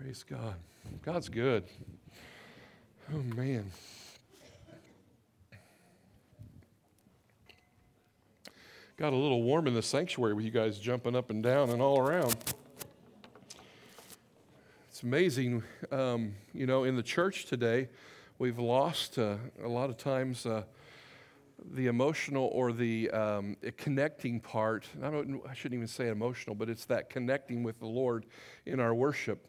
Praise 0.00 0.22
God. 0.22 0.54
God's 1.02 1.28
good. 1.28 1.64
Oh, 3.12 3.18
man. 3.34 3.68
Got 8.96 9.12
a 9.12 9.16
little 9.16 9.42
warm 9.42 9.66
in 9.66 9.74
the 9.74 9.82
sanctuary 9.82 10.34
with 10.34 10.44
you 10.44 10.52
guys 10.52 10.78
jumping 10.78 11.16
up 11.16 11.30
and 11.30 11.42
down 11.42 11.70
and 11.70 11.82
all 11.82 11.98
around. 11.98 12.36
It's 14.88 15.02
amazing, 15.02 15.64
um, 15.90 16.34
you 16.54 16.66
know, 16.66 16.84
in 16.84 16.94
the 16.94 17.02
church 17.02 17.46
today, 17.46 17.88
we've 18.38 18.60
lost 18.60 19.18
uh, 19.18 19.34
a 19.64 19.68
lot 19.68 19.90
of 19.90 19.96
times 19.96 20.46
uh, 20.46 20.62
the 21.74 21.88
emotional 21.88 22.48
or 22.52 22.72
the 22.72 23.10
um, 23.10 23.56
connecting 23.76 24.38
part. 24.38 24.86
I, 25.02 25.08
I 25.08 25.54
shouldn't 25.54 25.74
even 25.74 25.88
say 25.88 26.08
emotional, 26.08 26.54
but 26.54 26.68
it's 26.68 26.84
that 26.84 27.10
connecting 27.10 27.64
with 27.64 27.80
the 27.80 27.86
Lord 27.86 28.26
in 28.64 28.78
our 28.78 28.94
worship. 28.94 29.44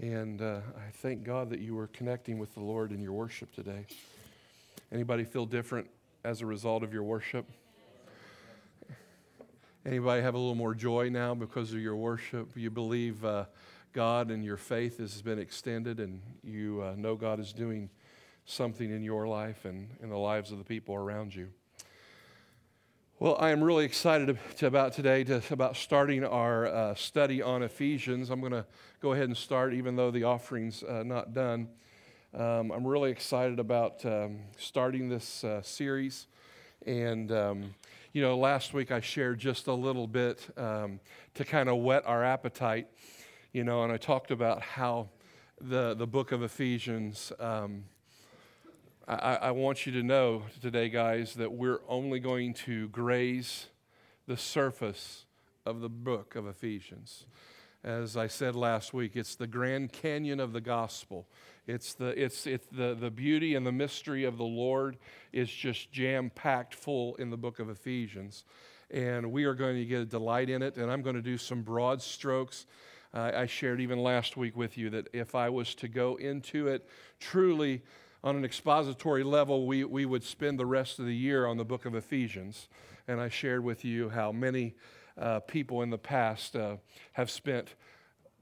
And 0.00 0.40
uh, 0.40 0.60
I 0.76 0.90
thank 0.94 1.24
God 1.24 1.50
that 1.50 1.60
you 1.60 1.74
were 1.74 1.88
connecting 1.88 2.38
with 2.38 2.54
the 2.54 2.60
Lord 2.60 2.90
in 2.90 3.02
your 3.02 3.12
worship 3.12 3.52
today. 3.54 3.84
Anybody 4.90 5.24
feel 5.24 5.44
different 5.44 5.90
as 6.24 6.40
a 6.40 6.46
result 6.46 6.82
of 6.82 6.94
your 6.94 7.02
worship? 7.02 7.46
Anybody 9.84 10.22
have 10.22 10.34
a 10.34 10.38
little 10.38 10.54
more 10.54 10.74
joy 10.74 11.10
now 11.10 11.34
because 11.34 11.74
of 11.74 11.80
your 11.80 11.96
worship? 11.96 12.56
You 12.56 12.70
believe 12.70 13.22
uh, 13.22 13.44
God 13.92 14.30
and 14.30 14.42
your 14.42 14.56
faith 14.56 14.98
has 14.98 15.20
been 15.20 15.38
extended, 15.38 16.00
and 16.00 16.22
you 16.42 16.82
uh, 16.82 16.94
know 16.96 17.14
God 17.14 17.38
is 17.38 17.52
doing 17.52 17.90
something 18.46 18.90
in 18.90 19.02
your 19.02 19.28
life 19.28 19.66
and 19.66 19.90
in 20.02 20.08
the 20.08 20.18
lives 20.18 20.50
of 20.50 20.56
the 20.56 20.64
people 20.64 20.94
around 20.94 21.34
you. 21.34 21.50
Well, 23.22 23.36
I 23.38 23.50
am 23.50 23.62
really 23.62 23.84
excited 23.84 24.38
about 24.62 24.94
today 24.94 25.24
to, 25.24 25.42
about 25.50 25.76
starting 25.76 26.24
our 26.24 26.66
uh, 26.66 26.94
study 26.94 27.42
on 27.42 27.62
Ephesians. 27.62 28.30
I'm 28.30 28.40
going 28.40 28.52
to 28.52 28.64
go 29.02 29.12
ahead 29.12 29.26
and 29.26 29.36
start, 29.36 29.74
even 29.74 29.94
though 29.94 30.10
the 30.10 30.24
offering's 30.24 30.82
uh, 30.82 31.02
not 31.04 31.34
done. 31.34 31.68
Um, 32.32 32.70
I'm 32.70 32.86
really 32.86 33.10
excited 33.10 33.58
about 33.58 34.06
um, 34.06 34.38
starting 34.56 35.10
this 35.10 35.44
uh, 35.44 35.60
series. 35.60 36.28
And, 36.86 37.30
um, 37.30 37.74
you 38.14 38.22
know, 38.22 38.38
last 38.38 38.72
week 38.72 38.90
I 38.90 39.02
shared 39.02 39.38
just 39.38 39.66
a 39.66 39.74
little 39.74 40.06
bit 40.06 40.48
um, 40.56 40.98
to 41.34 41.44
kind 41.44 41.68
of 41.68 41.76
whet 41.76 42.06
our 42.06 42.24
appetite, 42.24 42.86
you 43.52 43.64
know, 43.64 43.84
and 43.84 43.92
I 43.92 43.98
talked 43.98 44.30
about 44.30 44.62
how 44.62 45.10
the, 45.60 45.92
the 45.92 46.06
book 46.06 46.32
of 46.32 46.42
Ephesians 46.42 47.32
um, 47.38 47.84
I, 49.10 49.34
I 49.34 49.50
want 49.50 49.86
you 49.86 49.92
to 49.94 50.04
know 50.04 50.44
today, 50.62 50.88
guys, 50.88 51.34
that 51.34 51.50
we're 51.50 51.80
only 51.88 52.20
going 52.20 52.54
to 52.54 52.88
graze 52.90 53.66
the 54.28 54.36
surface 54.36 55.24
of 55.66 55.80
the 55.80 55.88
book 55.88 56.36
of 56.36 56.46
Ephesians. 56.46 57.26
As 57.82 58.16
I 58.16 58.28
said 58.28 58.54
last 58.54 58.94
week, 58.94 59.16
it's 59.16 59.34
the 59.34 59.48
Grand 59.48 59.92
Canyon 59.92 60.38
of 60.38 60.52
the 60.52 60.60
gospel. 60.60 61.26
It's 61.66 61.92
the, 61.94 62.10
it's, 62.22 62.46
it's 62.46 62.68
the, 62.68 62.94
the 62.94 63.10
beauty 63.10 63.56
and 63.56 63.66
the 63.66 63.72
mystery 63.72 64.22
of 64.22 64.36
the 64.38 64.44
Lord 64.44 64.96
is 65.32 65.50
just 65.50 65.90
jam 65.90 66.30
packed 66.32 66.76
full 66.76 67.16
in 67.16 67.30
the 67.30 67.36
book 67.36 67.58
of 67.58 67.68
Ephesians. 67.68 68.44
And 68.92 69.32
we 69.32 69.42
are 69.42 69.54
going 69.54 69.74
to 69.74 69.84
get 69.86 70.02
a 70.02 70.06
delight 70.06 70.50
in 70.50 70.62
it. 70.62 70.76
And 70.76 70.88
I'm 70.88 71.02
going 71.02 71.16
to 71.16 71.22
do 71.22 71.36
some 71.36 71.62
broad 71.62 72.00
strokes. 72.00 72.64
Uh, 73.12 73.32
I 73.34 73.46
shared 73.46 73.80
even 73.80 73.98
last 73.98 74.36
week 74.36 74.56
with 74.56 74.78
you 74.78 74.88
that 74.90 75.08
if 75.12 75.34
I 75.34 75.48
was 75.48 75.74
to 75.76 75.88
go 75.88 76.14
into 76.14 76.68
it 76.68 76.88
truly 77.18 77.82
on 78.22 78.36
an 78.36 78.44
expository 78.44 79.24
level, 79.24 79.66
we, 79.66 79.84
we 79.84 80.04
would 80.04 80.22
spend 80.22 80.58
the 80.58 80.66
rest 80.66 80.98
of 80.98 81.06
the 81.06 81.14
year 81.14 81.46
on 81.46 81.56
the 81.56 81.64
book 81.64 81.86
of 81.86 81.94
Ephesians. 81.94 82.68
And 83.08 83.20
I 83.20 83.28
shared 83.28 83.64
with 83.64 83.84
you 83.84 84.10
how 84.10 84.30
many 84.30 84.74
uh, 85.18 85.40
people 85.40 85.82
in 85.82 85.90
the 85.90 85.98
past 85.98 86.54
uh, 86.54 86.76
have 87.12 87.30
spent 87.30 87.74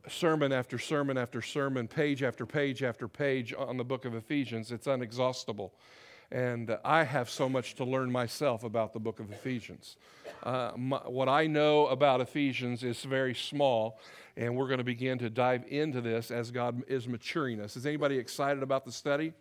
sermon 0.09 0.53
after 0.53 0.79
sermon 0.79 1.17
after 1.17 1.41
sermon, 1.43 1.87
page 1.87 2.23
after 2.23 2.47
page 2.47 2.83
after 2.83 3.09
page 3.09 3.55
on 3.57 3.77
the 3.77 3.85
book 3.85 4.05
of 4.05 4.15
Ephesians. 4.15 4.73
It's 4.73 4.87
unexhaustible. 4.87 5.71
And 6.31 6.77
I 6.85 7.05
have 7.05 7.31
so 7.31 7.49
much 7.49 7.75
to 7.77 7.85
learn 7.85 8.13
myself 8.13 8.63
about 8.63 8.93
the 8.93 8.99
book 8.99 9.19
of 9.19 9.33
Ephesians. 9.33 9.97
Uh, 10.43 10.73
my, 10.77 10.99
what 10.99 11.29
I 11.29 11.47
know 11.47 11.87
about 11.87 12.21
Ephesians 12.21 12.85
is 12.85 13.03
very 13.03 13.35
small, 13.35 13.99
and 14.37 14.55
we're 14.55 14.67
going 14.67 14.79
to 14.79 14.85
begin 14.85 15.19
to 15.21 15.31
dive 15.31 15.65
into 15.69 16.03
this 16.03 16.31
as 16.31 16.51
God 16.51 16.83
is 16.87 17.09
maturing 17.09 17.61
us. 17.61 17.77
Is 17.77 17.87
anybody 17.87 18.19
excited 18.19 18.63
about 18.63 18.85
the 18.85 18.93
study? 18.93 19.33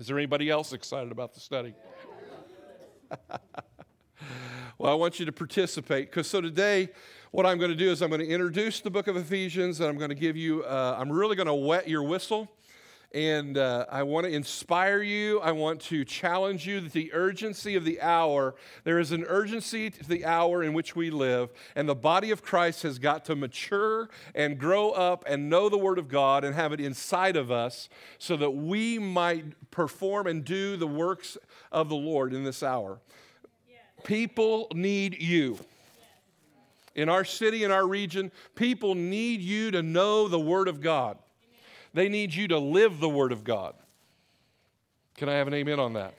Is 0.00 0.06
there 0.06 0.16
anybody 0.16 0.48
else 0.48 0.72
excited 0.72 1.12
about 1.12 1.34
the 1.34 1.40
study? 1.40 1.74
well, 4.78 4.90
I 4.90 4.94
want 4.94 5.20
you 5.20 5.26
to 5.26 5.32
participate 5.32 6.08
because 6.08 6.26
so 6.26 6.40
today, 6.40 6.88
what 7.32 7.44
I'm 7.44 7.58
going 7.58 7.70
to 7.70 7.76
do 7.76 7.90
is 7.90 8.00
I'm 8.00 8.08
going 8.08 8.22
to 8.22 8.26
introduce 8.26 8.80
the 8.80 8.88
book 8.88 9.08
of 9.08 9.16
Ephesians 9.18 9.78
and 9.78 9.90
I'm 9.90 9.98
going 9.98 10.08
to 10.08 10.14
give 10.14 10.38
you, 10.38 10.64
uh, 10.64 10.96
I'm 10.98 11.12
really 11.12 11.36
going 11.36 11.48
to 11.48 11.54
wet 11.54 11.86
your 11.86 12.02
whistle 12.02 12.48
and 13.12 13.58
uh, 13.58 13.86
I 13.90 14.04
want 14.04 14.26
to 14.26 14.32
inspire 14.32 15.02
you. 15.02 15.40
I 15.40 15.50
want 15.52 15.80
to 15.82 16.04
challenge 16.04 16.66
you 16.66 16.80
that 16.80 16.92
the 16.92 17.12
urgency 17.12 17.74
of 17.74 17.84
the 17.84 18.00
hour, 18.00 18.54
there 18.84 19.00
is 19.00 19.10
an 19.10 19.24
urgency 19.26 19.90
to 19.90 20.08
the 20.08 20.24
hour 20.24 20.62
in 20.62 20.72
which 20.72 20.94
we 20.94 21.10
live, 21.10 21.52
and 21.74 21.88
the 21.88 21.94
body 21.94 22.30
of 22.30 22.42
Christ 22.42 22.82
has 22.84 22.98
got 22.98 23.24
to 23.24 23.34
mature 23.34 24.08
and 24.34 24.58
grow 24.58 24.90
up 24.90 25.24
and 25.26 25.50
know 25.50 25.68
the 25.68 25.78
Word 25.78 25.98
of 25.98 26.08
God 26.08 26.44
and 26.44 26.54
have 26.54 26.72
it 26.72 26.80
inside 26.80 27.36
of 27.36 27.50
us 27.50 27.88
so 28.18 28.36
that 28.36 28.52
we 28.52 28.98
might 28.98 29.70
perform 29.70 30.28
and 30.28 30.44
do 30.44 30.76
the 30.76 30.86
works 30.86 31.36
of 31.72 31.88
the 31.88 31.96
Lord 31.96 32.32
in 32.32 32.44
this 32.44 32.62
hour. 32.62 33.00
People 34.04 34.68
need 34.72 35.20
you. 35.20 35.58
In 36.94 37.08
our 37.08 37.24
city, 37.24 37.64
in 37.64 37.70
our 37.70 37.86
region, 37.86 38.30
people 38.54 38.94
need 38.94 39.40
you 39.40 39.70
to 39.72 39.82
know 39.82 40.28
the 40.28 40.40
Word 40.40 40.68
of 40.68 40.80
God. 40.80 41.18
They 41.92 42.08
need 42.08 42.34
you 42.34 42.48
to 42.48 42.58
live 42.58 43.00
the 43.00 43.08
Word 43.08 43.32
of 43.32 43.44
God. 43.44 43.74
Can 45.16 45.28
I 45.28 45.34
have 45.34 45.46
an 45.46 45.54
amen 45.54 45.80
on 45.80 45.94
that? 45.94 46.14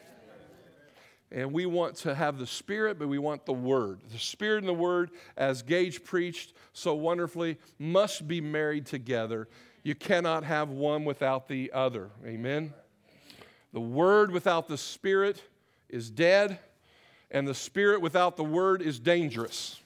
And 1.32 1.54
we 1.54 1.66
want 1.66 1.96
to 1.98 2.14
have 2.14 2.38
the 2.38 2.46
Spirit, 2.46 3.00
but 3.00 3.08
we 3.08 3.18
want 3.18 3.46
the 3.46 3.54
Word. 3.54 4.02
The 4.12 4.20
Spirit 4.20 4.60
and 4.60 4.68
the 4.68 4.74
Word, 4.74 5.12
as 5.38 5.62
Gage 5.62 6.04
preached 6.04 6.54
so 6.74 6.94
wonderfully, 6.94 7.58
must 7.80 8.28
be 8.28 8.42
married 8.42 8.86
together. 8.86 9.48
You 9.84 9.96
cannot 9.96 10.44
have 10.44 10.70
one 10.70 11.06
without 11.06 11.48
the 11.48 11.72
other. 11.74 12.10
Amen? 12.26 12.74
The 13.72 13.80
Word 13.80 14.32
without 14.32 14.68
the 14.68 14.78
Spirit 14.78 15.42
is 15.90 16.10
dead, 16.10 16.60
and 17.32 17.48
the 17.48 17.56
Spirit 17.56 18.02
without 18.02 18.36
the 18.36 18.44
Word 18.44 18.82
is 18.82 19.00
dangerous. 19.00 19.80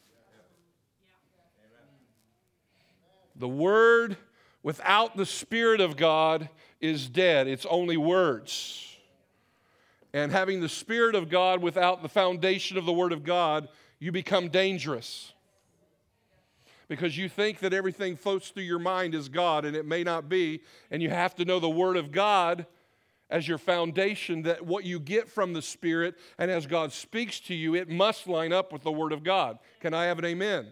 The 3.35 3.47
Word 3.47 4.17
without 4.65 5.15
the 5.15 5.27
Spirit 5.27 5.79
of 5.79 5.95
God 5.95 6.49
is 6.81 7.07
dead. 7.07 7.47
It's 7.47 7.67
only 7.67 7.97
words. 7.97 8.97
And 10.11 10.31
having 10.31 10.59
the 10.59 10.67
Spirit 10.67 11.13
of 11.13 11.29
God 11.29 11.61
without 11.61 12.01
the 12.01 12.09
foundation 12.09 12.75
of 12.75 12.85
the 12.87 12.91
Word 12.91 13.13
of 13.13 13.23
God, 13.23 13.69
you 13.99 14.11
become 14.11 14.49
dangerous. 14.49 15.33
Because 16.87 17.15
you 17.15 17.29
think 17.29 17.59
that 17.59 17.73
everything 17.73 18.15
floats 18.15 18.49
through 18.49 18.63
your 18.63 18.79
mind 18.79 19.13
is 19.13 19.29
God, 19.29 19.65
and 19.65 19.75
it 19.75 19.85
may 19.85 20.03
not 20.03 20.29
be. 20.29 20.61
And 20.89 20.99
you 20.99 21.11
have 21.11 21.35
to 21.35 21.45
know 21.45 21.59
the 21.59 21.69
Word 21.69 21.95
of 21.95 22.11
God 22.11 22.65
as 23.29 23.47
your 23.47 23.59
foundation, 23.59 24.41
that 24.43 24.65
what 24.65 24.83
you 24.83 24.99
get 24.99 25.29
from 25.29 25.53
the 25.53 25.61
Spirit 25.61 26.15
and 26.39 26.49
as 26.49 26.65
God 26.65 26.91
speaks 26.91 27.39
to 27.41 27.53
you, 27.53 27.75
it 27.75 27.87
must 27.87 28.25
line 28.25 28.51
up 28.51 28.73
with 28.73 28.81
the 28.81 28.91
Word 28.91 29.11
of 29.11 29.23
God. 29.23 29.59
Can 29.79 29.93
I 29.93 30.05
have 30.05 30.17
an 30.17 30.25
amen? 30.25 30.69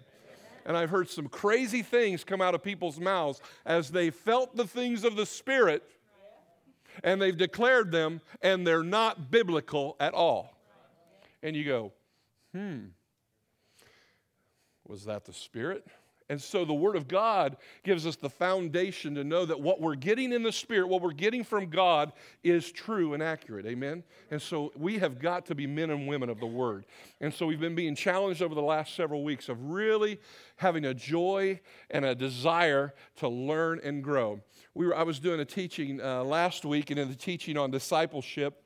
And 0.66 0.78
I've 0.78 0.90
heard 0.90 1.10
some 1.10 1.28
crazy 1.28 1.82
things 1.82 2.24
come 2.24 2.42
out 2.42 2.56
of 2.56 2.64
people's 2.64 3.00
mouths 3.00 3.42
as 3.66 3.92
they 3.92 4.10
felt 4.10 4.56
the 4.56 4.68
things 4.68 5.04
of 5.04 5.16
the 5.16 5.26
Spirit 5.26 5.84
and 7.04 7.22
they've 7.22 7.38
declared 7.38 7.92
them 7.92 8.22
and 8.42 8.66
they're 8.66 8.84
not 8.84 9.32
biblical 9.32 9.96
at 10.00 10.14
all. 10.14 10.56
And 11.42 11.56
you 11.56 11.66
go, 11.66 11.92
hmm, 12.54 12.80
was 14.88 15.06
that 15.06 15.26
the 15.26 15.34
Spirit? 15.34 15.86
And 16.30 16.42
so 16.42 16.66
the 16.66 16.74
Word 16.74 16.96
of 16.96 17.08
God 17.08 17.58
gives 17.84 18.08
us 18.08 18.16
the 18.16 18.30
foundation 18.30 19.16
to 19.16 19.24
know 19.24 19.46
that 19.46 19.60
what 19.60 19.82
we're 19.82 19.96
getting 19.96 20.32
in 20.32 20.44
the 20.44 20.52
Spirit, 20.52 20.88
what 20.88 21.02
we're 21.02 21.12
getting 21.12 21.44
from 21.44 21.70
God, 21.70 22.14
is 22.44 22.72
true 22.72 23.14
and 23.14 23.22
accurate. 23.22 23.66
Amen? 23.66 24.04
And 24.32 24.42
so 24.42 24.72
we 24.78 25.00
have 25.00 25.20
got 25.20 25.46
to 25.48 25.56
be 25.56 25.68
men 25.68 25.90
and 25.90 26.08
women 26.08 26.30
of 26.30 26.40
the 26.40 26.46
Word. 26.46 26.86
And 27.22 27.34
so 27.34 27.46
we've 27.46 27.60
been 27.60 27.76
being 27.76 27.96
challenged 27.96 28.42
over 28.42 28.56
the 28.56 28.62
last 28.62 28.96
several 28.96 29.24
weeks 29.24 29.50
of 29.50 29.62
really 29.62 30.20
having 30.58 30.86
a 30.86 30.94
joy 30.94 31.60
and 31.90 32.06
a 32.06 32.16
desire 32.16 32.94
to 33.18 33.28
learn 33.28 33.80
and 33.84 34.04
grow. 34.04 34.42
We 34.74 34.88
were, 34.88 34.96
I 34.96 35.04
was 35.04 35.20
doing 35.20 35.40
a 35.40 35.46
teaching 35.46 36.02
uh, 36.02 36.24
last 36.24 36.66
week, 36.66 36.90
and 36.90 37.00
in 37.00 37.10
the 37.10 37.16
teaching 37.16 37.58
on 37.58 37.70
discipleship, 37.70 38.60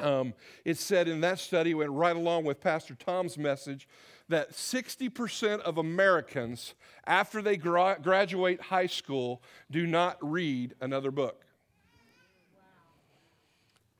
um, 0.00 0.34
it 0.64 0.78
said 0.78 1.08
in 1.08 1.20
that 1.22 1.38
study, 1.38 1.74
went 1.74 1.90
right 1.90 2.14
along 2.14 2.44
with 2.44 2.60
Pastor 2.60 2.94
Tom's 2.94 3.36
message 3.36 3.88
that 4.28 4.52
60% 4.52 5.60
of 5.60 5.78
Americans, 5.78 6.74
after 7.06 7.40
they 7.40 7.56
gra- 7.56 7.98
graduate 8.02 8.60
high 8.62 8.86
school, 8.86 9.42
do 9.70 9.86
not 9.86 10.18
read 10.20 10.74
another 10.80 11.10
book. 11.10 11.44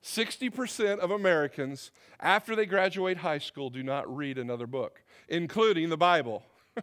60% 0.03 0.99
of 0.99 1.11
Americans, 1.11 1.91
after 2.21 2.57
they 2.57 2.67
graduate 2.67 3.19
high 3.19 3.39
school, 3.39 3.69
do 3.69 3.83
not 3.83 4.15
read 4.15 4.39
another 4.39 4.67
book, 4.67 5.03
including 5.29 5.89
the 5.89 5.97
Bible. 5.97 6.45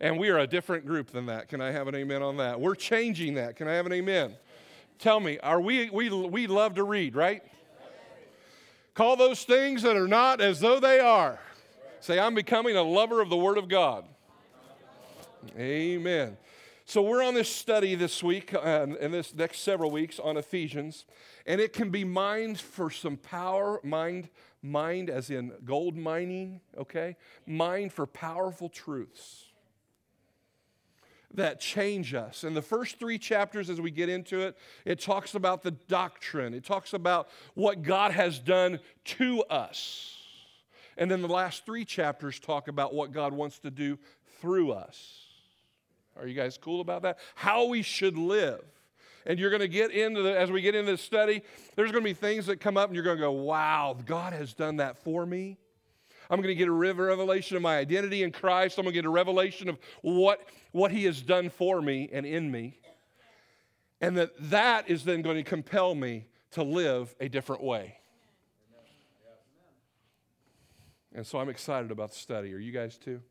And 0.00 0.18
we 0.18 0.28
are 0.28 0.38
a 0.38 0.46
different 0.46 0.86
group 0.86 1.10
than 1.10 1.26
that. 1.26 1.48
Can 1.48 1.60
I 1.60 1.70
have 1.70 1.88
an 1.88 1.94
amen 1.94 2.22
on 2.22 2.36
that? 2.36 2.60
We're 2.60 2.74
changing 2.74 3.34
that. 3.34 3.56
Can 3.56 3.66
I 3.66 3.72
have 3.72 3.86
an 3.86 3.92
amen? 3.92 4.36
Tell 4.98 5.20
me, 5.20 5.38
are 5.38 5.60
we, 5.60 5.90
we, 5.90 6.10
we 6.10 6.46
love 6.46 6.74
to 6.74 6.84
read, 6.84 7.14
right? 7.14 7.42
Call 8.94 9.16
those 9.16 9.44
things 9.44 9.82
that 9.82 9.96
are 9.96 10.08
not 10.08 10.40
as 10.40 10.60
though 10.60 10.80
they 10.80 11.00
are. 11.00 11.38
Say, 12.00 12.18
I'm 12.18 12.34
becoming 12.34 12.76
a 12.76 12.82
lover 12.82 13.20
of 13.20 13.30
the 13.30 13.36
Word 13.36 13.58
of 13.58 13.68
God. 13.68 14.04
Amen. 15.58 16.36
So 16.84 17.02
we're 17.02 17.22
on 17.22 17.34
this 17.34 17.48
study 17.48 17.96
this 17.96 18.22
week 18.22 18.54
uh, 18.54 18.86
and 19.00 19.12
this 19.12 19.34
next 19.34 19.60
several 19.60 19.90
weeks 19.90 20.20
on 20.20 20.36
Ephesians, 20.36 21.04
and 21.44 21.60
it 21.60 21.72
can 21.72 21.90
be 21.90 22.04
mined 22.04 22.60
for 22.60 22.90
some 22.90 23.16
power, 23.16 23.80
mind, 23.82 24.28
mind 24.62 25.10
as 25.10 25.30
in 25.30 25.52
gold 25.64 25.96
mining, 25.96 26.60
okay? 26.78 27.16
Mind 27.44 27.92
for 27.92 28.06
powerful 28.06 28.68
truths 28.68 29.46
that 31.34 31.60
change 31.60 32.14
us. 32.14 32.44
In 32.44 32.54
the 32.54 32.62
first 32.62 32.98
three 32.98 33.18
chapters, 33.18 33.68
as 33.68 33.80
we 33.80 33.90
get 33.90 34.08
into 34.08 34.40
it, 34.40 34.56
it 34.84 35.00
talks 35.00 35.34
about 35.34 35.62
the 35.62 35.72
doctrine, 35.72 36.54
it 36.54 36.64
talks 36.64 36.92
about 36.92 37.28
what 37.54 37.82
God 37.82 38.12
has 38.12 38.38
done 38.38 38.80
to 39.04 39.42
us. 39.44 40.15
And 40.96 41.10
then 41.10 41.22
the 41.22 41.28
last 41.28 41.66
three 41.66 41.84
chapters 41.84 42.38
talk 42.40 42.68
about 42.68 42.94
what 42.94 43.12
God 43.12 43.32
wants 43.32 43.58
to 43.60 43.70
do 43.70 43.98
through 44.40 44.72
us. 44.72 45.20
Are 46.18 46.26
you 46.26 46.34
guys 46.34 46.58
cool 46.58 46.80
about 46.80 47.02
that? 47.02 47.18
How 47.34 47.66
we 47.66 47.82
should 47.82 48.16
live. 48.16 48.64
And 49.26 49.38
you're 49.38 49.50
going 49.50 49.60
to 49.60 49.68
get 49.68 49.90
into 49.90 50.22
the, 50.22 50.38
as 50.38 50.50
we 50.50 50.62
get 50.62 50.74
into 50.74 50.92
the 50.92 50.98
study, 50.98 51.42
there's 51.74 51.90
going 51.90 52.04
to 52.04 52.08
be 52.08 52.14
things 52.14 52.46
that 52.46 52.60
come 52.60 52.76
up 52.76 52.88
and 52.88 52.94
you're 52.94 53.04
going 53.04 53.16
to 53.16 53.22
go, 53.22 53.32
wow, 53.32 53.96
God 54.06 54.32
has 54.32 54.54
done 54.54 54.76
that 54.76 54.98
for 54.98 55.26
me. 55.26 55.58
I'm 56.30 56.40
going 56.40 56.48
to 56.48 56.54
get 56.54 56.68
a 56.68 56.72
revelation 56.72 57.56
of 57.56 57.62
my 57.62 57.76
identity 57.76 58.22
in 58.22 58.32
Christ. 58.32 58.78
I'm 58.78 58.84
going 58.84 58.94
to 58.94 58.98
get 58.98 59.04
a 59.04 59.10
revelation 59.10 59.68
of 59.68 59.78
what, 60.02 60.40
what 60.72 60.90
He 60.90 61.04
has 61.04 61.20
done 61.20 61.50
for 61.50 61.80
me 61.82 62.08
and 62.12 62.24
in 62.24 62.50
me. 62.50 62.78
And 64.00 64.16
that 64.16 64.30
that 64.50 64.90
is 64.90 65.04
then 65.04 65.22
going 65.22 65.36
to 65.36 65.42
compel 65.42 65.94
me 65.94 66.26
to 66.52 66.62
live 66.62 67.14
a 67.20 67.28
different 67.28 67.62
way. 67.62 67.96
And 71.16 71.26
so 71.26 71.38
I'm 71.38 71.48
excited 71.48 71.90
about 71.90 72.10
the 72.10 72.18
study. 72.18 72.52
Are 72.52 72.58
you 72.58 72.72
guys 72.72 72.98
too? 72.98 73.22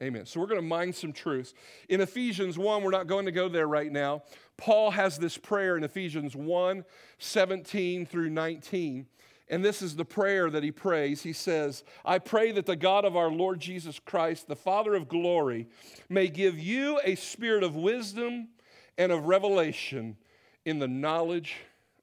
Amen. 0.00 0.24
So 0.24 0.38
we're 0.38 0.46
going 0.46 0.60
to 0.60 0.66
mine 0.66 0.92
some 0.92 1.12
truths. 1.12 1.52
In 1.88 2.00
Ephesians 2.00 2.56
1, 2.56 2.82
we're 2.82 2.90
not 2.90 3.08
going 3.08 3.26
to 3.26 3.32
go 3.32 3.48
there 3.48 3.66
right 3.66 3.90
now. 3.90 4.22
Paul 4.56 4.92
has 4.92 5.18
this 5.18 5.36
prayer 5.36 5.76
in 5.76 5.82
Ephesians 5.84 6.36
1 6.36 6.84
17 7.18 8.06
through 8.06 8.30
19. 8.30 9.06
And 9.48 9.64
this 9.64 9.82
is 9.82 9.96
the 9.96 10.04
prayer 10.04 10.48
that 10.48 10.62
he 10.62 10.70
prays. 10.70 11.22
He 11.22 11.32
says, 11.32 11.84
I 12.04 12.18
pray 12.18 12.52
that 12.52 12.66
the 12.66 12.76
God 12.76 13.04
of 13.04 13.16
our 13.16 13.30
Lord 13.30 13.60
Jesus 13.60 13.98
Christ, 13.98 14.46
the 14.46 14.56
Father 14.56 14.94
of 14.94 15.08
glory, 15.08 15.68
may 16.08 16.28
give 16.28 16.58
you 16.58 17.00
a 17.04 17.16
spirit 17.16 17.62
of 17.64 17.74
wisdom 17.74 18.48
and 18.96 19.12
of 19.12 19.26
revelation 19.26 20.16
in 20.64 20.78
the 20.78 20.88
knowledge 20.88 21.56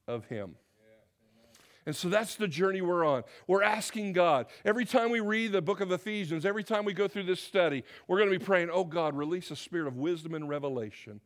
of 0.08 0.26
him. 0.26 0.56
And 1.86 1.96
so 1.96 2.10
that's 2.10 2.36
the 2.36 2.48
journey 2.48 2.82
we're 2.82 3.04
on. 3.04 3.24
We're 3.48 3.64
asking 3.64 4.14
God. 4.14 4.46
Every 4.64 4.86
time 4.86 5.10
we 5.10 5.20
read 5.20 5.52
the 5.52 5.62
book 5.62 5.82
of 5.82 5.92
Ephesians, 5.92 6.46
every 6.46 6.64
time 6.64 6.86
we 6.86 6.94
go 6.94 7.08
through 7.08 7.24
this 7.24 7.40
study, 7.40 7.84
we're 8.08 8.20
going 8.20 8.32
to 8.32 8.38
be 8.38 8.44
praying, 8.44 8.70
oh 8.72 8.84
God, 8.84 9.16
release 9.16 9.50
a 9.50 9.56
spirit 9.56 9.88
of 9.88 9.98
wisdom 9.98 10.36
and 10.36 10.48
revelation 10.48 11.22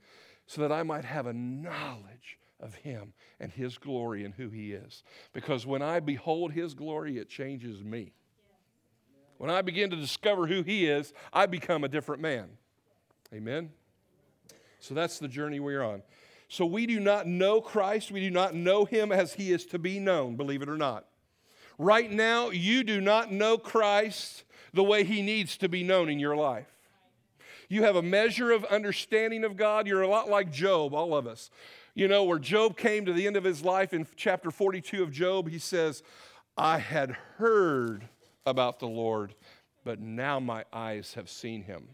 so 0.48 0.62
that 0.62 0.72
I 0.72 0.84
might 0.84 1.04
have 1.04 1.28
a 1.28 1.34
knowledge 1.34 2.40
of 2.62 2.76
Him 2.76 3.14
and 3.40 3.52
His 3.52 3.78
glory 3.78 4.24
and 4.24 4.34
who 4.34 4.50
He 4.50 4.72
is. 4.72 5.04
Because 5.34 5.66
when 5.66 5.82
I 5.82 6.00
behold 6.00 6.54
His 6.54 6.74
glory, 6.74 7.18
it 7.18 7.30
changes 7.30 7.84
me. 7.84 8.14
When 9.38 9.50
I 9.50 9.62
begin 9.62 9.90
to 9.90 9.98
discover 9.98 10.48
who 10.48 10.64
He 10.64 10.88
is, 10.88 11.14
I 11.34 11.48
become 11.48 11.84
a 11.84 11.90
different 11.90 12.22
man. 12.22 12.48
Amen? 13.34 13.72
So 14.80 14.94
that's 14.94 15.20
the 15.20 15.28
journey 15.28 15.60
we're 15.60 15.84
on. 15.84 16.04
So 16.48 16.66
we 16.66 16.86
do 16.86 17.00
not 17.00 17.28
know 17.28 17.62
Christ. 17.62 18.12
We 18.12 18.20
do 18.22 18.32
not 18.32 18.54
know 18.54 18.86
him 18.86 19.12
as 19.12 19.34
he 19.34 19.52
is 19.52 19.66
to 19.68 19.80
be 19.80 20.00
known, 20.00 20.36
believe 20.36 20.62
it 20.62 20.70
or 20.70 20.78
not. 20.78 21.06
Right 21.78 22.10
now, 22.10 22.50
you 22.52 22.84
do 22.84 23.02
not 23.02 23.32
know 23.32 23.58
Christ 23.58 24.44
the 24.74 24.84
way 24.84 25.04
he 25.04 25.22
needs 25.22 25.58
to 25.58 25.70
be 25.70 25.84
known 25.84 26.10
in 26.10 26.20
your 26.20 26.36
life. 26.36 26.68
You 27.68 27.84
have 27.84 27.96
a 27.96 28.02
measure 28.02 28.52
of 28.52 28.64
understanding 28.66 29.44
of 29.44 29.58
God. 29.58 29.88
You're 29.88 30.04
a 30.04 30.08
lot 30.08 30.30
like 30.30 30.52
Job, 30.52 30.94
all 30.94 31.16
of 31.16 31.26
us. 31.26 31.50
You 31.96 32.08
know, 32.08 32.24
where 32.24 32.40
Job 32.40 32.78
came 32.78 33.06
to 33.06 33.14
the 33.14 33.26
end 33.26 33.38
of 33.38 33.44
his 33.44 33.64
life 33.64 33.94
in 33.94 34.06
chapter 34.16 34.52
42 34.52 35.02
of 35.02 35.12
Job, 35.12 35.50
he 35.50 35.60
says, 35.60 36.04
I 36.58 36.78
had 36.78 37.12
heard 37.38 38.08
about 38.46 38.80
the 38.80 38.88
Lord, 38.88 39.34
but 39.84 40.00
now 40.00 40.40
my 40.40 40.66
eyes 40.72 41.16
have 41.16 41.30
seen 41.30 41.64
him. 41.64 41.88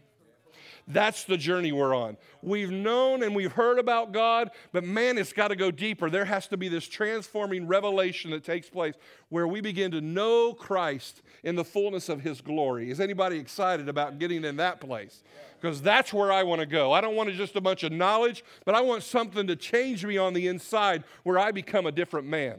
That's 0.88 1.24
the 1.24 1.36
journey 1.36 1.70
we're 1.70 1.94
on. 1.94 2.16
We've 2.42 2.70
known 2.70 3.22
and 3.22 3.36
we've 3.36 3.52
heard 3.52 3.78
about 3.78 4.12
God, 4.12 4.50
but 4.72 4.82
man, 4.82 5.16
it's 5.16 5.32
got 5.32 5.48
to 5.48 5.56
go 5.56 5.70
deeper. 5.70 6.10
There 6.10 6.24
has 6.24 6.48
to 6.48 6.56
be 6.56 6.68
this 6.68 6.88
transforming 6.88 7.66
revelation 7.66 8.32
that 8.32 8.44
takes 8.44 8.68
place 8.68 8.94
where 9.28 9.46
we 9.46 9.60
begin 9.60 9.92
to 9.92 10.00
know 10.00 10.52
Christ 10.52 11.22
in 11.44 11.54
the 11.54 11.64
fullness 11.64 12.08
of 12.08 12.20
his 12.20 12.40
glory. 12.40 12.90
Is 12.90 12.98
anybody 13.00 13.38
excited 13.38 13.88
about 13.88 14.18
getting 14.18 14.44
in 14.44 14.56
that 14.56 14.80
place? 14.80 15.22
Because 15.60 15.80
that's 15.80 16.12
where 16.12 16.32
I 16.32 16.42
want 16.42 16.60
to 16.60 16.66
go. 16.66 16.92
I 16.92 17.00
don't 17.00 17.14
want 17.14 17.32
just 17.34 17.54
a 17.54 17.60
bunch 17.60 17.84
of 17.84 17.92
knowledge, 17.92 18.44
but 18.64 18.74
I 18.74 18.80
want 18.80 19.04
something 19.04 19.46
to 19.46 19.54
change 19.54 20.04
me 20.04 20.18
on 20.18 20.34
the 20.34 20.48
inside 20.48 21.04
where 21.22 21.38
I 21.38 21.52
become 21.52 21.86
a 21.86 21.92
different 21.92 22.26
man. 22.26 22.58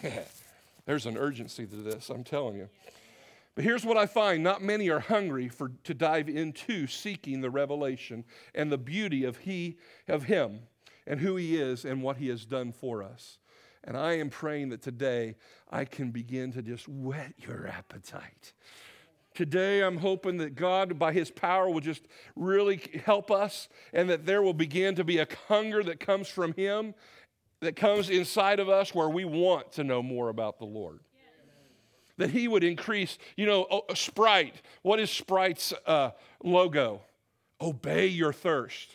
There's 0.86 1.06
an 1.06 1.18
urgency 1.18 1.66
to 1.66 1.76
this, 1.76 2.08
I'm 2.08 2.24
telling 2.24 2.56
you. 2.56 2.68
But 3.58 3.64
here's 3.64 3.84
what 3.84 3.96
I 3.96 4.06
find 4.06 4.44
not 4.44 4.62
many 4.62 4.88
are 4.88 5.00
hungry 5.00 5.48
for, 5.48 5.72
to 5.82 5.92
dive 5.92 6.28
into 6.28 6.86
seeking 6.86 7.40
the 7.40 7.50
revelation 7.50 8.24
and 8.54 8.70
the 8.70 8.78
beauty 8.78 9.24
of, 9.24 9.38
he, 9.38 9.78
of 10.06 10.22
Him 10.22 10.60
and 11.08 11.18
who 11.18 11.34
He 11.34 11.56
is 11.56 11.84
and 11.84 12.00
what 12.00 12.18
He 12.18 12.28
has 12.28 12.44
done 12.44 12.70
for 12.70 13.02
us. 13.02 13.38
And 13.82 13.96
I 13.96 14.12
am 14.12 14.30
praying 14.30 14.68
that 14.68 14.80
today 14.80 15.34
I 15.72 15.86
can 15.86 16.12
begin 16.12 16.52
to 16.52 16.62
just 16.62 16.86
whet 16.86 17.34
your 17.36 17.66
appetite. 17.66 18.52
Today, 19.34 19.82
I'm 19.82 19.98
hoping 19.98 20.36
that 20.36 20.54
God, 20.54 20.96
by 20.96 21.12
His 21.12 21.32
power, 21.32 21.68
will 21.68 21.80
just 21.80 22.04
really 22.36 22.80
help 23.04 23.32
us 23.32 23.68
and 23.92 24.08
that 24.08 24.24
there 24.24 24.40
will 24.40 24.54
begin 24.54 24.94
to 24.94 25.02
be 25.02 25.18
a 25.18 25.26
hunger 25.48 25.82
that 25.82 25.98
comes 25.98 26.28
from 26.28 26.52
Him, 26.52 26.94
that 27.58 27.74
comes 27.74 28.08
inside 28.08 28.60
of 28.60 28.68
us 28.68 28.94
where 28.94 29.08
we 29.08 29.24
want 29.24 29.72
to 29.72 29.82
know 29.82 30.00
more 30.00 30.28
about 30.28 30.60
the 30.60 30.64
Lord 30.64 31.00
that 32.18 32.30
he 32.30 32.46
would 32.46 32.62
increase. 32.62 33.16
You 33.36 33.46
know, 33.46 33.66
oh, 33.70 33.84
Sprite, 33.94 34.60
what 34.82 35.00
is 35.00 35.10
Sprite's 35.10 35.72
uh, 35.86 36.10
logo? 36.44 37.02
Obey 37.60 38.06
your 38.06 38.32
thirst. 38.32 38.90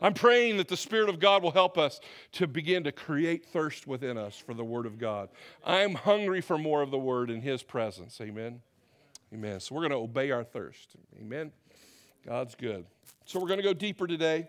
I'm 0.00 0.14
praying 0.14 0.56
that 0.56 0.66
the 0.66 0.76
Spirit 0.76 1.08
of 1.08 1.20
God 1.20 1.44
will 1.44 1.52
help 1.52 1.78
us 1.78 2.00
to 2.32 2.48
begin 2.48 2.82
to 2.84 2.92
create 2.92 3.46
thirst 3.46 3.86
within 3.86 4.18
us 4.18 4.36
for 4.36 4.52
the 4.52 4.64
Word 4.64 4.84
of 4.84 4.98
God. 4.98 5.28
I'm 5.64 5.94
hungry 5.94 6.40
for 6.40 6.58
more 6.58 6.82
of 6.82 6.90
the 6.90 6.98
Word 6.98 7.30
in 7.30 7.40
His 7.40 7.62
presence. 7.62 8.20
Amen. 8.20 8.60
Amen. 9.32 9.60
So 9.60 9.74
we're 9.74 9.82
going 9.82 9.92
to 9.92 9.98
obey 9.98 10.32
our 10.32 10.42
thirst. 10.42 10.96
Amen. 11.20 11.52
God's 12.26 12.56
good. 12.56 12.84
So 13.26 13.38
we're 13.38 13.46
going 13.46 13.60
to 13.60 13.64
go 13.64 13.72
deeper 13.72 14.08
today. 14.08 14.48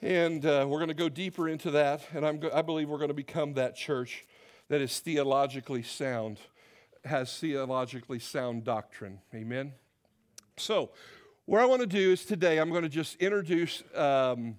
And 0.00 0.46
uh, 0.46 0.64
we're 0.68 0.78
going 0.78 0.88
to 0.88 0.94
go 0.94 1.08
deeper 1.08 1.48
into 1.48 1.72
that. 1.72 2.02
And 2.14 2.24
I'm 2.24 2.38
go- 2.38 2.50
I 2.52 2.62
believe 2.62 2.88
we're 2.88 2.98
going 2.98 3.08
to 3.08 3.14
become 3.14 3.54
that 3.54 3.74
church 3.74 4.24
that 4.68 4.80
is 4.80 5.00
theologically 5.00 5.82
sound, 5.82 6.38
has 7.04 7.36
theologically 7.38 8.18
sound 8.18 8.64
doctrine. 8.64 9.20
Amen? 9.34 9.72
So, 10.56 10.90
what 11.46 11.62
I 11.62 11.64
want 11.64 11.80
to 11.80 11.86
do 11.86 12.12
is 12.12 12.24
today, 12.26 12.58
I'm 12.58 12.70
going 12.70 12.82
to 12.82 12.88
just 12.90 13.16
introduce 13.16 13.82
um, 13.94 14.56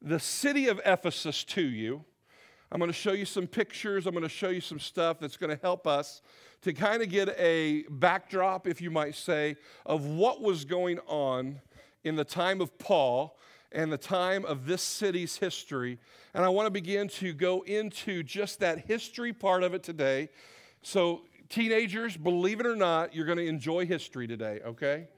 the 0.00 0.18
city 0.18 0.68
of 0.68 0.80
Ephesus 0.84 1.44
to 1.44 1.62
you. 1.62 2.04
I'm 2.70 2.78
going 2.78 2.90
to 2.90 2.96
show 2.96 3.12
you 3.12 3.26
some 3.26 3.46
pictures. 3.46 4.06
I'm 4.06 4.14
going 4.14 4.22
to 4.22 4.30
show 4.30 4.48
you 4.48 4.62
some 4.62 4.80
stuff 4.80 5.18
that's 5.20 5.36
going 5.36 5.54
to 5.54 5.60
help 5.62 5.86
us 5.86 6.22
to 6.62 6.72
kind 6.72 7.02
of 7.02 7.10
get 7.10 7.28
a 7.38 7.82
backdrop, 7.90 8.66
if 8.66 8.80
you 8.80 8.90
might 8.90 9.14
say, 9.14 9.56
of 9.84 10.06
what 10.06 10.40
was 10.40 10.64
going 10.64 10.98
on 11.06 11.60
in 12.02 12.16
the 12.16 12.24
time 12.24 12.62
of 12.62 12.78
Paul 12.78 13.36
and 13.74 13.92
the 13.92 13.98
time 13.98 14.44
of 14.44 14.66
this 14.66 14.82
city's 14.82 15.36
history. 15.36 15.98
And 16.34 16.44
I 16.44 16.48
want 16.48 16.66
to 16.66 16.70
begin 16.70 17.08
to 17.08 17.32
go 17.32 17.62
into 17.62 18.22
just 18.22 18.60
that 18.60 18.86
history 18.86 19.32
part 19.32 19.62
of 19.62 19.74
it 19.74 19.82
today. 19.82 20.28
So, 20.82 21.22
teenagers, 21.48 22.16
believe 22.16 22.60
it 22.60 22.66
or 22.66 22.76
not, 22.76 23.14
you're 23.14 23.26
going 23.26 23.38
to 23.38 23.46
enjoy 23.46 23.86
history 23.86 24.26
today, 24.26 24.60
okay? 24.64 25.08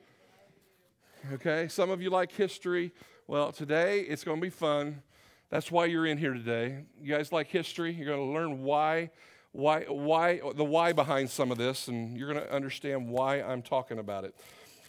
Okay, 1.32 1.68
some 1.68 1.90
of 1.90 2.02
you 2.02 2.10
like 2.10 2.32
history. 2.32 2.92
Well, 3.26 3.52
today 3.52 4.00
it's 4.00 4.24
going 4.24 4.38
to 4.38 4.42
be 4.42 4.50
fun. 4.50 5.02
That's 5.48 5.70
why 5.70 5.86
you're 5.86 6.06
in 6.06 6.18
here 6.18 6.34
today. 6.34 6.84
You 7.00 7.14
guys 7.14 7.32
like 7.32 7.48
history? 7.48 7.92
You're 7.92 8.06
going 8.06 8.26
to 8.26 8.32
learn 8.32 8.62
why 8.62 9.10
why 9.52 9.84
why 9.84 10.40
the 10.56 10.64
why 10.64 10.92
behind 10.92 11.30
some 11.30 11.52
of 11.52 11.58
this 11.58 11.86
and 11.86 12.18
you're 12.18 12.30
going 12.30 12.44
to 12.44 12.52
understand 12.52 13.08
why 13.08 13.40
I'm 13.40 13.62
talking 13.62 14.00
about 14.00 14.24
it. 14.24 14.34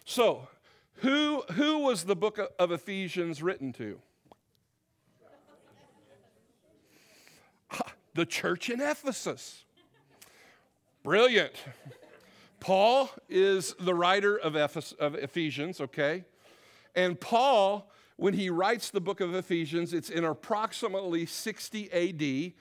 So, 0.04 0.48
who, 0.96 1.42
who 1.52 1.78
was 1.78 2.04
the 2.04 2.16
book 2.16 2.38
of 2.58 2.72
Ephesians 2.72 3.42
written 3.42 3.72
to? 3.74 4.00
The 8.14 8.24
church 8.24 8.70
in 8.70 8.80
Ephesus. 8.80 9.64
Brilliant. 11.02 11.52
Paul 12.60 13.10
is 13.28 13.74
the 13.78 13.94
writer 13.94 14.36
of, 14.38 14.56
Ephes- 14.56 14.94
of 14.94 15.14
Ephesians, 15.14 15.82
okay? 15.82 16.24
And 16.94 17.20
Paul, 17.20 17.90
when 18.16 18.32
he 18.32 18.48
writes 18.48 18.90
the 18.90 19.02
book 19.02 19.20
of 19.20 19.34
Ephesians, 19.34 19.92
it's 19.92 20.08
in 20.08 20.24
approximately 20.24 21.26
60 21.26 21.92
AD. 21.92 22.54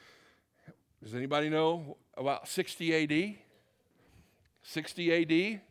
Does 1.01 1.15
anybody 1.15 1.49
know 1.49 1.95
about 2.17 2.47
60 2.49 3.31
AD? 3.31 3.35
60 4.61 5.53
AD? 5.53 5.61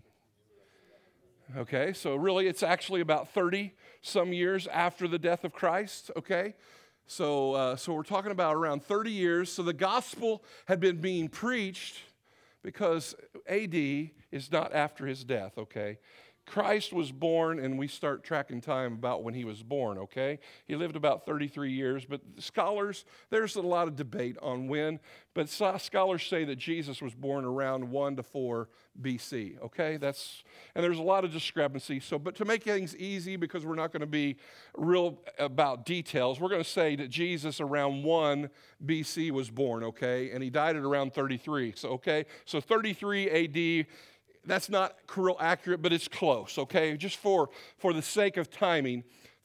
Okay, 1.56 1.92
so 1.92 2.16
really 2.16 2.48
it's 2.48 2.64
actually 2.64 3.00
about 3.00 3.28
30 3.28 3.74
some 4.02 4.32
years 4.32 4.66
after 4.66 5.06
the 5.06 5.20
death 5.20 5.44
of 5.44 5.52
Christ, 5.52 6.10
okay? 6.16 6.54
So, 7.06 7.52
uh, 7.52 7.76
so 7.76 7.92
we're 7.92 8.02
talking 8.02 8.32
about 8.32 8.56
around 8.56 8.82
30 8.82 9.12
years. 9.12 9.52
So 9.52 9.62
the 9.62 9.72
gospel 9.72 10.42
had 10.66 10.80
been 10.80 10.96
being 10.96 11.28
preached 11.28 11.98
because 12.64 13.14
AD 13.46 13.74
is 14.32 14.50
not 14.50 14.74
after 14.74 15.06
his 15.06 15.22
death, 15.22 15.56
okay? 15.56 15.98
Christ 16.46 16.92
was 16.92 17.10
born, 17.10 17.58
and 17.58 17.78
we 17.78 17.88
start 17.88 18.22
tracking 18.22 18.60
time 18.60 18.92
about 18.92 19.22
when 19.22 19.32
he 19.34 19.44
was 19.44 19.62
born, 19.62 19.96
okay? 19.98 20.38
He 20.66 20.76
lived 20.76 20.94
about 20.94 21.24
33 21.24 21.72
years, 21.72 22.04
but 22.04 22.20
scholars, 22.38 23.06
there's 23.30 23.56
a 23.56 23.62
lot 23.62 23.88
of 23.88 23.96
debate 23.96 24.36
on 24.42 24.68
when, 24.68 25.00
but 25.32 25.48
scholars 25.48 26.22
say 26.22 26.44
that 26.44 26.56
Jesus 26.56 27.00
was 27.00 27.14
born 27.14 27.44
around 27.44 27.90
1 27.90 28.16
to 28.16 28.22
4 28.22 28.68
BC, 29.00 29.58
okay? 29.62 29.96
That's, 29.96 30.44
and 30.74 30.84
there's 30.84 30.98
a 30.98 31.02
lot 31.02 31.24
of 31.24 31.32
discrepancy. 31.32 31.98
So, 31.98 32.18
but 32.18 32.34
to 32.36 32.44
make 32.44 32.62
things 32.62 32.94
easy, 32.96 33.36
because 33.36 33.64
we're 33.64 33.74
not 33.74 33.90
going 33.90 34.02
to 34.02 34.06
be 34.06 34.36
real 34.76 35.18
about 35.38 35.86
details, 35.86 36.38
we're 36.38 36.50
going 36.50 36.62
to 36.62 36.68
say 36.68 36.94
that 36.96 37.08
Jesus 37.08 37.58
around 37.60 38.02
1 38.04 38.50
BC 38.84 39.30
was 39.30 39.50
born, 39.50 39.82
okay? 39.82 40.30
And 40.30 40.42
he 40.42 40.50
died 40.50 40.76
at 40.76 40.82
around 40.82 41.14
33. 41.14 41.72
So, 41.74 41.88
okay? 41.90 42.26
So 42.44 42.60
33 42.60 43.30
AD 43.30 43.86
that's 44.46 44.68
not 44.68 44.96
accurate, 45.40 45.82
but 45.82 45.92
it's 45.92 46.08
close, 46.08 46.58
okay? 46.58 46.96
Just 46.96 47.16
for, 47.16 47.50
for 47.78 47.92
the 47.92 48.02
sake 48.02 48.36
of 48.36 48.50
timing. 48.50 49.04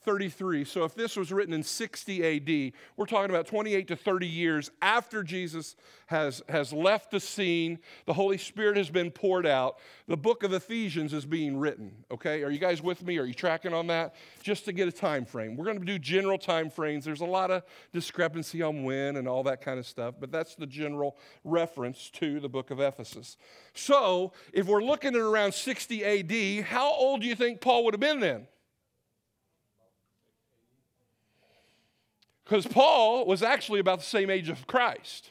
33. 0.10 0.66
So 0.66 0.86
if 0.86 0.96
this 0.96 1.16
was 1.16 1.32
written 1.32 1.54
in 1.54 1.62
60 1.62 2.26
AD, 2.26 2.74
we're 2.98 3.06
talking 3.06 3.30
about 3.30 3.46
28 3.46 3.90
to 3.90 3.96
30 3.96 4.26
years 4.26 4.72
after 4.82 5.22
Jesus 5.22 5.76
has, 6.08 6.42
has 6.50 6.74
left 6.74 7.12
the 7.12 7.20
scene. 7.20 7.78
The 8.08 8.14
Holy 8.14 8.40
Spirit 8.40 8.76
has 8.78 8.90
been 8.90 9.12
poured 9.12 9.46
out. 9.46 9.78
The 10.08 10.18
book 10.18 10.42
of 10.42 10.52
Ephesians 10.52 11.14
is 11.14 11.28
being 11.28 11.60
written. 11.60 11.92
Okay? 12.10 12.42
Are 12.42 12.50
you 12.50 12.58
guys 12.58 12.82
with 12.82 13.04
me? 13.04 13.20
Are 13.20 13.24
you 13.24 13.36
tracking 13.36 13.72
on 13.72 13.86
that? 13.86 14.16
Just 14.42 14.66
to 14.66 14.74
get 14.74 14.88
a 14.88 14.92
time 14.92 15.26
frame. 15.26 15.56
We're 15.56 15.66
going 15.66 15.78
to 15.78 15.86
do 15.86 16.00
general 16.00 16.40
time 16.40 16.72
frames. 16.72 17.06
There's 17.06 17.22
a 17.22 17.26
lot 17.26 17.52
of 17.52 17.62
discrepancy 17.94 18.64
on 18.64 18.84
when 18.84 19.16
and 19.16 19.28
all 19.28 19.44
that 19.44 19.62
kind 19.62 19.78
of 19.78 19.86
stuff, 19.86 20.16
but 20.20 20.32
that's 20.32 20.56
the 20.56 20.66
general 20.66 21.18
reference 21.44 22.10
to 22.14 22.40
the 22.40 22.50
book 22.50 22.72
of 22.72 22.80
Ephesus. 22.80 23.38
So 23.76 24.34
if 24.54 24.66
we're 24.66 24.82
looking 24.82 25.14
at 25.14 25.22
around 25.22 25.54
60 25.54 26.04
AD, 26.04 26.66
how 26.66 26.92
old 26.92 27.22
do 27.22 27.28
you 27.28 27.36
think 27.36 27.62
Paul 27.62 27.86
would 27.86 27.94
have 27.94 28.02
been 28.02 28.20
then? 28.20 28.48
Because 32.50 32.66
Paul 32.66 33.28
was 33.28 33.44
actually 33.44 33.80
about 33.80 34.00
the 34.00 34.06
same 34.06 34.32
age 34.32 34.50
of 34.50 34.66
Christ. 34.66 35.30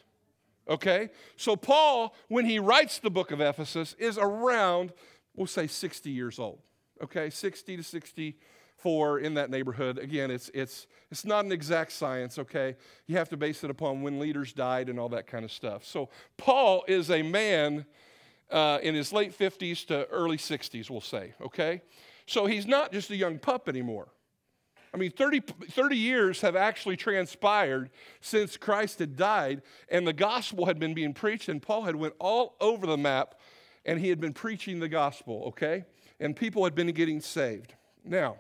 Okay? 0.69 1.11
So, 1.37 1.57
Paul, 1.57 2.15
when 2.29 2.45
he 2.45 2.61
writes 2.61 3.01
the 3.01 3.11
book 3.11 3.33
of 3.33 3.41
Ephesus, 3.41 3.97
is 3.99 4.17
around, 4.19 4.93
we'll 5.35 5.49
say 5.49 5.67
60 5.67 6.11
years 6.11 6.39
old. 6.39 6.61
Okay? 7.03 7.29
60 7.29 7.79
to 7.79 7.83
64 7.83 9.19
in 9.19 9.35
that 9.35 9.51
neighborhood. 9.51 9.99
Again, 9.99 10.31
it's, 10.31 10.49
it's, 10.55 10.87
it's 11.11 11.25
not 11.25 11.45
an 11.45 11.51
exact 11.51 11.91
science, 11.91 12.39
okay? 12.39 12.77
You 13.09 13.17
have 13.17 13.29
to 13.31 13.37
base 13.37 13.65
it 13.65 13.71
upon 13.71 14.03
when 14.03 14.21
leaders 14.21 14.53
died 14.53 14.89
and 14.89 15.01
all 15.01 15.09
that 15.09 15.27
kind 15.27 15.45
of 15.45 15.51
stuff. 15.51 15.85
So, 15.85 16.11
Paul 16.37 16.85
is 16.87 17.11
a 17.11 17.23
man 17.23 17.85
uh, 18.49 18.79
in 18.81 18.95
his 18.95 19.13
late 19.13 19.37
50s 19.37 19.85
to 19.87 20.07
early 20.07 20.37
60s, 20.37 20.89
we'll 20.89 21.01
say, 21.01 21.35
okay? 21.41 21.83
So, 22.27 22.47
he's 22.47 22.67
not 22.67 22.93
just 22.93 23.11
a 23.11 23.17
young 23.17 23.41
pup 23.41 23.69
anymore. 23.69 24.07
I 24.93 24.97
mean, 24.97 25.11
30, 25.11 25.41
30 25.41 25.97
years 25.97 26.41
have 26.41 26.57
actually 26.57 26.97
transpired 26.97 27.91
since 28.21 28.57
Christ 28.57 28.99
had 28.99 29.17
died 29.17 29.63
and 29.89 30.07
the 30.07 30.13
gospel 30.13 30.67
had 30.67 30.79
been 30.79 30.95
being 30.95 31.15
preached 31.15 31.49
and 31.49 31.61
Paul 31.61 31.83
had 31.83 31.97
went 31.97 32.15
all 32.19 32.57
over 32.61 32.87
the 32.87 32.97
map 32.97 33.35
and 33.85 34.01
he 34.01 34.09
had 34.09 34.21
been 34.21 34.33
preaching 34.33 34.81
the 34.81 34.89
gospel, 34.89 35.45
okay? 35.49 35.85
And 36.21 36.35
people 36.35 36.65
had 36.65 36.75
been 36.75 36.89
getting 36.93 37.21
saved. 37.21 37.75
Now, 38.05 38.37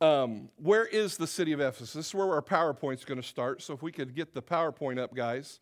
um, 0.00 0.48
where 0.56 0.86
is 0.86 1.16
the 1.16 1.26
city 1.26 1.52
of 1.52 1.60
Ephesus? 1.60 1.92
This 1.92 2.06
is 2.08 2.14
where 2.14 2.30
our 2.32 2.42
PowerPoint's 2.42 3.04
going 3.04 3.20
to 3.20 3.26
start. 3.26 3.62
So 3.62 3.74
if 3.74 3.82
we 3.82 3.92
could 3.92 4.14
get 4.14 4.32
the 4.32 4.42
PowerPoint 4.42 4.98
up, 4.98 5.14
guys. 5.14 5.60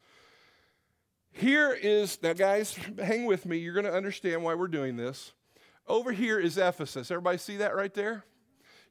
Here 1.33 1.73
is, 1.73 2.19
now, 2.23 2.33
guys, 2.33 2.79
hang 2.99 3.27
with 3.27 3.47
me. 3.47 3.59
You're 3.59 3.75
going 3.75 3.87
to 3.87 3.93
understand 3.93 4.43
why 4.43 4.55
we're 4.55 4.69
doing 4.69 4.97
this. 4.97 5.33
Over 5.89 6.13
here 6.13 6.39
is 6.39 6.59
Ephesus. 6.59 7.11
Everybody 7.11 7.39
see 7.39 7.57
that 7.57 7.75
right 7.75 7.93
there? 7.95 8.25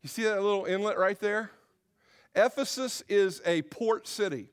You 0.02 0.10
see 0.10 0.24
that 0.24 0.42
little 0.42 0.66
inlet 0.66 0.98
right 0.98 1.20
there? 1.20 1.52
Ephesus 2.36 3.04
is 3.08 3.40
a 3.46 3.62
port 3.64 4.08
city. 4.08 4.50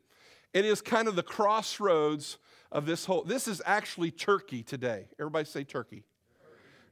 It 0.53 0.67
is 0.67 0.83
kind 0.83 1.09
of 1.09 1.17
the 1.17 1.23
crossroads 1.23 2.37
of 2.71 2.85
this 2.85 3.07
whole. 3.07 3.23
This 3.23 3.49
is 3.49 3.63
actually 3.65 4.11
Turkey 4.11 4.63
today. 4.63 5.09
Everybody 5.19 5.47
say 5.47 5.65
Turkey. 5.65 6.05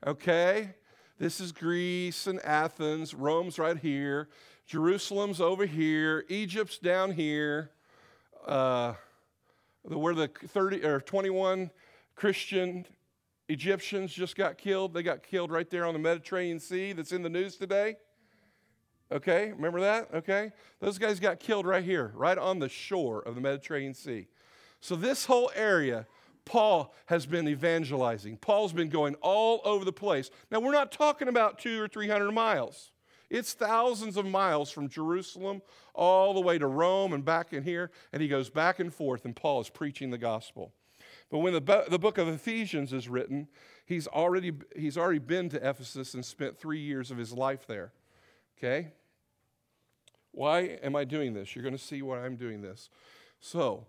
Okay? 0.07 0.71
This 1.19 1.39
is 1.39 1.53
Greece 1.53 2.27
and 2.27 2.41
Athens. 2.41 3.13
Rome's 3.13 3.59
right 3.59 3.77
here. 3.77 4.31
Jerusalem's 4.67 5.41
over 5.41 5.67
here. 5.67 6.25
Egypt's 6.29 6.79
down 6.79 7.13
here. 7.13 7.71
Uh, 8.47 8.95
where 9.83 10.15
the 10.15 10.29
30 10.29 10.85
or 10.85 11.01
21 11.01 11.71
Christian 12.17 12.87
Egyptians 13.53 14.13
just 14.13 14.35
got 14.35 14.57
killed. 14.59 14.95
They 14.95 15.03
got 15.03 15.23
killed 15.23 15.51
right 15.51 15.69
there 15.69 15.85
on 15.85 15.93
the 15.93 16.01
Mediterranean 16.01 16.59
Sea 16.59 16.93
that's 16.93 17.13
in 17.13 17.23
the 17.23 17.29
news 17.29 17.57
today. 17.57 17.97
Okay, 19.13 19.53
remember 19.53 19.81
that? 19.81 20.09
Okay. 20.15 20.53
Those 20.81 20.97
guys 20.99 21.21
got 21.21 21.39
killed 21.39 21.67
right 21.67 21.85
here, 21.85 22.13
right 22.15 22.39
on 22.39 22.59
the 22.59 22.69
shore 22.69 23.21
of 23.21 23.35
the 23.35 23.43
Mediterranean 23.43 23.93
Sea. 23.93 24.27
So, 24.81 24.97
this 24.97 25.27
whole 25.27 25.53
area, 25.55 26.07
Paul 26.47 26.95
has 27.07 27.27
been 27.27 27.47
evangelizing. 27.47 28.39
Paul's 28.39 28.73
been 28.73 28.89
going 28.89 29.15
all 29.17 29.61
over 29.65 29.85
the 29.85 29.93
place. 29.93 30.31
Now, 30.51 30.61
we're 30.61 30.73
not 30.73 30.91
talking 30.91 31.29
about 31.29 31.59
two 31.59 31.81
or 31.81 31.89
three 31.89 32.09
hundred 32.09 32.33
miles. 32.33 32.91
It's 33.29 33.53
thousands 33.53 34.17
of 34.17 34.27
miles 34.27 34.71
from 34.71 34.89
Jerusalem 34.89 35.63
all 35.95 36.33
the 36.35 36.41
way 36.41 36.59
to 36.59 36.67
Rome 36.67 37.13
and 37.13 37.25
back 37.25 37.53
in 37.53 37.63
here. 37.63 37.91
And 38.13 38.21
he 38.23 38.29
goes 38.29 38.51
back 38.51 38.81
and 38.81 38.93
forth, 38.93 39.25
and 39.25 39.37
Paul 39.37 39.61
is 39.61 39.69
preaching 39.69 40.11
the 40.11 40.19
gospel. 40.19 40.73
But 41.33 41.39
when 41.39 41.55
the, 41.55 41.85
the 41.89 41.99
book 41.99 42.19
of 42.19 42.29
Ephesians 42.29 42.93
is 42.93 43.09
written, 43.09 43.49
he's 43.87 44.07
already, 44.07 44.53
he's 44.77 44.99
already 44.99 45.19
been 45.19 45.49
to 45.49 45.57
Ephesus 45.67 46.13
and 46.13 46.23
spent 46.23 46.59
three 46.59 46.81
years 46.81 47.11
of 47.11 47.17
his 47.17 47.33
life 47.33 47.67
there. 47.67 47.95
Okay? 48.59 48.93
Why 50.33 50.79
am 50.83 50.95
I 50.95 51.05
doing 51.05 51.33
this? 51.33 51.57
You're 51.57 51.63
going 51.63 51.75
to 51.75 51.83
see 51.83 52.03
why 52.03 52.23
I'm 52.23 52.37
doing 52.37 52.61
this. 52.61 52.91
So, 53.41 53.87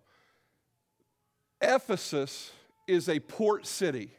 Ephesus 1.61 2.53
is 2.87 3.09
a 3.09 3.19
port 3.19 3.67
city. 3.67 4.11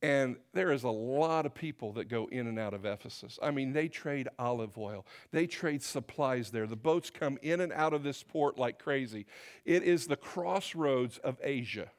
And 0.00 0.36
there 0.54 0.72
is 0.72 0.82
a 0.82 0.90
lot 0.90 1.44
of 1.44 1.54
people 1.54 1.92
that 1.92 2.08
go 2.08 2.26
in 2.32 2.46
and 2.46 2.58
out 2.58 2.72
of 2.72 2.86
Ephesus. 2.86 3.38
I 3.42 3.50
mean, 3.50 3.74
they 3.74 3.88
trade 3.88 4.28
olive 4.38 4.78
oil, 4.78 5.04
they 5.30 5.46
trade 5.46 5.82
supplies 5.82 6.50
there. 6.50 6.66
The 6.66 6.74
boats 6.74 7.10
come 7.10 7.38
in 7.42 7.60
and 7.60 7.70
out 7.70 7.92
of 7.92 8.02
this 8.02 8.22
port 8.22 8.58
like 8.58 8.78
crazy. 8.78 9.26
It 9.66 9.82
is 9.82 10.06
the 10.06 10.16
crossroads 10.16 11.18
of 11.18 11.38
Asia 11.42 11.90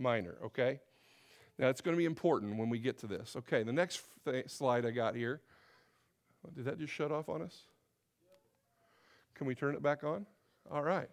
minor, 0.00 0.38
okay? 0.46 0.80
Now, 1.58 1.68
it's 1.68 1.80
going 1.80 1.94
to 1.94 1.98
be 1.98 2.06
important 2.06 2.56
when 2.56 2.70
we 2.70 2.78
get 2.78 2.98
to 2.98 3.06
this. 3.06 3.36
Okay, 3.36 3.62
the 3.62 3.72
next 3.72 4.02
th- 4.24 4.48
slide 4.48 4.86
I 4.86 4.90
got 4.90 5.14
here. 5.14 5.40
Did 6.54 6.64
that 6.64 6.78
just 6.78 6.92
shut 6.92 7.12
off 7.12 7.28
on 7.28 7.42
us? 7.42 7.64
Can 9.34 9.46
we 9.46 9.54
turn 9.54 9.74
it 9.74 9.82
back 9.82 10.02
on? 10.02 10.26
All 10.70 10.82
right. 10.82 11.08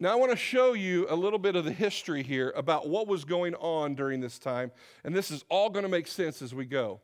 Now, 0.00 0.12
I 0.12 0.14
want 0.14 0.30
to 0.30 0.36
show 0.36 0.74
you 0.74 1.06
a 1.10 1.16
little 1.16 1.38
bit 1.38 1.56
of 1.56 1.64
the 1.64 1.72
history 1.72 2.22
here 2.22 2.52
about 2.54 2.88
what 2.88 3.08
was 3.08 3.24
going 3.24 3.54
on 3.56 3.96
during 3.96 4.20
this 4.20 4.38
time, 4.38 4.70
and 5.04 5.14
this 5.14 5.30
is 5.30 5.44
all 5.48 5.70
going 5.70 5.82
to 5.82 5.88
make 5.88 6.06
sense 6.06 6.40
as 6.40 6.54
we 6.54 6.64
go. 6.64 7.00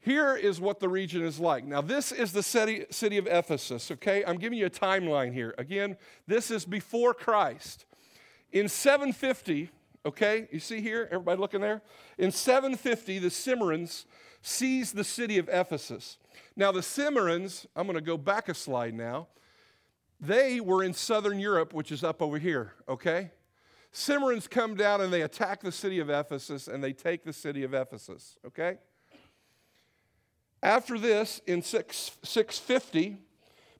Here 0.00 0.34
is 0.34 0.60
what 0.60 0.80
the 0.80 0.88
region 0.88 1.22
is 1.22 1.38
like. 1.38 1.64
Now, 1.64 1.82
this 1.82 2.12
is 2.12 2.32
the 2.32 2.42
city, 2.42 2.86
city 2.90 3.18
of 3.18 3.26
Ephesus, 3.26 3.90
okay? 3.90 4.24
I'm 4.24 4.38
giving 4.38 4.58
you 4.58 4.66
a 4.66 4.70
timeline 4.70 5.34
here. 5.34 5.54
Again, 5.58 5.96
this 6.26 6.50
is 6.50 6.64
before 6.64 7.12
Christ. 7.12 7.84
In 8.52 8.68
750, 8.68 9.70
okay, 10.06 10.48
you 10.50 10.60
see 10.60 10.80
here, 10.80 11.08
everybody 11.10 11.40
looking 11.40 11.60
there? 11.60 11.82
In 12.16 12.30
750, 12.30 13.18
the 13.18 13.28
Cimmerians 13.28 14.06
seized 14.42 14.94
the 14.94 15.04
city 15.04 15.38
of 15.38 15.48
Ephesus. 15.48 16.18
Now, 16.56 16.72
the 16.72 16.80
Cimmerians, 16.80 17.66
I'm 17.76 17.86
going 17.86 17.96
to 17.96 18.00
go 18.00 18.16
back 18.16 18.48
a 18.48 18.54
slide 18.54 18.94
now, 18.94 19.28
they 20.20 20.60
were 20.60 20.82
in 20.82 20.94
southern 20.94 21.38
Europe, 21.38 21.72
which 21.72 21.92
is 21.92 22.02
up 22.02 22.22
over 22.22 22.38
here, 22.38 22.72
okay? 22.88 23.30
Cimmerians 23.92 24.48
come 24.48 24.74
down 24.74 25.00
and 25.00 25.12
they 25.12 25.22
attack 25.22 25.60
the 25.60 25.72
city 25.72 25.98
of 25.98 26.10
Ephesus 26.10 26.68
and 26.68 26.82
they 26.82 26.92
take 26.92 27.24
the 27.24 27.32
city 27.32 27.62
of 27.62 27.74
Ephesus, 27.74 28.36
okay? 28.46 28.78
After 30.62 30.98
this, 30.98 31.40
in 31.46 31.62
6, 31.62 32.18
650, 32.24 33.18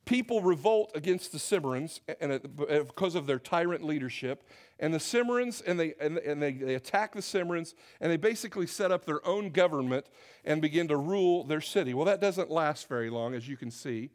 people 0.08 0.40
revolt 0.40 0.90
against 0.94 1.32
the 1.32 1.38
Cimmerians 1.38 2.00
and 2.18 2.32
it, 2.32 2.56
because 2.56 3.14
of 3.14 3.26
their 3.26 3.38
tyrant 3.38 3.84
leadership. 3.84 4.48
And 4.78 4.94
the 4.94 4.98
Cimmerians, 4.98 5.62
and, 5.66 5.78
they, 5.78 5.92
and, 6.00 6.16
and 6.16 6.42
they, 6.42 6.52
they 6.52 6.74
attack 6.76 7.14
the 7.14 7.20
Cimmerians, 7.20 7.74
and 8.00 8.10
they 8.10 8.16
basically 8.16 8.66
set 8.66 8.90
up 8.90 9.04
their 9.04 9.24
own 9.26 9.50
government 9.50 10.06
and 10.46 10.62
begin 10.62 10.88
to 10.88 10.96
rule 10.96 11.44
their 11.44 11.60
city. 11.60 11.92
Well, 11.92 12.06
that 12.06 12.22
doesn't 12.22 12.50
last 12.50 12.88
very 12.88 13.10
long, 13.10 13.34
as 13.34 13.46
you 13.48 13.58
can 13.58 13.70
see, 13.70 14.08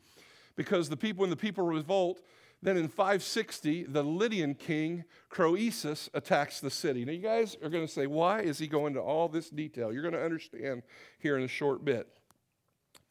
because 0.56 0.90
the 0.90 0.98
people, 0.98 1.22
when 1.22 1.30
the 1.30 1.36
people 1.36 1.64
revolt, 1.64 2.22
then 2.64 2.76
in 2.76 2.88
560, 2.88 3.84
the 3.84 4.02
Lydian 4.02 4.56
king, 4.56 5.04
Croesus, 5.30 6.10
attacks 6.16 6.60
the 6.60 6.72
city. 6.72 7.06
Now, 7.06 7.12
you 7.12 7.20
guys 7.20 7.56
are 7.62 7.70
going 7.70 7.86
to 7.86 7.92
say, 7.92 8.08
why 8.08 8.40
is 8.40 8.58
he 8.58 8.66
going 8.66 8.94
into 8.94 9.02
all 9.02 9.28
this 9.28 9.50
detail? 9.52 9.94
You're 9.94 10.02
going 10.02 10.16
to 10.16 10.24
understand 10.24 10.82
here 11.20 11.38
in 11.38 11.44
a 11.44 11.48
short 11.48 11.86
bit. 11.86 12.08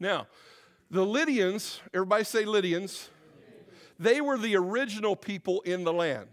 Now, 0.00 0.26
the 0.92 1.04
Lydians, 1.04 1.80
everybody 1.92 2.22
say 2.22 2.44
Lydians, 2.44 3.08
they 3.98 4.20
were 4.20 4.38
the 4.38 4.54
original 4.54 5.16
people 5.16 5.60
in 5.62 5.82
the 5.82 5.92
land. 5.92 6.28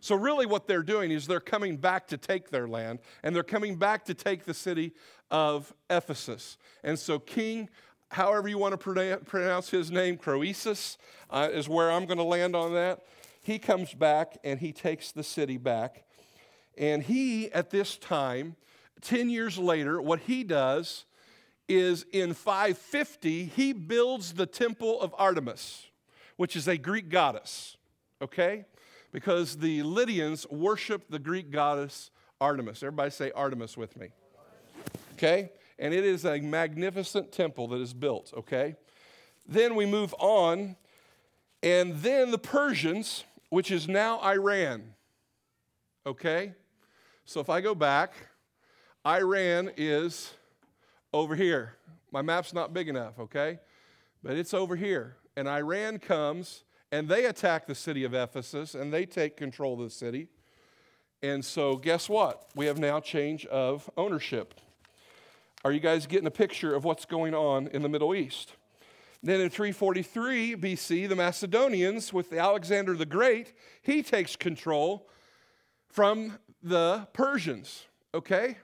So, 0.00 0.16
really, 0.16 0.46
what 0.46 0.66
they're 0.66 0.82
doing 0.82 1.12
is 1.12 1.28
they're 1.28 1.38
coming 1.38 1.76
back 1.76 2.08
to 2.08 2.16
take 2.16 2.50
their 2.50 2.66
land, 2.66 2.98
and 3.22 3.36
they're 3.36 3.44
coming 3.44 3.76
back 3.76 4.04
to 4.06 4.14
take 4.14 4.44
the 4.44 4.54
city 4.54 4.92
of 5.30 5.72
Ephesus. 5.88 6.58
And 6.82 6.98
so, 6.98 7.20
King 7.20 7.68
however 8.12 8.46
you 8.46 8.58
want 8.58 8.78
to 8.78 9.18
pronounce 9.24 9.70
his 9.70 9.90
name, 9.90 10.16
Croesus, 10.16 10.98
uh, 11.30 11.48
is 11.50 11.68
where 11.68 11.90
I'm 11.90 12.06
going 12.06 12.18
to 12.18 12.24
land 12.24 12.54
on 12.54 12.74
that. 12.74 13.00
He 13.42 13.58
comes 13.58 13.92
back 13.94 14.36
and 14.44 14.60
he 14.60 14.72
takes 14.72 15.12
the 15.12 15.24
city 15.24 15.56
back. 15.56 16.04
And 16.78 17.02
he, 17.02 17.50
at 17.52 17.70
this 17.70 17.96
time, 17.96 18.56
10 19.00 19.30
years 19.30 19.58
later, 19.58 20.00
what 20.00 20.20
he 20.20 20.44
does 20.44 21.06
is 21.74 22.04
in 22.12 22.34
550, 22.34 23.46
he 23.46 23.72
builds 23.72 24.34
the 24.34 24.46
temple 24.46 25.00
of 25.00 25.14
Artemis, 25.18 25.86
which 26.36 26.56
is 26.56 26.68
a 26.68 26.76
Greek 26.76 27.08
goddess, 27.08 27.76
okay? 28.20 28.64
Because 29.12 29.56
the 29.56 29.82
Lydians 29.82 30.46
worship 30.50 31.04
the 31.10 31.18
Greek 31.18 31.50
goddess 31.50 32.10
Artemis. 32.40 32.82
Everybody 32.82 33.10
say 33.10 33.30
Artemis 33.32 33.76
with 33.76 33.96
me, 33.96 34.08
okay? 35.14 35.50
and 35.82 35.92
it 35.92 36.04
is 36.04 36.24
a 36.24 36.38
magnificent 36.38 37.32
temple 37.32 37.66
that 37.66 37.80
is 37.80 37.92
built, 37.92 38.32
okay? 38.36 38.76
Then 39.48 39.74
we 39.74 39.84
move 39.84 40.14
on, 40.20 40.76
and 41.60 41.96
then 41.96 42.30
the 42.30 42.38
Persians, 42.38 43.24
which 43.48 43.72
is 43.72 43.88
now 43.88 44.20
Iran, 44.20 44.94
okay? 46.06 46.54
So 47.24 47.40
if 47.40 47.50
I 47.50 47.60
go 47.60 47.74
back, 47.74 48.12
Iran 49.04 49.72
is 49.76 50.32
over 51.12 51.34
here. 51.34 51.76
My 52.10 52.22
map's 52.22 52.52
not 52.52 52.72
big 52.72 52.88
enough, 52.88 53.18
okay? 53.18 53.58
But 54.22 54.36
it's 54.36 54.54
over 54.54 54.76
here. 54.76 55.16
And 55.36 55.48
Iran 55.48 55.98
comes 55.98 56.64
and 56.90 57.08
they 57.08 57.24
attack 57.24 57.66
the 57.66 57.74
city 57.74 58.04
of 58.04 58.14
Ephesus 58.14 58.74
and 58.74 58.92
they 58.92 59.06
take 59.06 59.36
control 59.36 59.74
of 59.74 59.80
the 59.80 59.90
city. 59.90 60.28
And 61.22 61.44
so, 61.44 61.76
guess 61.76 62.08
what? 62.08 62.50
We 62.54 62.66
have 62.66 62.78
now 62.78 63.00
change 63.00 63.46
of 63.46 63.88
ownership. 63.96 64.54
Are 65.64 65.70
you 65.70 65.80
guys 65.80 66.06
getting 66.06 66.26
a 66.26 66.32
picture 66.32 66.74
of 66.74 66.84
what's 66.84 67.04
going 67.04 67.34
on 67.34 67.68
in 67.68 67.82
the 67.82 67.88
Middle 67.88 68.14
East? 68.14 68.54
Then 69.22 69.40
in 69.40 69.50
343 69.50 70.56
BC, 70.56 71.08
the 71.08 71.14
Macedonians, 71.14 72.12
with 72.12 72.32
Alexander 72.32 72.96
the 72.96 73.06
Great, 73.06 73.52
he 73.80 74.02
takes 74.02 74.34
control 74.34 75.08
from 75.88 76.38
the 76.60 77.06
Persians. 77.12 77.84
Okay? 78.12 78.56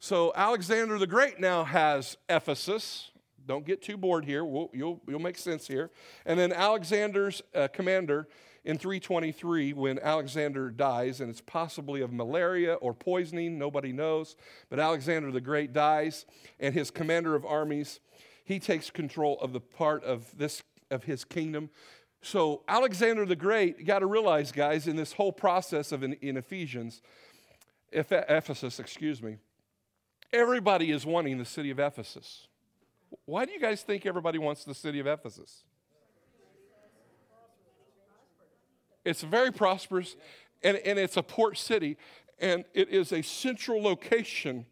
So 0.00 0.32
Alexander 0.36 0.96
the 0.96 1.08
Great 1.08 1.40
now 1.40 1.64
has 1.64 2.16
Ephesus. 2.28 3.10
Don't 3.46 3.66
get 3.66 3.82
too 3.82 3.96
bored 3.96 4.24
here. 4.24 4.44
We'll, 4.44 4.70
you'll, 4.72 5.00
you'll 5.08 5.18
make 5.18 5.36
sense 5.36 5.66
here. 5.66 5.90
And 6.24 6.38
then 6.38 6.52
Alexander's 6.52 7.42
uh, 7.52 7.66
commander 7.68 8.28
in 8.64 8.78
323 8.78 9.72
when 9.72 9.98
Alexander 9.98 10.70
dies, 10.70 11.20
and 11.20 11.30
it's 11.30 11.40
possibly 11.40 12.00
of 12.00 12.12
malaria 12.12 12.74
or 12.74 12.94
poisoning, 12.94 13.58
nobody 13.58 13.92
knows. 13.92 14.36
But 14.68 14.78
Alexander 14.78 15.32
the 15.32 15.40
Great 15.40 15.72
dies, 15.72 16.26
and 16.60 16.74
his 16.74 16.92
commander 16.92 17.34
of 17.34 17.44
armies, 17.44 17.98
he 18.44 18.60
takes 18.60 18.90
control 18.90 19.38
of 19.40 19.52
the 19.52 19.60
part 19.60 20.04
of 20.04 20.36
this 20.36 20.62
of 20.90 21.04
his 21.04 21.24
kingdom. 21.24 21.70
So 22.22 22.62
Alexander 22.68 23.26
the 23.26 23.36
Great, 23.36 23.84
got 23.84 23.98
to 23.98 24.06
realize, 24.06 24.52
guys, 24.52 24.86
in 24.86 24.96
this 24.96 25.12
whole 25.12 25.32
process 25.32 25.90
of 25.90 26.02
in, 26.02 26.14
in 26.14 26.36
Ephesians, 26.36 27.02
Ephesus, 27.92 28.78
excuse 28.78 29.22
me, 29.22 29.36
everybody 30.32 30.90
is 30.90 31.06
wanting 31.06 31.38
the 31.38 31.44
city 31.44 31.70
of 31.70 31.78
Ephesus. 31.78 32.46
Why 33.24 33.44
do 33.44 33.52
you 33.52 33.60
guys 33.60 33.82
think 33.82 34.06
everybody 34.06 34.38
wants 34.38 34.64
the 34.64 34.74
city 34.74 35.00
of 35.00 35.06
Ephesus? 35.06 35.64
It's 39.04 39.22
very 39.22 39.50
prosperous, 39.50 40.16
and, 40.62 40.76
and 40.78 40.98
it's 40.98 41.16
a 41.16 41.22
port 41.22 41.56
city, 41.56 41.96
and 42.38 42.64
it 42.74 42.90
is 42.90 43.12
a 43.12 43.22
central 43.22 43.82
location 43.82 44.66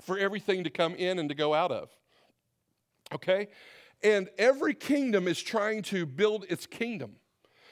for 0.00 0.18
everything 0.18 0.64
to 0.64 0.70
come 0.70 0.94
in 0.94 1.18
and 1.18 1.28
to 1.28 1.34
go 1.34 1.52
out 1.52 1.70
of. 1.70 1.90
Okay? 3.12 3.48
And 4.02 4.28
every 4.38 4.74
kingdom 4.74 5.28
is 5.28 5.42
trying 5.42 5.82
to 5.82 6.06
build 6.06 6.46
its 6.48 6.66
kingdom. 6.66 7.16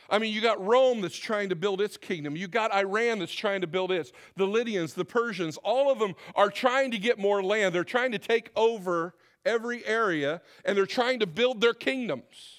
I 0.08 0.18
mean, 0.18 0.32
you 0.32 0.40
got 0.40 0.64
Rome 0.64 1.00
that's 1.00 1.16
trying 1.16 1.48
to 1.48 1.56
build 1.56 1.80
its 1.80 1.96
kingdom. 1.96 2.36
You 2.36 2.48
got 2.48 2.72
Iran 2.74 3.18
that's 3.18 3.34
trying 3.34 3.60
to 3.62 3.66
build 3.66 3.90
its. 3.90 4.12
The 4.36 4.46
Lydians, 4.46 4.94
the 4.94 5.04
Persians, 5.04 5.56
all 5.58 5.90
of 5.90 5.98
them 5.98 6.14
are 6.34 6.50
trying 6.50 6.92
to 6.92 6.98
get 6.98 7.18
more 7.18 7.42
land. 7.42 7.74
They're 7.74 7.84
trying 7.84 8.12
to 8.12 8.18
take 8.18 8.50
over 8.54 9.14
every 9.44 9.84
area 9.86 10.42
and 10.64 10.76
they're 10.76 10.86
trying 10.86 11.20
to 11.20 11.26
build 11.26 11.60
their 11.60 11.74
kingdoms. 11.74 12.56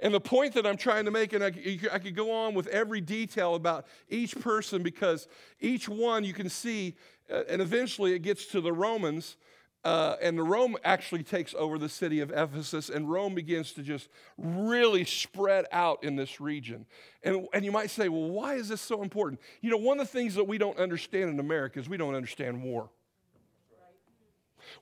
And 0.00 0.12
the 0.12 0.20
point 0.20 0.54
that 0.54 0.66
I'm 0.66 0.76
trying 0.76 1.04
to 1.04 1.12
make, 1.12 1.32
and 1.32 1.44
I, 1.44 1.52
I, 1.92 2.00
could 2.00 2.16
go 2.16 2.32
on 2.32 2.54
with 2.54 2.66
every 2.66 3.00
detail 3.00 3.54
about 3.54 3.86
each 4.08 4.38
person 4.40 4.82
because 4.82 5.28
each 5.60 5.88
one 5.88 6.24
you 6.24 6.32
can 6.32 6.48
see, 6.48 6.96
uh, 7.32 7.44
and 7.48 7.62
eventually 7.62 8.12
it 8.12 8.18
gets 8.18 8.46
to 8.46 8.60
the 8.60 8.72
Romans. 8.72 9.36
Uh, 9.84 10.14
and 10.22 10.48
Rome 10.48 10.76
actually 10.84 11.24
takes 11.24 11.54
over 11.58 11.76
the 11.76 11.88
city 11.88 12.20
of 12.20 12.30
Ephesus, 12.30 12.88
and 12.88 13.10
Rome 13.10 13.34
begins 13.34 13.72
to 13.72 13.82
just 13.82 14.08
really 14.38 15.04
spread 15.04 15.66
out 15.72 16.04
in 16.04 16.14
this 16.14 16.40
region. 16.40 16.86
And, 17.24 17.48
and 17.52 17.64
you 17.64 17.72
might 17.72 17.90
say, 17.90 18.08
well, 18.08 18.30
why 18.30 18.54
is 18.54 18.68
this 18.68 18.80
so 18.80 19.02
important? 19.02 19.40
You 19.60 19.70
know, 19.70 19.78
one 19.78 19.98
of 19.98 20.06
the 20.06 20.12
things 20.12 20.36
that 20.36 20.44
we 20.44 20.56
don't 20.56 20.78
understand 20.78 21.30
in 21.30 21.40
America 21.40 21.80
is 21.80 21.88
we 21.88 21.96
don't 21.96 22.14
understand 22.14 22.62
war. 22.62 22.90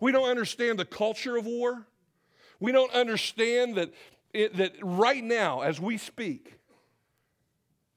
We 0.01 0.13
don't 0.13 0.29
understand 0.29 0.79
the 0.79 0.85
culture 0.85 1.37
of 1.39 1.47
war. 1.47 1.87
We 2.61 2.71
don't 2.71 2.93
understand 2.93 3.77
that 3.77 3.95
it, 4.35 4.57
that 4.59 4.75
right 4.83 5.25
now, 5.25 5.63
as 5.63 5.81
we 5.81 5.97
speak, 5.97 6.59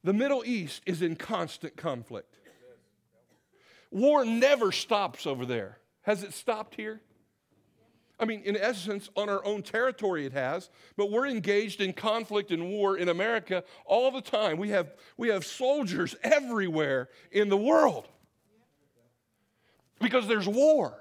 the 0.05 0.13
Middle 0.13 0.43
East 0.45 0.81
is 0.85 1.01
in 1.01 1.17
constant 1.17 1.75
conflict. 1.75 2.33
War 3.91 4.25
never 4.25 4.71
stops 4.71 5.27
over 5.27 5.45
there. 5.45 5.77
Has 6.03 6.23
it 6.23 6.33
stopped 6.33 6.75
here? 6.75 7.01
I 8.19 8.25
mean, 8.25 8.41
in 8.45 8.55
essence, 8.55 9.09
on 9.15 9.27
our 9.27 9.43
own 9.43 9.63
territory 9.63 10.25
it 10.25 10.33
has, 10.33 10.69
but 10.95 11.11
we're 11.11 11.27
engaged 11.27 11.81
in 11.81 11.93
conflict 11.93 12.51
and 12.51 12.69
war 12.69 12.95
in 12.95 13.09
America 13.09 13.63
all 13.85 14.11
the 14.11 14.21
time. 14.21 14.57
We 14.57 14.69
have, 14.69 14.93
we 15.17 15.29
have 15.29 15.43
soldiers 15.43 16.15
everywhere 16.23 17.09
in 17.31 17.49
the 17.49 17.57
world 17.57 18.07
because 19.99 20.27
there's 20.27 20.47
war. 20.47 20.93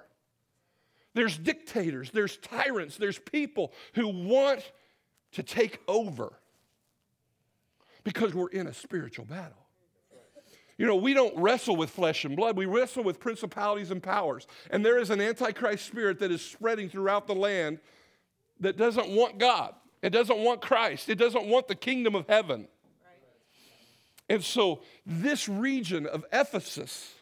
There's 1.14 1.36
dictators, 1.36 2.10
there's 2.10 2.38
tyrants, 2.38 2.96
there's 2.96 3.18
people 3.18 3.72
who 3.94 4.08
want 4.08 4.72
to 5.32 5.42
take 5.42 5.80
over 5.86 6.32
because 8.04 8.34
we're 8.34 8.48
in 8.48 8.66
a 8.66 8.74
spiritual 8.74 9.26
battle. 9.26 9.62
You 10.78 10.87
know, 10.87 10.96
we 10.96 11.14
don't 11.14 11.37
wrestle 11.37 11.76
with 11.76 11.90
flesh 11.90 12.24
and 12.24 12.35
blood. 12.35 12.56
We 12.56 12.66
wrestle 12.66 13.04
with 13.04 13.20
principalities 13.20 13.90
and 13.90 14.02
powers. 14.02 14.46
And 14.70 14.85
there 14.85 14.98
is 14.98 15.11
an 15.11 15.20
antichrist 15.20 15.87
spirit 15.87 16.18
that 16.20 16.30
is 16.30 16.42
spreading 16.42 16.88
throughout 16.88 17.26
the 17.26 17.35
land 17.35 17.78
that 18.61 18.76
doesn't 18.76 19.08
want 19.08 19.38
God. 19.38 19.74
It 20.00 20.11
doesn't 20.11 20.38
want 20.38 20.61
Christ. 20.61 21.08
It 21.08 21.16
doesn't 21.16 21.46
want 21.46 21.68
the 21.68 21.74
kingdom 21.74 22.14
of 22.14 22.26
heaven. 22.28 22.68
And 24.28 24.42
so, 24.42 24.82
this 25.04 25.48
region 25.48 26.06
of 26.06 26.24
Ephesus 26.32 27.12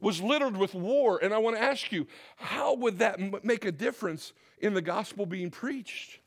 was 0.00 0.20
littered 0.20 0.56
with 0.56 0.74
war. 0.74 1.20
And 1.22 1.32
I 1.32 1.38
want 1.38 1.56
to 1.56 1.62
ask 1.62 1.92
you, 1.92 2.06
how 2.36 2.74
would 2.74 2.98
that 2.98 3.44
make 3.44 3.64
a 3.64 3.72
difference 3.72 4.32
in 4.58 4.74
the 4.74 4.82
gospel 4.82 5.26
being 5.26 5.50
preached? 5.50 6.18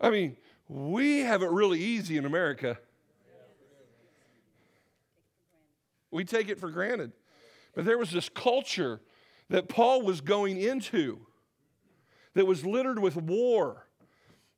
I 0.00 0.10
mean, 0.10 0.36
we 0.68 1.20
have 1.20 1.42
it 1.42 1.50
really 1.50 1.80
easy 1.80 2.16
in 2.16 2.24
America. 2.24 2.78
We 6.10 6.24
take 6.24 6.48
it 6.48 6.58
for 6.58 6.70
granted. 6.70 7.12
But 7.74 7.84
there 7.84 7.98
was 7.98 8.10
this 8.10 8.28
culture 8.28 9.00
that 9.48 9.68
Paul 9.68 10.02
was 10.02 10.20
going 10.20 10.60
into 10.60 11.20
that 12.34 12.46
was 12.46 12.64
littered 12.64 12.98
with 12.98 13.16
war. 13.16 13.86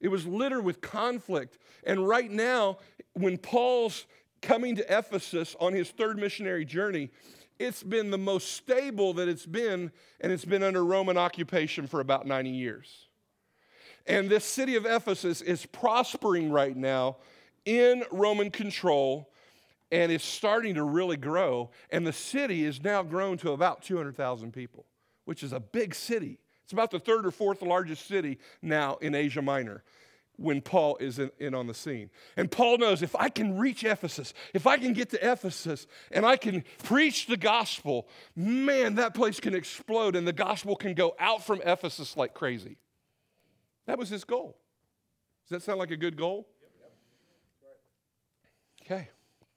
It 0.01 0.09
was 0.09 0.27
littered 0.27 0.65
with 0.65 0.81
conflict. 0.81 1.59
And 1.85 2.07
right 2.07 2.31
now, 2.31 2.79
when 3.15 3.39
Paul's 3.39 4.07
coming 4.41 4.77
to 4.77 4.99
Ephesus 4.99 5.55
on 5.61 5.73
his 5.73 5.91
third 5.91 6.19
missionary 6.19 6.65
journey, 6.65 7.11
it's 7.59 7.83
been 7.83 8.11
the 8.11 8.19
most 8.19 8.53
stable 8.53 9.13
that 9.15 9.29
it's 9.29 9.47
been, 9.47 9.93
and 10.21 10.33
it's 10.33 10.45
been 10.45 10.63
under 10.63 10.85
Roman 10.85 11.17
occupation 11.17 11.87
for 11.87 12.01
about 12.01 12.27
90 12.27 12.51
years. 12.51 13.09
And 14.07 14.29
this 14.29 14.45
city 14.45 14.75
of 14.75 14.85
Ephesus 14.85 15.41
is 15.41 15.65
prospering 15.67 16.51
right 16.51 16.77
now 16.77 17.19
in 17.65 18.03
Roman 18.11 18.51
control 18.51 19.32
and 19.93 20.11
it's 20.11 20.25
starting 20.25 20.75
to 20.75 20.83
really 20.83 21.19
grow. 21.19 21.71
And 21.91 22.05
the 22.05 22.13
city 22.13 22.65
is 22.65 22.83
now 22.83 23.03
grown 23.03 23.37
to 23.39 23.53
about 23.53 23.83
200,000 23.83 24.53
people, 24.53 24.87
which 25.27 25.43
is 25.43 25.53
a 25.53 25.61
big 25.61 25.95
city. 25.95 26.39
It's 26.65 26.73
about 26.73 26.91
the 26.91 26.99
third 26.99 27.27
or 27.27 27.31
fourth 27.31 27.61
largest 27.61 28.09
city 28.09 28.39
now 28.63 28.97
in 28.97 29.15
Asia 29.15 29.43
Minor 29.43 29.85
when 30.37 30.63
Paul 30.63 30.97
is 30.97 31.19
in, 31.19 31.31
in, 31.39 31.55
on 31.55 31.67
the 31.67 31.75
scene. 31.75 32.09
And 32.39 32.51
Paul 32.51 32.79
knows 32.79 33.03
if 33.03 33.15
I 33.15 33.29
can 33.29 33.59
reach 33.59 33.85
Ephesus, 33.85 34.33
if 34.55 34.67
I 34.67 34.79
can 34.79 34.95
get 34.95 35.11
to 35.11 35.31
Ephesus 35.31 35.87
and 36.11 36.25
I 36.25 36.37
can 36.37 36.65
preach 36.83 37.27
the 37.27 37.37
gospel, 37.37 38.09
man, 38.35 38.95
that 38.95 39.13
place 39.13 39.41
can 39.41 39.55
explode 39.55 40.17
and 40.17 40.27
the 40.27 40.33
gospel 40.33 40.75
can 40.75 40.95
go 40.95 41.15
out 41.21 41.45
from 41.45 41.61
Ephesus 41.67 42.17
like 42.17 42.33
crazy. 42.33 42.79
That 43.87 43.99
was 43.99 44.09
his 44.09 44.25
goal. 44.25 44.57
Does 45.49 45.61
that 45.61 45.63
sound 45.63 45.79
like 45.79 45.91
a 45.91 45.97
good 45.99 46.17
goal? 46.17 46.49
Okay, 48.85 49.11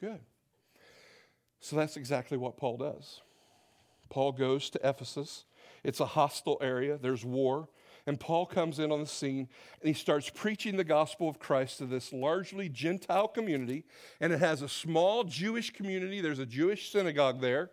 good. 0.06 0.20
So 1.60 1.76
that's 1.76 1.98
exactly 1.98 2.38
what 2.38 2.58
Paul 2.58 2.78
does. 2.78 3.22
Paul 4.10 4.32
goes 4.32 4.70
to 4.72 4.80
Ephesus. 4.88 5.46
It's 5.84 6.00
a 6.00 6.06
hostile 6.06 6.60
area, 6.62 6.98
there's 7.02 7.26
war. 7.26 7.70
And 8.08 8.20
Paul 8.20 8.46
comes 8.46 8.78
in 8.78 8.92
on 8.92 9.00
the 9.00 9.08
scene 9.08 9.50
and 9.82 9.88
he 9.88 9.94
starts 9.94 10.30
preaching 10.30 10.78
the 10.78 10.84
gospel 10.84 11.28
of 11.28 11.40
Christ 11.40 11.80
to 11.80 11.88
this 11.88 12.14
largely 12.14 12.70
Gentile 12.70 13.28
community. 13.28 13.84
And 14.22 14.32
it 14.32 14.40
has 14.40 14.62
a 14.62 14.70
small 14.70 15.24
Jewish 15.24 15.72
community, 15.72 16.22
there's 16.22 16.40
a 16.40 16.46
Jewish 16.46 16.92
synagogue 16.92 17.42
there. 17.42 17.72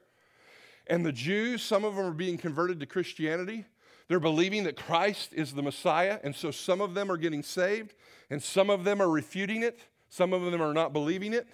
And 0.87 1.05
the 1.05 1.13
Jews, 1.13 1.63
some 1.63 1.85
of 1.85 1.95
them 1.95 2.07
are 2.07 2.13
being 2.13 2.39
converted 2.39 2.81
to 2.81 2.87
Christianity. 2.87 3.67
They're 4.09 4.21
believing 4.21 4.65
that 4.65 4.77
Christ 4.77 5.33
is 5.35 5.53
the 5.53 5.63
Messiah. 5.63 6.19
And 6.25 6.35
so 6.35 6.51
some 6.51 6.81
of 6.81 6.95
them 6.95 7.11
are 7.11 7.17
getting 7.17 7.43
saved, 7.43 7.95
and 8.31 8.43
some 8.43 8.69
of 8.69 8.85
them 8.85 9.01
are 9.01 9.09
refuting 9.09 9.63
it. 9.63 9.81
Some 10.09 10.33
of 10.33 10.43
them 10.51 10.61
are 10.61 10.75
not 10.75 10.93
believing 10.93 11.33
it. 11.33 11.47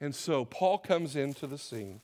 And 0.00 0.14
so 0.14 0.44
Paul 0.44 0.78
comes 0.78 1.16
into 1.16 1.46
the 1.46 1.58
scene. 1.58 2.00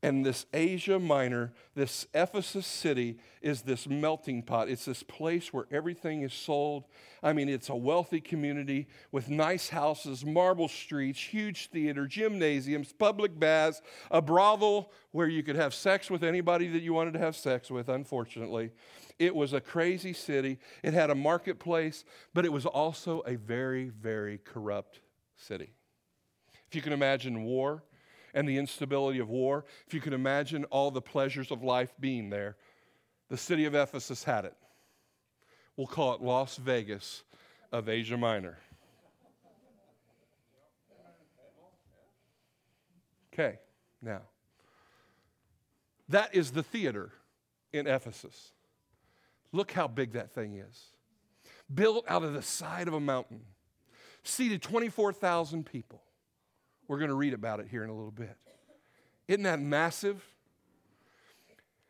And 0.00 0.24
this 0.24 0.46
Asia 0.54 1.00
Minor, 1.00 1.52
this 1.74 2.06
Ephesus 2.14 2.68
city, 2.68 3.18
is 3.42 3.62
this 3.62 3.88
melting 3.88 4.42
pot. 4.42 4.68
It's 4.68 4.84
this 4.84 5.02
place 5.02 5.52
where 5.52 5.66
everything 5.72 6.22
is 6.22 6.32
sold. 6.32 6.84
I 7.20 7.32
mean, 7.32 7.48
it's 7.48 7.68
a 7.68 7.74
wealthy 7.74 8.20
community 8.20 8.86
with 9.10 9.28
nice 9.28 9.70
houses, 9.70 10.24
marble 10.24 10.68
streets, 10.68 11.18
huge 11.18 11.70
theater, 11.70 12.06
gymnasiums, 12.06 12.92
public 12.92 13.40
baths, 13.40 13.82
a 14.12 14.22
brothel 14.22 14.92
where 15.10 15.26
you 15.26 15.42
could 15.42 15.56
have 15.56 15.74
sex 15.74 16.08
with 16.08 16.22
anybody 16.22 16.68
that 16.68 16.82
you 16.82 16.94
wanted 16.94 17.14
to 17.14 17.18
have 17.18 17.34
sex 17.34 17.68
with, 17.68 17.88
unfortunately. 17.88 18.70
It 19.18 19.34
was 19.34 19.52
a 19.52 19.60
crazy 19.60 20.12
city. 20.12 20.60
It 20.84 20.94
had 20.94 21.10
a 21.10 21.16
marketplace, 21.16 22.04
but 22.34 22.44
it 22.44 22.52
was 22.52 22.66
also 22.66 23.22
a 23.26 23.34
very, 23.34 23.88
very 23.88 24.38
corrupt 24.44 25.00
city. 25.36 25.72
If 26.68 26.74
you 26.74 26.82
can 26.82 26.92
imagine 26.92 27.44
war, 27.44 27.82
and 28.34 28.48
the 28.48 28.58
instability 28.58 29.18
of 29.18 29.28
war, 29.28 29.64
if 29.86 29.94
you 29.94 30.00
can 30.00 30.12
imagine 30.12 30.64
all 30.66 30.90
the 30.90 31.00
pleasures 31.00 31.50
of 31.50 31.62
life 31.62 31.94
being 31.98 32.30
there, 32.30 32.56
the 33.28 33.36
city 33.36 33.64
of 33.64 33.74
Ephesus 33.74 34.24
had 34.24 34.44
it. 34.44 34.54
We'll 35.76 35.86
call 35.86 36.14
it 36.14 36.20
Las 36.20 36.56
Vegas 36.56 37.24
of 37.72 37.88
Asia 37.88 38.16
Minor. 38.16 38.58
Okay, 43.32 43.58
now, 44.02 44.22
that 46.08 46.34
is 46.34 46.50
the 46.50 46.62
theater 46.62 47.12
in 47.72 47.86
Ephesus. 47.86 48.52
Look 49.52 49.72
how 49.72 49.86
big 49.86 50.12
that 50.12 50.32
thing 50.32 50.56
is. 50.56 50.86
Built 51.72 52.04
out 52.08 52.24
of 52.24 52.32
the 52.32 52.42
side 52.42 52.88
of 52.88 52.94
a 52.94 53.00
mountain, 53.00 53.40
seated 54.22 54.62
24,000 54.62 55.64
people. 55.64 56.02
We're 56.88 56.98
going 56.98 57.10
to 57.10 57.14
read 57.14 57.34
about 57.34 57.60
it 57.60 57.68
here 57.70 57.84
in 57.84 57.90
a 57.90 57.94
little 57.94 58.10
bit. 58.10 58.36
Isn't 59.28 59.42
that 59.42 59.60
massive? 59.60 60.24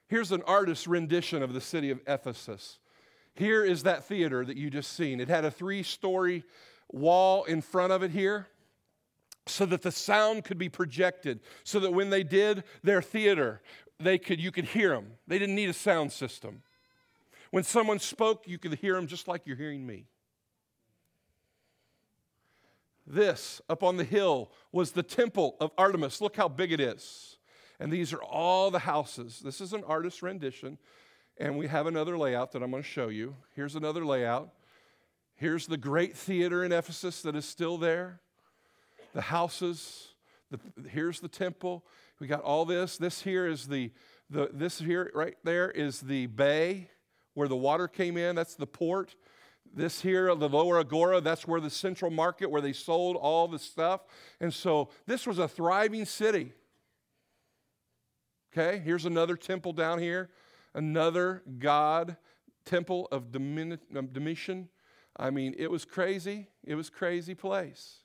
Here's 0.09 0.33
an 0.33 0.43
artist's 0.43 0.89
rendition 0.89 1.43
of 1.43 1.53
the 1.53 1.61
city 1.61 1.91
of 1.91 2.01
Ephesus. 2.07 2.79
Here 3.35 3.65
is 3.65 3.85
that 3.85 4.05
theater 4.05 4.45
that 4.45 4.57
you 4.57 4.69
just 4.69 4.95
seen. 4.95 5.21
It 5.21 5.29
had 5.29 5.45
a 5.45 5.51
three 5.51 5.85
story 5.85 6.43
wall 6.91 7.45
in 7.45 7.61
front 7.61 7.93
of 7.93 8.03
it 8.03 8.11
here 8.11 8.49
so 9.47 9.65
that 9.67 9.83
the 9.83 9.93
sound 9.93 10.45
could 10.45 10.59
be 10.59 10.69
projected 10.69 11.41
so 11.65 11.81
that 11.81 11.93
when 11.93 12.11
they 12.11 12.23
did 12.23 12.65
their 12.83 13.03
theater 13.03 13.63
they 14.01 14.19
could 14.19 14.41
you 14.41 14.51
could 14.51 14.65
hear 14.65 14.91
them 14.91 15.13
they 15.27 15.39
didn't 15.39 15.55
need 15.55 15.69
a 15.69 15.75
sound 15.75 16.13
system 16.13 16.63
when 17.51 17.65
someone 17.65 17.99
spoke 17.99 18.45
you 18.47 18.59
could 18.59 18.75
hear 18.75 18.95
them 18.95 19.07
just 19.07 19.29
like 19.29 19.43
you're 19.47 19.57
hearing 19.57 19.87
me 19.87 20.07
this 23.09 23.61
up 23.69 23.83
on 23.83 23.97
the 23.97 24.05
hill 24.05 24.53
was 24.73 24.93
the 24.93 25.03
temple 25.03 25.57
of 25.61 25.71
Artemis. 25.79 26.21
Look 26.21 26.37
how 26.37 26.49
big 26.49 26.73
it 26.73 26.81
is. 26.81 27.39
And 27.81 27.93
these 27.93 28.13
are 28.13 28.23
all 28.23 28.71
the 28.71 28.81
houses. 28.81 29.41
This 29.43 29.61
is 29.61 29.73
an 29.73 29.85
artist's 29.85 30.23
rendition. 30.23 30.79
And 31.39 31.57
we 31.57 31.69
have 31.69 31.87
another 31.87 32.19
layout 32.19 32.53
that 32.53 32.63
I'm 32.63 32.71
going 32.71 32.83
to 32.83 32.89
show 32.89 33.09
you. 33.09 33.37
Here's 33.55 33.77
another 33.77 34.05
layout. 34.05 34.51
Here's 35.37 35.67
the 35.67 35.77
great 35.77 36.17
theater 36.17 36.65
in 36.65 36.73
Ephesus 36.73 37.23
that 37.23 37.37
is 37.37 37.45
still 37.45 37.79
there. 37.79 38.21
The 39.15 39.21
houses. 39.23 40.09
The, 40.51 40.59
here's 40.89 41.21
the 41.21 41.29
temple. 41.29 41.85
We 42.19 42.27
got 42.27 42.41
all 42.41 42.65
this. 42.65 42.99
This 42.99 43.23
here 43.23 43.47
is 43.47 43.69
the, 43.69 43.93
the 44.29 44.51
this 44.53 44.81
here 44.81 45.11
right 45.15 45.37
there 45.45 45.71
is 45.71 46.01
the 46.01 46.27
bay 46.27 46.91
where 47.35 47.47
the 47.47 47.57
water 47.57 47.87
came 47.87 48.17
in. 48.17 48.35
That's 48.35 48.57
the 48.57 48.67
port. 48.67 49.15
This 49.75 50.01
here, 50.01 50.35
the 50.35 50.49
lower 50.49 50.79
agora, 50.79 51.21
that's 51.21 51.47
where 51.47 51.61
the 51.61 51.71
central 51.71 52.11
market 52.11 52.51
where 52.51 52.61
they 52.61 52.73
sold 52.73 53.17
all 53.17 53.47
the 53.49 53.59
stuff. 53.59 54.01
And 54.41 54.53
so 54.53 54.89
this 55.07 55.27
was 55.27 55.39
a 55.39 55.47
thriving 55.47 56.05
city. 56.05 56.53
Okay, 58.53 58.79
here's 58.79 59.05
another 59.05 59.37
temple 59.37 59.73
down 59.73 59.99
here, 59.99 60.31
another 60.75 61.43
God 61.59 62.17
temple 62.65 63.09
of 63.13 63.35
um, 63.35 64.09
Domitian. 64.13 64.69
I 65.17 65.31
mean, 65.31 65.55
it 65.59 65.71
was 65.71 65.85
crazy. 65.85 66.49
It 66.65 66.75
was 66.75 66.91
crazy 66.91 67.35
place. 67.35 67.99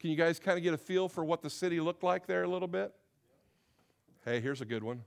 Can 0.00 0.10
you 0.10 0.16
guys 0.16 0.38
kind 0.38 0.56
of 0.58 0.64
get 0.64 0.74
a 0.74 0.78
feel 0.78 1.08
for 1.08 1.24
what 1.24 1.42
the 1.42 1.50
city 1.50 1.80
looked 1.80 2.02
like 2.02 2.26
there 2.26 2.42
a 2.42 2.48
little 2.48 2.68
bit? 2.68 2.92
Hey, 4.24 4.40
here's 4.40 4.60
a 4.60 4.64
good 4.64 4.82
one. 4.82 5.02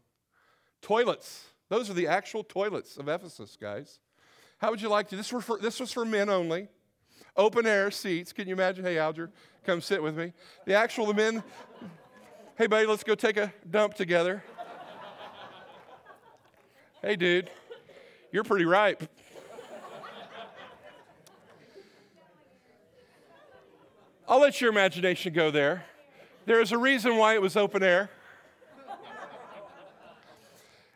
Toilets. 0.81 1.45
Those 1.69 1.89
are 1.89 1.93
the 1.93 2.07
actual 2.07 2.43
toilets 2.43 2.97
of 2.97 3.07
Ephesus, 3.07 3.57
guys. 3.59 3.99
How 4.57 4.71
would 4.71 4.81
you 4.81 4.89
like 4.89 5.09
to? 5.09 5.15
This 5.15 5.31
was 5.33 5.43
for, 5.43 5.57
this 5.57 5.79
was 5.79 5.91
for 5.91 6.05
men 6.05 6.29
only. 6.29 6.69
Open 7.35 7.65
air 7.65 7.91
seats. 7.91 8.31
Can 8.31 8.47
you 8.47 8.53
imagine? 8.53 8.85
Hey, 8.85 8.97
Alger, 8.97 9.29
come 9.65 9.81
sit 9.81 10.01
with 10.01 10.17
me. 10.17 10.31
The 10.65 10.73
actual 10.73 11.05
the 11.05 11.13
men. 11.13 11.43
Hey, 12.57 12.67
buddy, 12.67 12.85
let's 12.85 13.03
go 13.03 13.15
take 13.15 13.35
a 13.35 13.53
dump 13.69 13.95
together. 13.95 14.43
hey, 17.01 17.17
dude, 17.17 17.49
you're 18.31 18.45
pretty 18.45 18.65
ripe. 18.65 19.03
I'll 24.27 24.39
let 24.39 24.59
your 24.61 24.71
imagination 24.71 25.33
go 25.33 25.51
there. 25.51 25.85
There 26.45 26.61
is 26.61 26.71
a 26.71 26.77
reason 26.77 27.17
why 27.17 27.35
it 27.35 27.41
was 27.41 27.57
open 27.57 27.83
air 27.83 28.09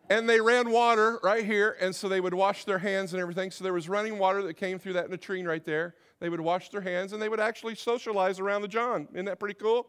and 0.09 0.27
they 0.27 0.41
ran 0.41 0.71
water 0.71 1.19
right 1.23 1.45
here, 1.45 1.77
and 1.79 1.95
so 1.95 2.09
they 2.09 2.19
would 2.19 2.33
wash 2.33 2.65
their 2.65 2.79
hands 2.79 3.13
and 3.13 3.21
everything. 3.21 3.51
So 3.51 3.63
there 3.63 3.73
was 3.73 3.87
running 3.87 4.17
water 4.17 4.41
that 4.43 4.55
came 4.55 4.79
through 4.79 4.93
that 4.93 5.11
latrine 5.11 5.47
right 5.47 5.63
there. 5.63 5.95
They 6.19 6.29
would 6.29 6.41
wash 6.41 6.69
their 6.69 6.81
hands, 6.81 7.13
and 7.13 7.21
they 7.21 7.29
would 7.29 7.39
actually 7.39 7.75
socialize 7.75 8.39
around 8.39 8.63
the 8.63 8.67
John. 8.67 9.07
Isn't 9.13 9.25
that 9.25 9.39
pretty 9.39 9.57
cool? 9.59 9.87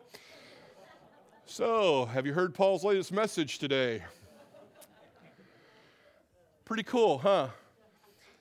So, 1.46 2.04
have 2.06 2.26
you 2.26 2.32
heard 2.32 2.54
Paul's 2.54 2.84
latest 2.84 3.10
message 3.10 3.58
today? 3.58 4.04
Pretty 6.64 6.84
cool, 6.84 7.18
huh? 7.18 7.48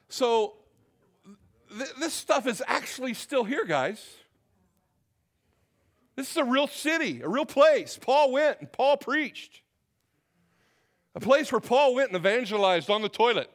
So, 0.10 0.54
th- 1.76 1.96
this 2.00 2.14
stuff 2.14 2.46
is 2.46 2.62
actually 2.68 3.16
still 3.16 3.44
here, 3.44 3.66
guys. 3.66 4.06
This 6.16 6.30
is 6.30 6.38
a 6.38 6.44
real 6.44 6.68
city, 6.68 7.22
a 7.22 7.30
real 7.30 7.46
place. 7.46 7.98
Paul 8.00 8.34
went 8.34 8.60
and 8.60 8.72
Paul 8.72 8.98
preached. 8.98 9.62
A 11.16 11.20
place 11.20 11.52
where 11.52 11.62
Paul 11.62 11.96
went 11.96 12.10
and 12.10 12.18
evangelized 12.18 12.90
on 12.90 13.02
the 13.02 13.10
toilet. 13.10 13.50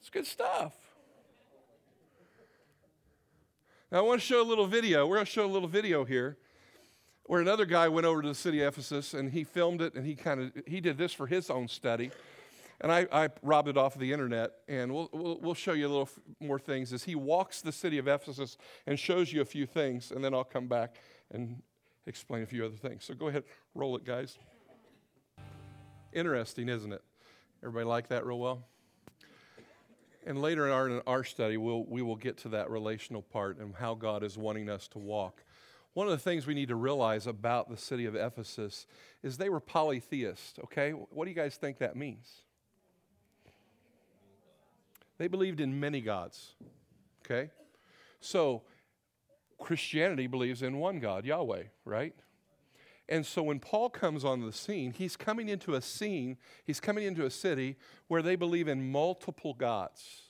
It's 0.00 0.10
good 0.10 0.26
stuff. 0.26 0.72
Now, 3.90 3.98
I 3.98 4.00
want 4.02 4.20
to 4.20 4.26
show 4.26 4.42
a 4.42 4.44
little 4.44 4.66
video. 4.66 5.06
We're 5.06 5.16
going 5.16 5.26
to 5.26 5.32
show 5.32 5.46
a 5.46 5.46
little 5.46 5.68
video 5.68 6.04
here 6.04 6.36
where 7.24 7.40
another 7.40 7.64
guy 7.64 7.88
went 7.88 8.06
over 8.06 8.22
to 8.22 8.28
the 8.28 8.34
city 8.34 8.62
of 8.62 8.74
Ephesus 8.74 9.14
and 9.14 9.32
he 9.32 9.44
filmed 9.44 9.80
it 9.80 9.94
and 9.94 10.04
he 10.06 10.14
kind 10.14 10.40
of 10.40 10.52
he 10.66 10.80
did 10.80 10.98
this 10.98 11.12
for 11.12 11.26
his 11.26 11.50
own 11.50 11.68
study. 11.68 12.10
And 12.80 12.92
I, 12.92 13.06
I 13.10 13.28
robbed 13.42 13.68
it 13.68 13.78
off 13.78 13.94
of 13.94 14.02
the 14.02 14.12
internet, 14.12 14.50
and 14.68 14.92
we'll, 14.92 15.08
we'll, 15.10 15.40
we'll 15.40 15.54
show 15.54 15.72
you 15.72 15.86
a 15.86 15.88
little 15.88 16.10
more 16.40 16.58
things 16.58 16.92
as 16.92 17.04
he 17.04 17.14
walks 17.14 17.62
the 17.62 17.72
city 17.72 17.96
of 17.96 18.06
Ephesus 18.06 18.58
and 18.86 18.98
shows 18.98 19.32
you 19.32 19.40
a 19.40 19.46
few 19.46 19.64
things, 19.64 20.10
and 20.10 20.22
then 20.22 20.34
I'll 20.34 20.44
come 20.44 20.68
back 20.68 20.96
and 21.30 21.62
explain 22.06 22.42
a 22.42 22.46
few 22.46 22.66
other 22.66 22.76
things. 22.76 23.04
So 23.04 23.14
go 23.14 23.28
ahead, 23.28 23.44
roll 23.74 23.96
it, 23.96 24.04
guys. 24.04 24.36
Interesting, 26.16 26.70
isn't 26.70 26.94
it? 26.94 27.02
Everybody 27.62 27.84
like 27.84 28.08
that 28.08 28.24
real 28.24 28.38
well? 28.38 28.64
And 30.24 30.40
later 30.40 30.66
in 30.66 30.72
our, 30.72 30.88
in 30.88 31.02
our 31.06 31.22
study, 31.22 31.58
we'll, 31.58 31.84
we 31.84 32.00
will 32.00 32.16
get 32.16 32.38
to 32.38 32.48
that 32.48 32.70
relational 32.70 33.20
part 33.20 33.58
and 33.58 33.74
how 33.74 33.94
God 33.94 34.22
is 34.22 34.38
wanting 34.38 34.70
us 34.70 34.88
to 34.88 34.98
walk. 34.98 35.44
One 35.92 36.06
of 36.06 36.12
the 36.12 36.18
things 36.18 36.46
we 36.46 36.54
need 36.54 36.68
to 36.68 36.74
realize 36.74 37.26
about 37.26 37.68
the 37.68 37.76
city 37.76 38.06
of 38.06 38.16
Ephesus 38.16 38.86
is 39.22 39.36
they 39.36 39.50
were 39.50 39.60
polytheist, 39.60 40.58
okay? 40.64 40.92
What 40.92 41.26
do 41.26 41.30
you 41.30 41.36
guys 41.36 41.56
think 41.56 41.76
that 41.78 41.96
means? 41.96 42.40
They 45.18 45.28
believed 45.28 45.60
in 45.60 45.78
many 45.78 46.00
gods, 46.00 46.54
okay? 47.26 47.50
So 48.20 48.62
Christianity 49.58 50.28
believes 50.28 50.62
in 50.62 50.78
one 50.78 50.98
God, 50.98 51.26
Yahweh, 51.26 51.64
right? 51.84 52.14
And 53.08 53.24
so 53.24 53.42
when 53.42 53.60
Paul 53.60 53.90
comes 53.90 54.24
on 54.24 54.40
the 54.40 54.52
scene, 54.52 54.92
he's 54.92 55.16
coming 55.16 55.48
into 55.48 55.74
a 55.74 55.80
scene, 55.80 56.38
he's 56.64 56.80
coming 56.80 57.04
into 57.04 57.24
a 57.24 57.30
city 57.30 57.76
where 58.08 58.22
they 58.22 58.36
believe 58.36 58.66
in 58.66 58.90
multiple 58.90 59.54
gods, 59.54 60.22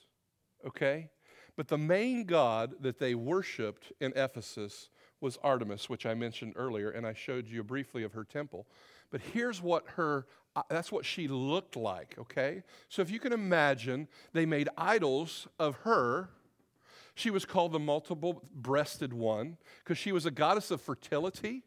okay? 0.65 1.09
But 1.55 1.69
the 1.69 1.77
main 1.77 2.25
god 2.25 2.75
that 2.81 2.99
they 2.99 3.15
worshiped 3.15 3.91
in 3.99 4.13
Ephesus 4.15 4.89
was 5.21 5.39
Artemis, 5.43 5.89
which 5.89 6.05
I 6.05 6.13
mentioned 6.13 6.53
earlier, 6.55 6.91
and 6.91 7.05
I 7.07 7.13
showed 7.13 7.47
you 7.47 7.63
briefly 7.63 8.03
of 8.03 8.13
her 8.13 8.23
temple. 8.23 8.67
But 9.09 9.21
here's 9.21 9.61
what 9.61 9.85
her 9.95 10.27
uh, 10.57 10.63
that's 10.69 10.91
what 10.91 11.05
she 11.05 11.27
looked 11.27 11.75
like, 11.75 12.15
okay? 12.17 12.63
So 12.89 13.03
if 13.03 13.11
you 13.11 13.19
can 13.19 13.31
imagine, 13.31 14.07
they 14.33 14.43
made 14.47 14.69
idols 14.75 15.47
of 15.59 15.75
her. 15.77 16.29
She 17.13 17.29
was 17.29 17.45
called 17.45 17.73
the 17.73 17.79
multiple 17.79 18.41
breasted 18.55 19.13
one 19.13 19.57
because 19.83 19.99
she 19.99 20.11
was 20.11 20.25
a 20.25 20.31
goddess 20.31 20.71
of 20.71 20.81
fertility. 20.81 21.61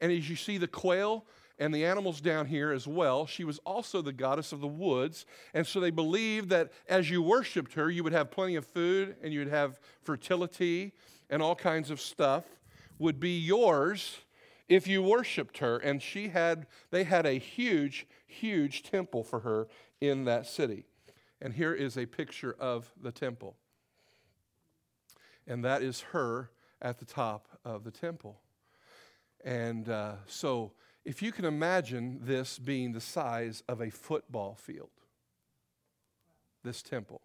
And 0.00 0.12
as 0.12 0.28
you 0.28 0.36
see 0.36 0.58
the 0.58 0.68
quail 0.68 1.24
and 1.58 1.74
the 1.74 1.84
animals 1.84 2.20
down 2.20 2.46
here 2.46 2.72
as 2.72 2.86
well, 2.86 3.26
she 3.26 3.44
was 3.44 3.58
also 3.60 4.02
the 4.02 4.12
goddess 4.12 4.52
of 4.52 4.60
the 4.60 4.66
woods. 4.66 5.24
And 5.54 5.66
so 5.66 5.80
they 5.80 5.90
believed 5.90 6.50
that 6.50 6.72
as 6.88 7.10
you 7.10 7.22
worshiped 7.22 7.74
her, 7.74 7.90
you 7.90 8.04
would 8.04 8.12
have 8.12 8.30
plenty 8.30 8.56
of 8.56 8.66
food 8.66 9.16
and 9.22 9.32
you 9.32 9.40
would 9.40 9.48
have 9.48 9.80
fertility 10.02 10.92
and 11.30 11.42
all 11.42 11.54
kinds 11.54 11.90
of 11.90 12.00
stuff 12.00 12.44
would 12.98 13.18
be 13.18 13.38
yours 13.38 14.18
if 14.68 14.86
you 14.86 15.02
worshiped 15.02 15.58
her. 15.58 15.78
And 15.78 16.02
she 16.02 16.28
had, 16.28 16.66
they 16.90 17.04
had 17.04 17.26
a 17.26 17.38
huge, 17.38 18.06
huge 18.26 18.82
temple 18.82 19.22
for 19.24 19.40
her 19.40 19.68
in 20.00 20.24
that 20.24 20.46
city. 20.46 20.84
And 21.40 21.54
here 21.54 21.74
is 21.74 21.96
a 21.96 22.06
picture 22.06 22.54
of 22.58 22.90
the 23.00 23.12
temple. 23.12 23.56
And 25.46 25.64
that 25.64 25.82
is 25.82 26.00
her 26.12 26.50
at 26.82 26.98
the 26.98 27.04
top 27.04 27.48
of 27.64 27.84
the 27.84 27.90
temple. 27.90 28.40
And 29.46 29.88
uh, 29.88 30.14
so, 30.26 30.72
if 31.04 31.22
you 31.22 31.30
can 31.30 31.44
imagine 31.44 32.18
this 32.20 32.58
being 32.58 32.92
the 32.92 33.00
size 33.00 33.62
of 33.68 33.80
a 33.80 33.90
football 33.90 34.56
field, 34.56 34.90
this 36.64 36.82
temple. 36.82 37.22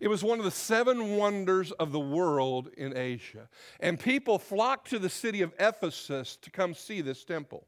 It 0.00 0.06
was 0.06 0.22
one 0.22 0.38
of 0.38 0.44
the 0.44 0.52
seven 0.52 1.16
wonders 1.16 1.72
of 1.72 1.90
the 1.90 2.00
world 2.00 2.68
in 2.76 2.96
Asia. 2.96 3.48
And 3.80 3.98
people 3.98 4.38
flocked 4.38 4.88
to 4.90 5.00
the 5.00 5.08
city 5.08 5.42
of 5.42 5.52
Ephesus 5.58 6.36
to 6.36 6.50
come 6.50 6.74
see 6.74 7.00
this 7.00 7.24
temple 7.24 7.66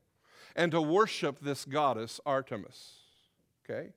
and 0.55 0.71
to 0.71 0.81
worship 0.81 1.39
this 1.41 1.65
goddess, 1.65 2.21
Artemis. 2.25 2.93
Okay? 3.69 3.91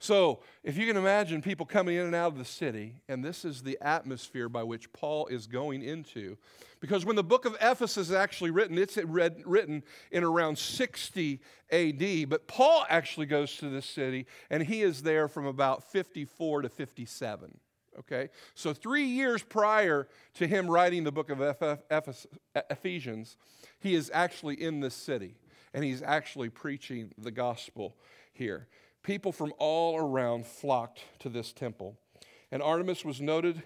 So, 0.00 0.40
if 0.62 0.76
you 0.76 0.86
can 0.86 0.96
imagine 0.96 1.42
people 1.42 1.66
coming 1.66 1.96
in 1.96 2.06
and 2.06 2.14
out 2.14 2.32
of 2.32 2.38
the 2.38 2.44
city, 2.44 2.94
and 3.08 3.24
this 3.24 3.44
is 3.44 3.62
the 3.62 3.76
atmosphere 3.80 4.48
by 4.48 4.62
which 4.62 4.92
Paul 4.92 5.26
is 5.26 5.48
going 5.48 5.82
into. 5.82 6.36
Because 6.80 7.04
when 7.04 7.16
the 7.16 7.24
book 7.24 7.44
of 7.44 7.56
Ephesus 7.60 7.96
is 7.96 8.12
actually 8.12 8.52
written, 8.52 8.78
it's 8.78 8.96
read, 8.96 9.42
written 9.44 9.82
in 10.12 10.22
around 10.22 10.56
60 10.56 11.40
AD, 11.72 12.28
but 12.28 12.46
Paul 12.46 12.86
actually 12.88 13.26
goes 13.26 13.56
to 13.56 13.68
this 13.68 13.86
city, 13.86 14.26
and 14.50 14.62
he 14.62 14.82
is 14.82 15.02
there 15.02 15.26
from 15.26 15.46
about 15.46 15.90
54 15.90 16.62
to 16.62 16.68
57. 16.68 17.58
Okay? 17.98 18.28
So, 18.54 18.72
three 18.72 19.06
years 19.06 19.42
prior 19.42 20.06
to 20.34 20.46
him 20.46 20.70
writing 20.70 21.02
the 21.02 21.10
book 21.10 21.28
of 21.28 21.80
Ephesians, 22.70 23.36
he 23.80 23.96
is 23.96 24.12
actually 24.14 24.62
in 24.62 24.78
this 24.78 24.94
city, 24.94 25.34
and 25.74 25.82
he's 25.82 26.02
actually 26.02 26.50
preaching 26.50 27.10
the 27.18 27.32
gospel 27.32 27.96
here 28.32 28.68
people 29.08 29.32
from 29.32 29.54
all 29.56 29.96
around 29.96 30.46
flocked 30.46 31.00
to 31.18 31.30
this 31.30 31.50
temple. 31.50 31.96
And 32.52 32.62
Artemis 32.62 33.06
was 33.06 33.22
noted 33.22 33.62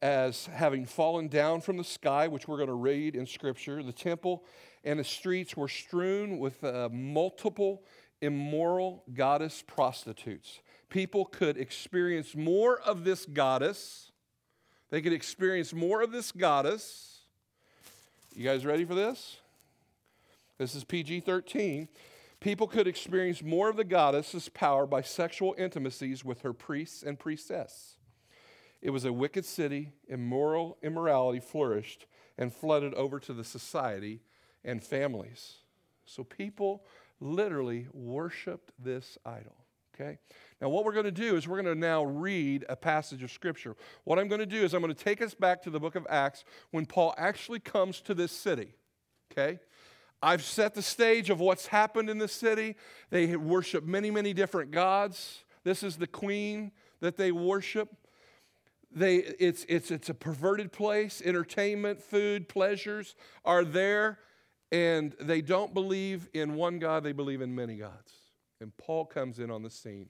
as 0.00 0.46
having 0.46 0.86
fallen 0.86 1.28
down 1.28 1.60
from 1.60 1.76
the 1.76 1.84
sky, 1.84 2.26
which 2.26 2.48
we're 2.48 2.56
going 2.56 2.68
to 2.68 2.72
read 2.72 3.14
in 3.14 3.26
Scripture. 3.26 3.82
The 3.82 3.92
temple 3.92 4.46
and 4.82 4.98
the 4.98 5.04
streets 5.04 5.58
were 5.58 5.68
strewn 5.68 6.38
with 6.38 6.64
uh, 6.64 6.88
multiple 6.90 7.82
immoral 8.22 9.04
goddess 9.12 9.62
prostitutes. 9.66 10.60
People 10.88 11.26
could 11.26 11.58
experience 11.58 12.34
more 12.34 12.80
of 12.80 13.04
this 13.04 13.26
goddess. 13.26 14.10
They 14.88 15.02
could 15.02 15.12
experience 15.12 15.74
more 15.74 16.00
of 16.00 16.12
this 16.12 16.32
goddess. 16.32 17.18
You 18.34 18.44
guys 18.44 18.64
ready 18.64 18.86
for 18.86 18.94
this? 18.94 19.36
This 20.56 20.74
is 20.74 20.82
PG 20.82 21.20
13 21.20 21.88
people 22.42 22.66
could 22.66 22.88
experience 22.88 23.42
more 23.42 23.70
of 23.70 23.76
the 23.76 23.84
goddess's 23.84 24.48
power 24.48 24.84
by 24.84 25.00
sexual 25.00 25.54
intimacies 25.56 26.24
with 26.24 26.42
her 26.42 26.52
priests 26.52 27.02
and 27.02 27.18
priestess. 27.18 27.96
It 28.82 28.90
was 28.90 29.04
a 29.04 29.12
wicked 29.12 29.44
city, 29.44 29.92
immoral 30.08 30.76
immorality 30.82 31.38
flourished 31.38 32.06
and 32.36 32.52
flooded 32.52 32.94
over 32.94 33.20
to 33.20 33.32
the 33.32 33.44
society 33.44 34.22
and 34.64 34.82
families. 34.82 35.58
So 36.04 36.24
people 36.24 36.84
literally 37.20 37.86
worshiped 37.92 38.72
this 38.76 39.16
idol. 39.24 39.56
Okay? 39.94 40.18
Now, 40.60 40.68
what 40.68 40.84
we're 40.84 40.94
going 40.94 41.04
to 41.04 41.12
do 41.12 41.36
is 41.36 41.46
we're 41.46 41.62
going 41.62 41.74
to 41.74 41.80
now 41.80 42.02
read 42.02 42.64
a 42.68 42.74
passage 42.74 43.22
of 43.22 43.30
Scripture. 43.30 43.76
What 44.04 44.18
I'm 44.18 44.26
going 44.26 44.40
to 44.40 44.46
do 44.46 44.64
is 44.64 44.74
I'm 44.74 44.82
going 44.82 44.92
to 44.92 45.04
take 45.04 45.22
us 45.22 45.34
back 45.34 45.62
to 45.62 45.70
the 45.70 45.78
book 45.78 45.94
of 45.94 46.06
Acts 46.10 46.44
when 46.70 46.86
Paul 46.86 47.14
actually 47.16 47.60
comes 47.60 48.00
to 48.00 48.14
this 48.14 48.32
city. 48.32 48.74
Okay? 49.30 49.60
I've 50.22 50.44
set 50.44 50.74
the 50.74 50.82
stage 50.82 51.30
of 51.30 51.40
what's 51.40 51.66
happened 51.66 52.08
in 52.08 52.18
the 52.18 52.28
city. 52.28 52.76
They 53.10 53.36
worship 53.36 53.84
many, 53.84 54.10
many 54.10 54.32
different 54.32 54.70
gods. 54.70 55.44
This 55.64 55.82
is 55.82 55.96
the 55.96 56.06
queen 56.06 56.70
that 57.00 57.16
they 57.16 57.32
worship. 57.32 57.88
They, 58.94 59.16
it's, 59.16 59.64
it's, 59.68 59.90
it's 59.90 60.08
a 60.08 60.14
perverted 60.14 60.70
place. 60.70 61.22
Entertainment, 61.24 62.00
food, 62.00 62.48
pleasures 62.48 63.16
are 63.44 63.64
there. 63.64 64.18
And 64.70 65.14
they 65.20 65.40
don't 65.40 65.74
believe 65.74 66.28
in 66.32 66.54
one 66.54 66.78
God, 66.78 67.02
they 67.02 67.12
believe 67.12 67.42
in 67.42 67.54
many 67.54 67.76
gods. 67.76 68.12
And 68.60 68.74
Paul 68.76 69.04
comes 69.04 69.38
in 69.38 69.50
on 69.50 69.62
the 69.62 69.70
scene 69.70 70.08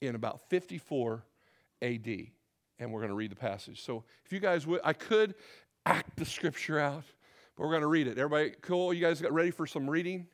in 0.00 0.14
about 0.14 0.40
54 0.50 1.24
AD. 1.82 2.06
And 2.78 2.92
we're 2.92 3.00
going 3.00 3.10
to 3.10 3.16
read 3.16 3.30
the 3.30 3.36
passage. 3.36 3.82
So 3.82 4.04
if 4.24 4.32
you 4.32 4.40
guys 4.40 4.66
would, 4.66 4.80
I 4.84 4.92
could 4.92 5.34
act 5.86 6.16
the 6.16 6.24
scripture 6.24 6.78
out 6.78 7.04
but 7.56 7.64
we're 7.64 7.70
going 7.70 7.82
to 7.82 7.88
read 7.88 8.06
it. 8.06 8.18
Everybody 8.18 8.54
cool? 8.60 8.92
You 8.92 9.00
guys 9.00 9.20
got 9.20 9.32
ready 9.32 9.50
for 9.50 9.66
some 9.66 9.88
reading? 9.88 10.26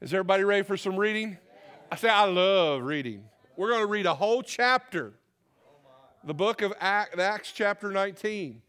Is 0.00 0.12
everybody 0.12 0.44
ready 0.44 0.62
for 0.62 0.76
some 0.76 0.96
reading? 0.96 1.36
I 1.90 1.96
say, 1.96 2.08
I 2.08 2.24
love 2.24 2.82
reading. 2.82 3.24
We're 3.56 3.68
going 3.68 3.82
to 3.82 3.86
read 3.86 4.06
a 4.06 4.14
whole 4.14 4.42
chapter, 4.42 5.12
the 6.24 6.34
book 6.34 6.62
of 6.62 6.72
Acts, 6.80 7.52
chapter 7.52 7.90
19. 7.90 8.62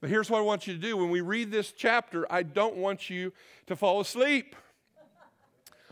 But 0.00 0.08
here's 0.08 0.30
what 0.30 0.38
I 0.38 0.42
want 0.42 0.66
you 0.66 0.72
to 0.72 0.80
do. 0.80 0.96
When 0.96 1.10
we 1.10 1.20
read 1.20 1.50
this 1.50 1.72
chapter, 1.72 2.26
I 2.32 2.42
don't 2.42 2.76
want 2.76 3.10
you 3.10 3.32
to 3.66 3.76
fall 3.76 4.00
asleep. 4.00 4.56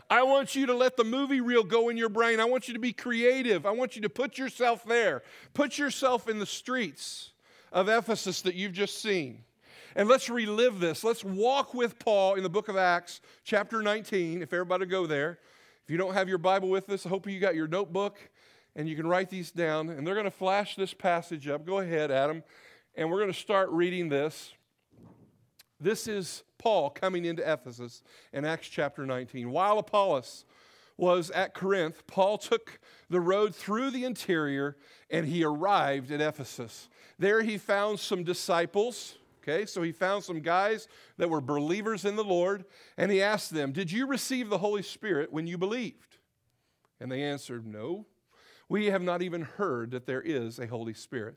I 0.09 0.23
want 0.23 0.55
you 0.55 0.65
to 0.65 0.73
let 0.73 0.97
the 0.97 1.03
movie 1.03 1.41
reel 1.41 1.63
go 1.63 1.89
in 1.89 1.95
your 1.95 2.09
brain. 2.09 2.39
I 2.39 2.45
want 2.45 2.67
you 2.67 2.73
to 2.73 2.79
be 2.79 2.91
creative. 2.91 3.67
I 3.67 3.71
want 3.71 3.95
you 3.95 4.01
to 4.01 4.09
put 4.09 4.39
yourself 4.39 4.83
there. 4.83 5.21
Put 5.53 5.77
yourself 5.77 6.27
in 6.27 6.39
the 6.39 6.47
streets 6.47 7.29
of 7.71 7.87
Ephesus 7.87 8.41
that 8.41 8.55
you've 8.55 8.73
just 8.73 8.99
seen. 8.99 9.43
And 9.95 10.07
let's 10.07 10.29
relive 10.29 10.79
this. 10.79 11.03
Let's 11.03 11.23
walk 11.23 11.73
with 11.73 11.97
Paul 11.99 12.35
in 12.35 12.43
the 12.43 12.49
book 12.49 12.67
of 12.67 12.77
Acts, 12.77 13.21
chapter 13.43 13.81
19, 13.81 14.41
if 14.41 14.53
everybody 14.53 14.85
go 14.85 15.07
there. 15.07 15.39
If 15.83 15.89
you 15.89 15.97
don't 15.97 16.13
have 16.13 16.29
your 16.29 16.37
Bible 16.37 16.69
with 16.69 16.89
us, 16.89 17.05
I 17.05 17.09
hope 17.09 17.27
you 17.27 17.39
got 17.39 17.55
your 17.55 17.67
notebook 17.67 18.17
and 18.75 18.87
you 18.87 18.95
can 18.95 19.07
write 19.07 19.29
these 19.29 19.51
down. 19.51 19.89
And 19.89 20.05
they're 20.05 20.13
going 20.13 20.25
to 20.25 20.31
flash 20.31 20.75
this 20.75 20.93
passage 20.93 21.47
up. 21.47 21.65
Go 21.65 21.79
ahead, 21.79 22.11
Adam. 22.11 22.43
And 22.95 23.09
we're 23.09 23.19
going 23.19 23.31
to 23.31 23.39
start 23.39 23.69
reading 23.71 24.09
this. 24.09 24.53
This 25.79 26.07
is 26.07 26.43
Paul 26.57 26.89
coming 26.89 27.25
into 27.25 27.41
Ephesus 27.41 28.03
in 28.33 28.45
Acts 28.45 28.67
chapter 28.67 29.05
19. 29.05 29.49
While 29.49 29.79
Apollos 29.79 30.45
was 30.97 31.31
at 31.31 31.53
Corinth, 31.53 32.05
Paul 32.05 32.37
took 32.37 32.79
the 33.09 33.21
road 33.21 33.55
through 33.55 33.91
the 33.91 34.03
interior 34.03 34.75
and 35.09 35.25
he 35.25 35.43
arrived 35.43 36.11
at 36.11 36.19
Ephesus. 36.19 36.89
There 37.17 37.41
he 37.41 37.57
found 37.57 37.99
some 37.99 38.23
disciples 38.23 39.15
Okay, 39.41 39.65
so 39.65 39.81
he 39.81 39.91
found 39.91 40.23
some 40.23 40.41
guys 40.41 40.87
that 41.17 41.29
were 41.29 41.41
believers 41.41 42.03
in 42.03 42.15
the 42.15 42.23
Lord, 42.23 42.65
and 42.97 43.11
he 43.11 43.21
asked 43.21 43.53
them, 43.53 43.71
Did 43.71 43.91
you 43.91 44.05
receive 44.05 44.49
the 44.49 44.57
Holy 44.57 44.81
Spirit 44.81 45.31
when 45.31 45.47
you 45.47 45.57
believed? 45.57 46.17
And 46.99 47.11
they 47.11 47.23
answered, 47.23 47.65
No. 47.65 48.05
We 48.67 48.87
have 48.87 49.01
not 49.01 49.21
even 49.21 49.41
heard 49.41 49.91
that 49.91 50.05
there 50.05 50.21
is 50.21 50.59
a 50.59 50.67
Holy 50.67 50.93
Spirit. 50.93 51.35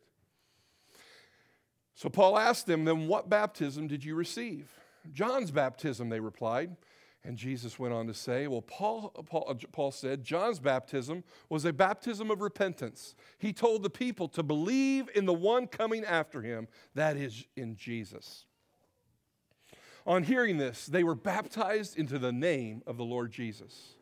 So 1.94 2.08
Paul 2.08 2.36
asked 2.38 2.66
them, 2.66 2.84
Then 2.84 3.06
what 3.06 3.28
baptism 3.28 3.86
did 3.86 4.04
you 4.04 4.14
receive? 4.14 4.68
John's 5.12 5.50
baptism, 5.50 6.08
they 6.08 6.20
replied. 6.20 6.76
And 7.24 7.36
Jesus 7.36 7.78
went 7.78 7.94
on 7.94 8.08
to 8.08 8.14
say, 8.14 8.48
Well, 8.48 8.62
Paul, 8.62 9.10
Paul, 9.10 9.46
uh, 9.48 9.54
Paul, 9.70 9.92
said 9.92 10.24
John's 10.24 10.58
baptism 10.58 11.22
was 11.48 11.64
a 11.64 11.72
baptism 11.72 12.30
of 12.30 12.40
repentance. 12.40 13.14
He 13.38 13.52
told 13.52 13.82
the 13.82 13.90
people 13.90 14.26
to 14.28 14.42
believe 14.42 15.08
in 15.14 15.26
the 15.26 15.32
one 15.32 15.68
coming 15.68 16.04
after 16.04 16.42
him, 16.42 16.66
that 16.94 17.16
is, 17.16 17.44
in 17.56 17.76
Jesus. 17.76 18.46
On 20.04 20.24
hearing 20.24 20.58
this, 20.58 20.86
they 20.86 21.04
were 21.04 21.14
baptized 21.14 21.96
into 21.96 22.18
the 22.18 22.32
name 22.32 22.82
of 22.88 22.96
the 22.96 23.04
Lord 23.04 23.30
Jesus. 23.30 23.94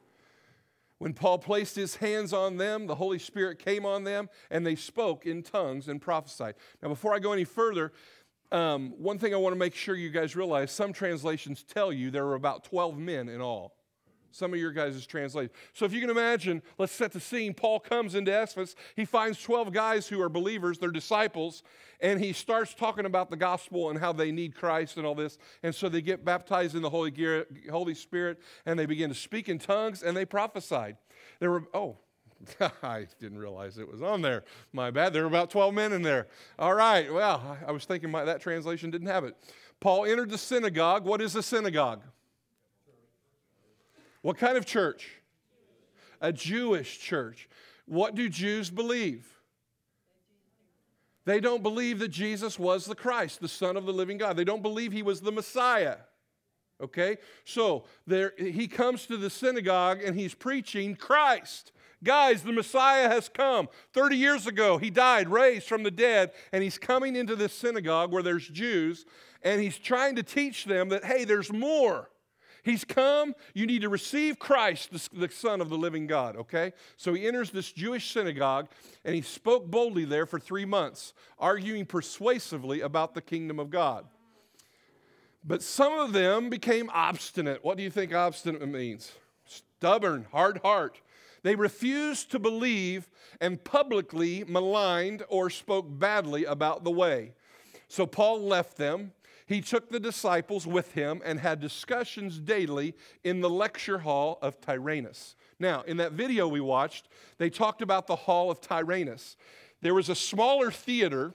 When 0.97 1.15
Paul 1.15 1.39
placed 1.39 1.77
his 1.77 1.97
hands 1.97 2.35
on 2.35 2.59
them, 2.59 2.87
the 2.87 2.95
Holy 2.95 3.19
Spirit 3.19 3.59
came 3.59 3.87
on 3.87 4.05
them, 4.05 4.29
and 4.51 4.67
they 4.67 4.77
spoke 4.77 5.25
in 5.25 5.43
tongues 5.43 5.89
and 5.89 6.01
prophesied. 6.01 6.55
Now, 6.83 6.91
before 6.91 7.15
I 7.15 7.19
go 7.19 7.33
any 7.33 7.45
further, 7.45 7.93
um, 8.53 8.95
one 8.99 9.19
thing 9.19 9.35
I 9.35 9.37
want 9.37 9.55
to 9.55 9.59
make 9.59 9.75
sure 9.75 9.95
you 9.95 10.11
guys 10.11 10.35
realize 10.35 10.73
some 10.73 10.93
translations 10.93 11.63
tell 11.63 11.93
you 11.93 12.11
there 12.11 12.25
were 12.25 12.35
about 12.35 12.65
12 12.65 12.99
men 12.99 13.29
in 13.29 13.41
all. 13.41 13.75
Some 14.33 14.55
of 14.55 14.61
your 14.61 14.71
guys' 14.71 15.07
translate. 15.07 15.51
So 15.73 15.85
if 15.85 15.93
you 15.93 16.01
can 16.01 16.11
imagine, 16.11 16.63
let's 16.79 16.93
set 16.93 17.13
the 17.13 17.21
scene. 17.21 17.53
Paul 17.53 17.81
comes 17.81 18.15
into 18.15 18.31
Ephesus. 18.31 18.77
He 18.95 19.05
finds 19.05 19.43
12 19.43 19.73
guys 19.73 20.07
who 20.07 20.21
are 20.23 20.29
believers, 20.29 20.79
they're 20.79 20.91
disciples, 20.91 21.65
and 22.01 22.21
he 22.21 22.33
starts 22.33 22.73
talking 22.73 23.07
about 23.07 23.31
the 23.31 23.37
gospel 23.37 23.91
and 23.91 23.99
how 23.99 24.13
they 24.13 24.31
need 24.31 24.55
Christ 24.55 24.97
and 24.97 25.07
all 25.07 25.17
this. 25.17 25.37
And 25.65 25.75
so 25.75 25.89
they 25.89 26.01
get 26.01 26.25
baptized 26.25 26.77
in 26.77 26.83
the 26.83 26.91
Holy, 26.91 27.13
Holy 27.71 27.95
Spirit 27.95 28.39
and 28.67 28.79
they 28.79 28.87
begin 28.87 29.09
to 29.09 29.17
speak 29.17 29.49
in 29.49 29.59
tongues 29.59 30.03
and 30.03 30.17
they 30.17 30.25
prophesied. 30.25 30.97
There 31.41 31.51
were, 31.51 31.65
oh, 31.75 31.99
I 32.83 33.07
didn't 33.19 33.39
realize 33.39 33.79
it 33.79 33.91
was 33.91 34.03
on 34.03 34.23
there. 34.23 34.45
My 34.73 34.91
bad. 34.91 35.13
There 35.13 35.23
were 35.23 35.29
about 35.29 35.51
12 35.51 35.75
men 35.75 35.93
in 35.93 36.03
there. 36.03 36.29
All 36.59 36.75
right. 36.75 37.13
Well, 37.13 37.59
I 37.67 37.73
was 37.73 37.85
thinking 37.85 38.11
my, 38.11 38.25
that 38.25 38.41
translation 38.41 38.91
didn't 38.91 39.09
have 39.09 39.25
it. 39.25 39.37
Paul 39.81 40.05
entered 40.05 40.31
the 40.31 40.39
synagogue. 40.39 41.05
What 41.05 41.21
is 41.21 41.37
a 41.37 41.43
synagogue? 41.43 42.03
What 44.23 44.37
kind 44.37 44.57
of 44.57 44.67
church? 44.67 45.11
A 46.21 46.33
Jewish 46.33 46.99
church. 46.99 47.49
What 47.87 48.15
do 48.15 48.29
Jews 48.29 48.71
believe? 48.71 49.27
They 51.25 51.41
don't 51.41 51.63
believe 51.63 51.99
that 52.01 52.09
Jesus 52.09 52.59
was 52.59 52.87
the 52.87 52.95
Christ, 52.95 53.41
the 53.41 53.49
Son 53.49 53.77
of 53.77 53.87
the 53.87 53.93
living 53.93 54.19
God. 54.19 54.37
They 54.37 54.45
don't 54.45 54.63
believe 54.63 54.93
he 54.93 55.03
was 55.03 55.21
the 55.21 55.33
Messiah. 55.33 55.97
Okay? 56.81 57.19
So 57.45 57.85
there, 58.07 58.33
he 58.39 58.69
comes 58.69 59.07
to 59.07 59.17
the 59.17 59.31
synagogue 59.31 60.03
and 60.03 60.19
he's 60.19 60.35
preaching 60.35 60.97
Christ. 60.97 61.73
Guys, 62.03 62.43
the 62.43 62.53
Messiah 62.53 63.09
has 63.09 63.29
come. 63.29 63.69
30 63.93 64.17
years 64.17 64.47
ago, 64.47 64.79
he 64.79 64.91
died, 64.91 65.29
raised 65.29 65.69
from 65.69 65.83
the 65.83 65.91
dead, 65.91 66.33
and 66.53 66.63
he's 66.63 66.79
coming 66.79 67.15
into 67.15 67.37
this 67.37 67.53
synagogue 67.53 68.11
where 68.11 68.23
there's 68.23 68.49
Jews, 68.49 69.05
and 69.43 69.61
he's 69.61 69.79
trying 69.79 70.17
to 70.17 70.23
teach 70.23 70.65
them 70.65 70.89
that, 70.89 71.05
hey, 71.05 71.25
there's 71.25 71.53
more. 71.53 72.11
He's 72.63 72.85
come. 72.85 73.35
You 73.55 73.67
need 73.67 73.83
to 73.83 73.89
receive 73.89 74.39
Christ, 74.39 74.91
the, 74.93 75.27
the, 75.27 75.33
Son 75.33 75.61
of 75.61 75.69
the 75.69 75.79
living 75.79 76.07
God, 76.07 76.37
okay? 76.37 76.73
So 76.97 77.15
he 77.15 77.27
enters 77.27 77.51
this 77.51 77.73
Jewish 77.73 78.13
synagogue 78.13 78.69
and 79.05 79.15
he 79.15 79.23
spoke 79.23 79.71
boldly 79.71 80.05
there 80.05 80.27
for 80.27 80.39
three 80.39 80.65
months, 80.65 81.15
arguing 81.39 81.87
persuasively 81.87 82.81
about 82.81 83.15
the 83.15 83.23
kingdom 83.23 83.59
of 83.59 83.71
God. 83.71 84.07
But 85.43 85.63
some 85.63 85.99
of 85.99 86.13
them 86.13 86.51
became 86.51 86.91
obstinate. 86.93 87.65
What 87.65 87.79
do 87.79 87.83
you 87.83 87.91
think 87.91 88.13
obstinate 88.13 88.67
means? 88.69 89.13
Stubborn, 89.47 90.27
hard 90.31 90.59
heart. 90.59 91.01
They 91.43 91.55
refused 91.55 92.31
to 92.33 92.39
believe 92.39 93.11
and 93.41 93.63
publicly 93.63 94.45
maligned 94.47 95.25
or 95.29 95.51
spoke 95.51 95.87
badly 95.89 96.45
about 96.45 96.85
the 96.85 96.91
way. 96.91 97.33
So 97.89 98.07
Paul 98.07 98.41
left 98.41 98.77
them 98.77 99.13
he 99.51 99.61
took 99.61 99.91
the 99.91 99.99
disciples 99.99 100.65
with 100.65 100.93
him 100.95 101.21
and 101.25 101.41
had 101.41 101.59
discussions 101.59 102.39
daily 102.39 102.95
in 103.25 103.41
the 103.41 103.51
lecture 103.51 103.99
hall 103.99 104.39
of 104.43 104.61
Tyrannus. 104.61 105.35
Now, 105.59 105.83
in 105.83 105.97
that 105.97 106.13
video 106.13 106.47
we 106.47 106.61
watched, 106.61 107.09
they 107.39 107.51
talked 107.51 107.83
about 107.83 108.07
the 108.07 108.15
hall 108.15 108.53
of 108.53 108.61
Tyrannus. 108.61 109.37
There 109.81 109.93
was 109.93 110.09
a 110.09 110.15
smaller 110.15 110.71
theater 110.71 111.35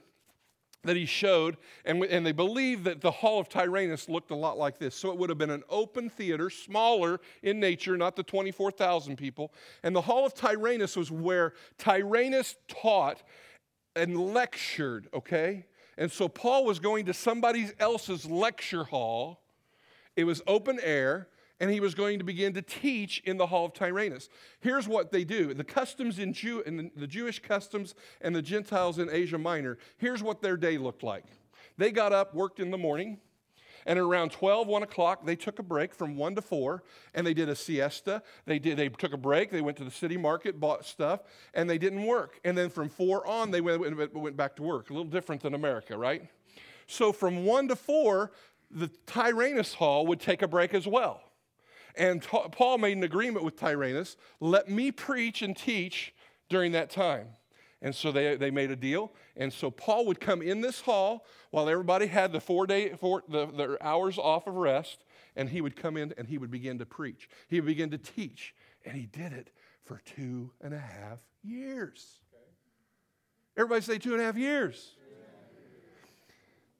that 0.86 0.96
he 0.96 1.06
showed, 1.06 1.56
and, 1.84 2.02
and 2.04 2.24
they 2.24 2.32
believe 2.32 2.84
that 2.84 3.00
the 3.00 3.10
hall 3.10 3.38
of 3.38 3.48
Tyrannus 3.48 4.08
looked 4.08 4.30
a 4.30 4.34
lot 4.34 4.58
like 4.58 4.78
this. 4.78 4.94
So 4.94 5.10
it 5.10 5.18
would 5.18 5.28
have 5.28 5.38
been 5.38 5.50
an 5.50 5.64
open 5.68 6.08
theater, 6.08 6.50
smaller 6.50 7.20
in 7.42 7.60
nature, 7.60 7.96
not 7.96 8.16
the 8.16 8.22
24,000 8.22 9.16
people. 9.16 9.52
And 9.82 9.94
the 9.94 10.00
hall 10.00 10.24
of 10.24 10.34
Tyrannus 10.34 10.96
was 10.96 11.10
where 11.10 11.52
Tyrannus 11.78 12.56
taught 12.68 13.22
and 13.94 14.16
lectured, 14.16 15.08
okay? 15.14 15.66
And 15.98 16.10
so 16.10 16.28
Paul 16.28 16.64
was 16.64 16.78
going 16.78 17.06
to 17.06 17.14
somebody 17.14 17.70
else's 17.78 18.26
lecture 18.26 18.84
hall. 18.84 19.40
It 20.14 20.24
was 20.24 20.42
open 20.46 20.78
air, 20.82 21.28
and 21.60 21.70
he 21.70 21.80
was 21.80 21.94
going 21.94 22.18
to 22.18 22.24
begin 22.24 22.52
to 22.54 22.62
teach 22.62 23.20
in 23.24 23.36
the 23.36 23.46
hall 23.46 23.66
of 23.66 23.72
Tyrannus. 23.72 24.28
Here's 24.60 24.86
what 24.86 25.10
they 25.12 25.24
do 25.24 25.54
the 25.54 25.64
customs 25.64 26.18
in, 26.18 26.32
Jew, 26.32 26.60
in 26.62 26.90
the 26.96 27.06
Jewish 27.06 27.40
customs 27.40 27.94
and 28.20 28.34
the 28.34 28.42
Gentiles 28.42 28.98
in 28.98 29.08
Asia 29.10 29.38
Minor, 29.38 29.78
here's 29.98 30.22
what 30.22 30.42
their 30.42 30.56
day 30.56 30.78
looked 30.78 31.02
like. 31.02 31.24
They 31.78 31.90
got 31.90 32.12
up, 32.12 32.34
worked 32.34 32.60
in 32.60 32.70
the 32.70 32.78
morning, 32.78 33.18
and 33.86 33.98
around 34.00 34.32
12, 34.32 34.66
1 34.66 34.82
o'clock, 34.82 35.24
they 35.24 35.36
took 35.36 35.60
a 35.60 35.62
break 35.62 35.94
from 35.94 36.16
1 36.16 36.34
to 36.34 36.42
4, 36.42 36.82
and 37.14 37.24
they 37.24 37.34
did 37.34 37.48
a 37.48 37.54
siesta. 37.54 38.20
They, 38.44 38.58
did, 38.58 38.76
they 38.76 38.88
took 38.88 39.12
a 39.12 39.16
break. 39.16 39.50
They 39.50 39.60
went 39.60 39.76
to 39.76 39.84
the 39.84 39.92
city 39.92 40.16
market, 40.16 40.58
bought 40.58 40.84
stuff, 40.84 41.20
and 41.54 41.70
they 41.70 41.78
didn't 41.78 42.04
work. 42.04 42.40
And 42.44 42.58
then 42.58 42.68
from 42.68 42.88
4 42.88 43.26
on, 43.26 43.52
they 43.52 43.60
went, 43.60 44.14
went 44.14 44.36
back 44.36 44.56
to 44.56 44.62
work. 44.62 44.90
A 44.90 44.92
little 44.92 45.10
different 45.10 45.42
than 45.42 45.54
America, 45.54 45.96
right? 45.96 46.28
So 46.88 47.12
from 47.12 47.44
1 47.44 47.68
to 47.68 47.76
4, 47.76 48.32
the 48.72 48.88
Tyrannus 49.06 49.74
Hall 49.74 50.06
would 50.06 50.20
take 50.20 50.42
a 50.42 50.48
break 50.48 50.74
as 50.74 50.86
well. 50.88 51.22
And 51.96 52.22
Paul 52.22 52.78
made 52.78 52.96
an 52.96 53.04
agreement 53.04 53.44
with 53.44 53.56
Tyrannus 53.56 54.16
let 54.40 54.68
me 54.68 54.90
preach 54.92 55.42
and 55.42 55.56
teach 55.56 56.14
during 56.48 56.72
that 56.72 56.90
time. 56.90 57.28
And 57.82 57.94
so 57.94 58.10
they, 58.10 58.36
they 58.36 58.50
made 58.50 58.70
a 58.70 58.76
deal. 58.76 59.12
And 59.36 59.52
so 59.52 59.70
Paul 59.70 60.06
would 60.06 60.20
come 60.20 60.42
in 60.42 60.60
this 60.60 60.80
hall 60.80 61.24
while 61.50 61.68
everybody 61.68 62.06
had 62.06 62.32
the 62.32 62.40
four 62.40 62.66
day, 62.66 62.90
four, 62.94 63.22
the, 63.28 63.46
the 63.46 63.78
hours 63.80 64.18
off 64.18 64.46
of 64.46 64.54
rest, 64.54 65.04
and 65.36 65.48
he 65.48 65.60
would 65.60 65.76
come 65.76 65.96
in 65.96 66.14
and 66.16 66.26
he 66.26 66.38
would 66.38 66.50
begin 66.50 66.78
to 66.78 66.86
preach. 66.86 67.28
He 67.48 67.60
would 67.60 67.66
begin 67.66 67.90
to 67.90 67.98
teach. 67.98 68.54
And 68.84 68.96
he 68.96 69.06
did 69.06 69.32
it 69.32 69.50
for 69.84 70.00
two 70.04 70.52
and 70.60 70.74
a 70.74 70.78
half 70.78 71.18
years. 71.42 72.20
Everybody 73.56 73.82
say 73.82 73.98
two 73.98 74.12
and 74.12 74.20
a 74.20 74.24
half 74.24 74.36
years. 74.36 74.94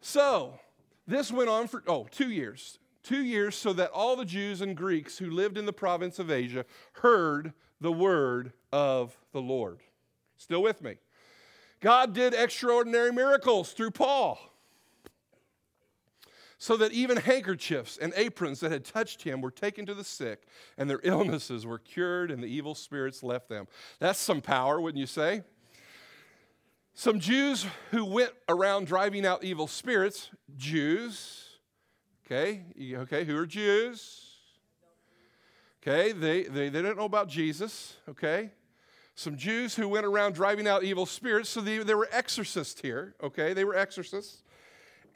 So 0.01 0.59
this 1.07 1.33
went 1.33 1.49
on 1.49 1.69
for, 1.69 1.83
oh, 1.87 2.07
two 2.11 2.31
years. 2.31 2.79
Two 3.07 3.23
years 3.23 3.55
so 3.55 3.73
that 3.75 3.93
all 3.93 4.17
the 4.17 4.25
Jews 4.25 4.61
and 4.61 4.77
Greeks 4.77 5.17
who 5.17 5.31
lived 5.31 5.57
in 5.57 5.65
the 5.65 5.73
province 5.73 6.19
of 6.19 6.29
Asia 6.29 6.65
heard 6.95 7.53
the 7.81 7.93
word 7.93 8.53
of 8.73 9.17
the 9.31 9.41
Lord. 9.41 9.79
Still 10.37 10.61
with 10.61 10.83
me? 10.83 10.97
God 11.81 12.15
did 12.15 12.35
extraordinary 12.35 13.13
miracles 13.13 13.73
through 13.75 13.93
Paul. 13.93 14.41
So 16.59 16.77
that 16.79 16.91
even 16.91 17.19
handkerchiefs 17.19 17.97
and 17.97 18.13
aprons 18.17 18.59
that 18.59 18.73
had 18.73 18.85
touched 18.85 19.23
him 19.23 19.41
were 19.41 19.53
taken 19.53 19.87
to 19.87 19.95
the 19.95 20.03
sick, 20.03 20.43
and 20.77 20.91
their 20.91 21.01
illnesses 21.05 21.65
were 21.65 21.79
cured, 21.79 22.33
and 22.33 22.43
the 22.43 22.49
evil 22.49 22.75
spirits 22.75 23.23
left 23.23 23.49
them. 23.49 23.69
That's 24.01 24.19
some 24.19 24.41
power, 24.41 24.81
wouldn't 24.81 24.99
you 24.99 25.07
say? 25.07 25.43
Some 26.93 27.21
Jews 27.21 27.67
who 27.93 28.05
went 28.05 28.33
around 28.49 28.89
driving 28.89 29.25
out 29.25 29.45
evil 29.45 29.69
spirits, 29.69 30.31
Jews, 30.57 31.46
okay, 32.27 32.63
okay, 32.81 33.25
who 33.25 33.37
are 33.37 33.47
Jews? 33.47 34.23
Okay, 35.83 36.13
they, 36.13 36.43
they, 36.43 36.69
they 36.69 36.83
didn't 36.83 36.97
know 36.97 37.05
about 37.05 37.29
Jesus, 37.29 37.97
okay? 38.09 38.51
some 39.17 39.37
Jews 39.37 39.75
who 39.75 39.89
went 39.89 40.05
around 40.05 40.35
driving 40.35 40.69
out 40.69 40.85
evil 40.85 41.07
spirits. 41.07 41.49
So 41.49 41.63
they, 41.63 41.79
they 41.79 41.95
were 41.95 42.09
exorcists 42.13 42.81
here, 42.81 43.15
okay? 43.23 43.55
They 43.55 43.65
were 43.65 43.75
exorcists. 43.75 44.43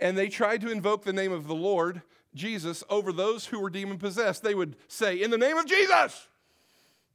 And 0.00 0.16
they 0.16 0.28
tried 0.28 0.62
to 0.62 0.70
invoke 0.70 1.04
the 1.04 1.12
name 1.12 1.32
of 1.32 1.46
the 1.46 1.54
Lord, 1.54 2.00
Jesus, 2.34 2.82
over 2.88 3.12
those 3.12 3.46
who 3.46 3.60
were 3.60 3.68
demon 3.68 3.98
possessed. 3.98 4.42
They 4.42 4.54
would 4.54 4.76
say, 4.88 5.22
In 5.22 5.30
the 5.30 5.38
name 5.38 5.58
of 5.58 5.66
Jesus, 5.66 6.26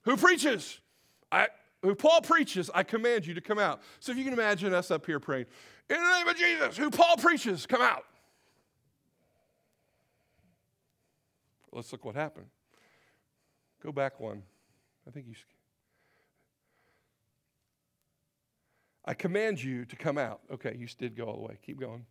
who 0.04 0.16
preaches, 0.16 0.80
I, 1.32 1.48
who 1.82 1.96
Paul 1.96 2.22
preaches, 2.22 2.70
I 2.74 2.84
command 2.84 3.26
you 3.26 3.34
to 3.34 3.42
come 3.42 3.58
out. 3.58 3.82
So 4.00 4.12
if 4.12 4.20
you 4.20 4.24
can 4.24 4.34
imagine 4.34 4.72
us 4.72 4.92
up 4.92 5.08
here 5.08 5.20
praying, 5.20 5.48
In 5.90 5.98
the 5.98 6.12
name 6.18 6.28
of 6.28 6.38
Jesus, 6.38 6.78
who 6.78 6.92
Paul 6.92 7.18
preaches, 7.18 7.66
come 7.66 7.82
out. 7.82 8.06
Let's 11.76 11.92
look 11.92 12.06
what 12.06 12.16
happened. 12.16 12.48
Go 13.84 13.92
back 13.92 14.20
one. 14.20 14.44
I 15.06 15.12
think 15.12 15.28
you 15.28 15.36
I 19.04 19.14
command 19.14 19.62
you 19.62 19.86
to 19.86 19.96
come 19.96 20.18
out. 20.18 20.40
Okay, 20.52 20.76
you 20.80 20.88
did 20.98 21.16
go 21.16 21.26
all 21.26 21.36
the 21.36 21.42
way. 21.42 21.60
Keep 21.64 21.80
going. 21.80 22.06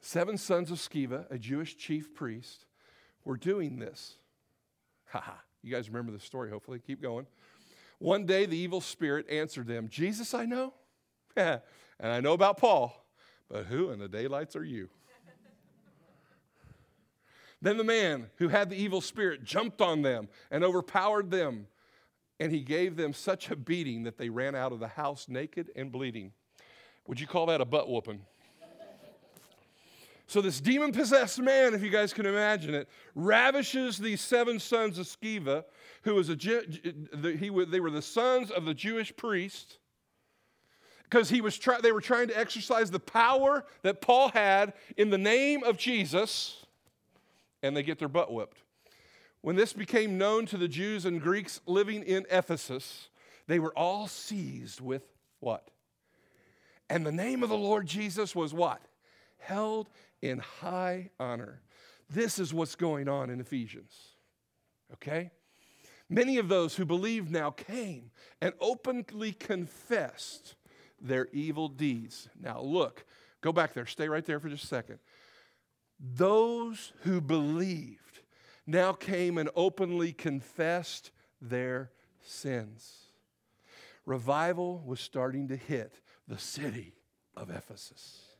Seven 0.00 0.38
sons 0.38 0.70
of 0.70 0.78
Sceva, 0.78 1.30
a 1.30 1.38
Jewish 1.38 1.76
chief 1.76 2.14
priest, 2.14 2.64
were 3.24 3.36
doing 3.36 3.78
this. 3.78 4.14
Ha 5.10 5.20
ha. 5.20 5.38
You 5.62 5.72
guys 5.72 5.88
remember 5.88 6.10
the 6.10 6.18
story, 6.18 6.50
hopefully. 6.50 6.80
Keep 6.84 7.02
going. 7.02 7.26
One 7.98 8.24
day 8.24 8.46
the 8.46 8.56
evil 8.56 8.80
spirit 8.80 9.28
answered 9.30 9.66
them 9.66 9.88
Jesus, 9.88 10.32
I 10.32 10.46
know. 10.46 10.72
and 11.36 11.60
I 12.00 12.20
know 12.20 12.32
about 12.32 12.56
Paul, 12.56 13.04
but 13.48 13.66
who 13.66 13.90
in 13.90 13.98
the 13.98 14.08
daylights 14.08 14.56
are 14.56 14.64
you? 14.64 14.88
Then 17.62 17.76
the 17.78 17.84
man 17.84 18.26
who 18.36 18.48
had 18.48 18.70
the 18.70 18.76
evil 18.76 19.00
spirit 19.00 19.44
jumped 19.44 19.80
on 19.80 20.02
them 20.02 20.28
and 20.50 20.62
overpowered 20.62 21.30
them, 21.30 21.66
and 22.38 22.52
he 22.52 22.60
gave 22.60 22.96
them 22.96 23.12
such 23.12 23.50
a 23.50 23.56
beating 23.56 24.02
that 24.04 24.18
they 24.18 24.28
ran 24.28 24.54
out 24.54 24.72
of 24.72 24.80
the 24.80 24.88
house 24.88 25.26
naked 25.28 25.70
and 25.74 25.90
bleeding. 25.90 26.32
Would 27.06 27.20
you 27.20 27.26
call 27.26 27.46
that 27.46 27.60
a 27.60 27.64
butt 27.64 27.88
whooping? 27.88 28.20
So, 30.28 30.40
this 30.40 30.60
demon 30.60 30.90
possessed 30.90 31.40
man, 31.40 31.72
if 31.72 31.82
you 31.84 31.90
guys 31.90 32.12
can 32.12 32.26
imagine 32.26 32.74
it, 32.74 32.88
ravishes 33.14 33.96
these 33.96 34.20
seven 34.20 34.58
sons 34.58 34.98
of 34.98 35.06
Sceva, 35.06 35.64
who 36.02 36.16
was 36.16 36.28
a, 36.28 36.34
he, 36.34 37.48
they 37.48 37.80
were 37.80 37.92
the 37.92 38.02
sons 38.02 38.50
of 38.50 38.64
the 38.64 38.74
Jewish 38.74 39.14
priest, 39.14 39.78
because 41.04 41.30
he 41.30 41.40
was 41.40 41.56
try, 41.56 41.80
they 41.80 41.92
were 41.92 42.00
trying 42.00 42.26
to 42.26 42.36
exercise 42.36 42.90
the 42.90 42.98
power 42.98 43.64
that 43.82 44.00
Paul 44.00 44.30
had 44.30 44.72
in 44.96 45.10
the 45.10 45.18
name 45.18 45.62
of 45.62 45.78
Jesus, 45.78 46.65
and 47.66 47.76
they 47.76 47.82
get 47.82 47.98
their 47.98 48.08
butt 48.08 48.32
whipped. 48.32 48.62
When 49.40 49.56
this 49.56 49.72
became 49.72 50.18
known 50.18 50.46
to 50.46 50.56
the 50.56 50.68
Jews 50.68 51.04
and 51.04 51.20
Greeks 51.20 51.60
living 51.66 52.02
in 52.02 52.26
Ephesus, 52.30 53.08
they 53.46 53.58
were 53.58 53.76
all 53.76 54.08
seized 54.08 54.80
with 54.80 55.02
what? 55.40 55.70
And 56.88 57.04
the 57.04 57.12
name 57.12 57.42
of 57.42 57.48
the 57.48 57.56
Lord 57.56 57.86
Jesus 57.86 58.34
was 58.34 58.54
what? 58.54 58.80
Held 59.38 59.88
in 60.22 60.38
high 60.38 61.10
honor. 61.20 61.60
This 62.08 62.38
is 62.38 62.54
what's 62.54 62.74
going 62.76 63.08
on 63.08 63.30
in 63.30 63.40
Ephesians. 63.40 63.92
Okay? 64.94 65.30
Many 66.08 66.38
of 66.38 66.48
those 66.48 66.76
who 66.76 66.84
believed 66.84 67.30
now 67.30 67.50
came 67.50 68.10
and 68.40 68.54
openly 68.60 69.32
confessed 69.32 70.54
their 71.00 71.28
evil 71.32 71.68
deeds. 71.68 72.28
Now, 72.40 72.60
look, 72.60 73.04
go 73.40 73.52
back 73.52 73.74
there, 73.74 73.86
stay 73.86 74.08
right 74.08 74.24
there 74.24 74.38
for 74.38 74.48
just 74.48 74.64
a 74.64 74.68
second. 74.68 74.98
Those 75.98 76.92
who 77.00 77.20
believed 77.20 78.20
now 78.66 78.92
came 78.92 79.38
and 79.38 79.48
openly 79.54 80.12
confessed 80.12 81.10
their 81.40 81.90
sins. 82.22 82.96
Revival 84.04 84.82
was 84.84 85.00
starting 85.00 85.48
to 85.48 85.56
hit 85.56 86.00
the 86.28 86.38
city 86.38 86.94
of 87.36 87.50
Ephesus 87.50 88.36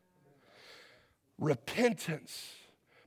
repentance 1.38 2.54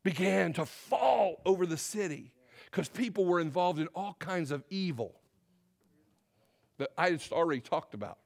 began 0.03 0.53
to 0.53 0.65
fall 0.65 1.41
over 1.45 1.65
the 1.65 1.77
city 1.77 2.31
because 2.65 2.87
people 2.89 3.25
were 3.25 3.39
involved 3.39 3.79
in 3.79 3.87
all 3.87 4.15
kinds 4.19 4.51
of 4.51 4.63
evil 4.69 5.15
that 6.77 6.91
I 6.97 7.11
just 7.11 7.31
already 7.31 7.61
talked 7.61 7.93
about. 7.93 8.19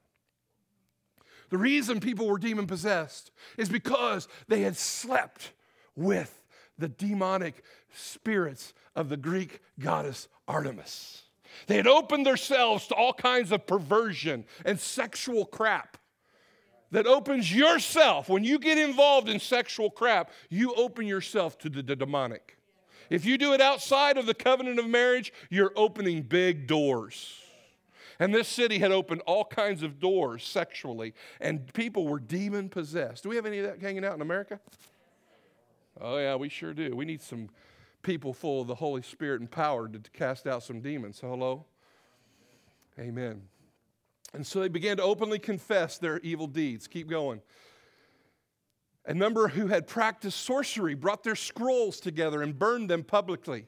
The 1.50 1.58
reason 1.58 2.00
people 2.00 2.26
were 2.26 2.38
demon 2.38 2.66
possessed 2.66 3.30
is 3.56 3.68
because 3.68 4.28
they 4.48 4.60
had 4.60 4.76
slept 4.76 5.52
with 5.96 6.42
the 6.78 6.88
demonic 6.88 7.62
spirits 7.92 8.74
of 8.96 9.08
the 9.08 9.16
Greek 9.16 9.60
goddess 9.78 10.28
Artemis. 10.48 11.22
They 11.66 11.76
had 11.76 11.86
opened 11.86 12.26
themselves 12.26 12.86
to 12.88 12.94
all 12.94 13.12
kinds 13.12 13.52
of 13.52 13.66
perversion 13.66 14.44
and 14.64 14.78
sexual 14.78 15.44
crap 15.44 15.96
that 16.90 17.06
opens 17.06 17.54
yourself. 17.54 18.28
When 18.28 18.44
you 18.44 18.58
get 18.58 18.78
involved 18.78 19.28
in 19.28 19.40
sexual 19.40 19.90
crap, 19.90 20.30
you 20.48 20.74
open 20.74 21.06
yourself 21.06 21.58
to 21.58 21.68
the, 21.68 21.82
the 21.82 21.96
demonic. 21.96 22.56
If 23.10 23.24
you 23.24 23.38
do 23.38 23.52
it 23.52 23.60
outside 23.60 24.16
of 24.16 24.26
the 24.26 24.34
covenant 24.34 24.78
of 24.78 24.86
marriage, 24.86 25.32
you're 25.50 25.72
opening 25.76 26.22
big 26.22 26.66
doors. 26.66 27.38
And 28.18 28.32
this 28.32 28.48
city 28.48 28.78
had 28.78 28.92
opened 28.92 29.22
all 29.26 29.44
kinds 29.44 29.82
of 29.82 29.98
doors 29.98 30.44
sexually, 30.44 31.14
and 31.40 31.72
people 31.74 32.06
were 32.06 32.20
demon 32.20 32.68
possessed. 32.68 33.24
Do 33.24 33.28
we 33.28 33.36
have 33.36 33.46
any 33.46 33.58
of 33.58 33.66
that 33.66 33.80
hanging 33.80 34.04
out 34.04 34.14
in 34.14 34.20
America? 34.20 34.60
Oh, 36.00 36.18
yeah, 36.18 36.34
we 36.36 36.48
sure 36.48 36.74
do. 36.74 36.94
We 36.96 37.04
need 37.04 37.22
some 37.22 37.48
people 38.02 38.32
full 38.32 38.60
of 38.60 38.66
the 38.66 38.74
Holy 38.74 39.02
Spirit 39.02 39.40
and 39.40 39.50
power 39.50 39.88
to 39.88 39.98
cast 40.12 40.46
out 40.46 40.62
some 40.62 40.80
demons. 40.80 41.20
Hello? 41.20 41.64
Amen. 42.98 43.42
And 44.32 44.46
so 44.46 44.60
they 44.60 44.68
began 44.68 44.96
to 44.96 45.02
openly 45.02 45.38
confess 45.38 45.98
their 45.98 46.18
evil 46.20 46.46
deeds. 46.46 46.86
Keep 46.86 47.08
going. 47.08 47.40
A 49.06 49.14
number 49.14 49.48
who 49.48 49.68
had 49.68 49.86
practiced 49.86 50.40
sorcery 50.40 50.94
brought 50.94 51.22
their 51.22 51.36
scrolls 51.36 52.00
together 52.00 52.42
and 52.42 52.58
burned 52.58 52.90
them 52.90 53.04
publicly. 53.04 53.66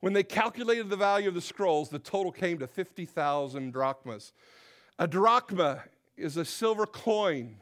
When 0.00 0.12
they 0.12 0.22
calculated 0.22 0.90
the 0.90 0.96
value 0.96 1.28
of 1.28 1.34
the 1.34 1.40
scrolls, 1.40 1.88
the 1.88 1.98
total 1.98 2.30
came 2.30 2.58
to 2.58 2.66
50,000 2.66 3.72
drachmas. 3.72 4.32
A 4.98 5.08
drachma 5.08 5.84
is 6.16 6.36
a 6.36 6.44
silver 6.44 6.86
coin 6.86 7.56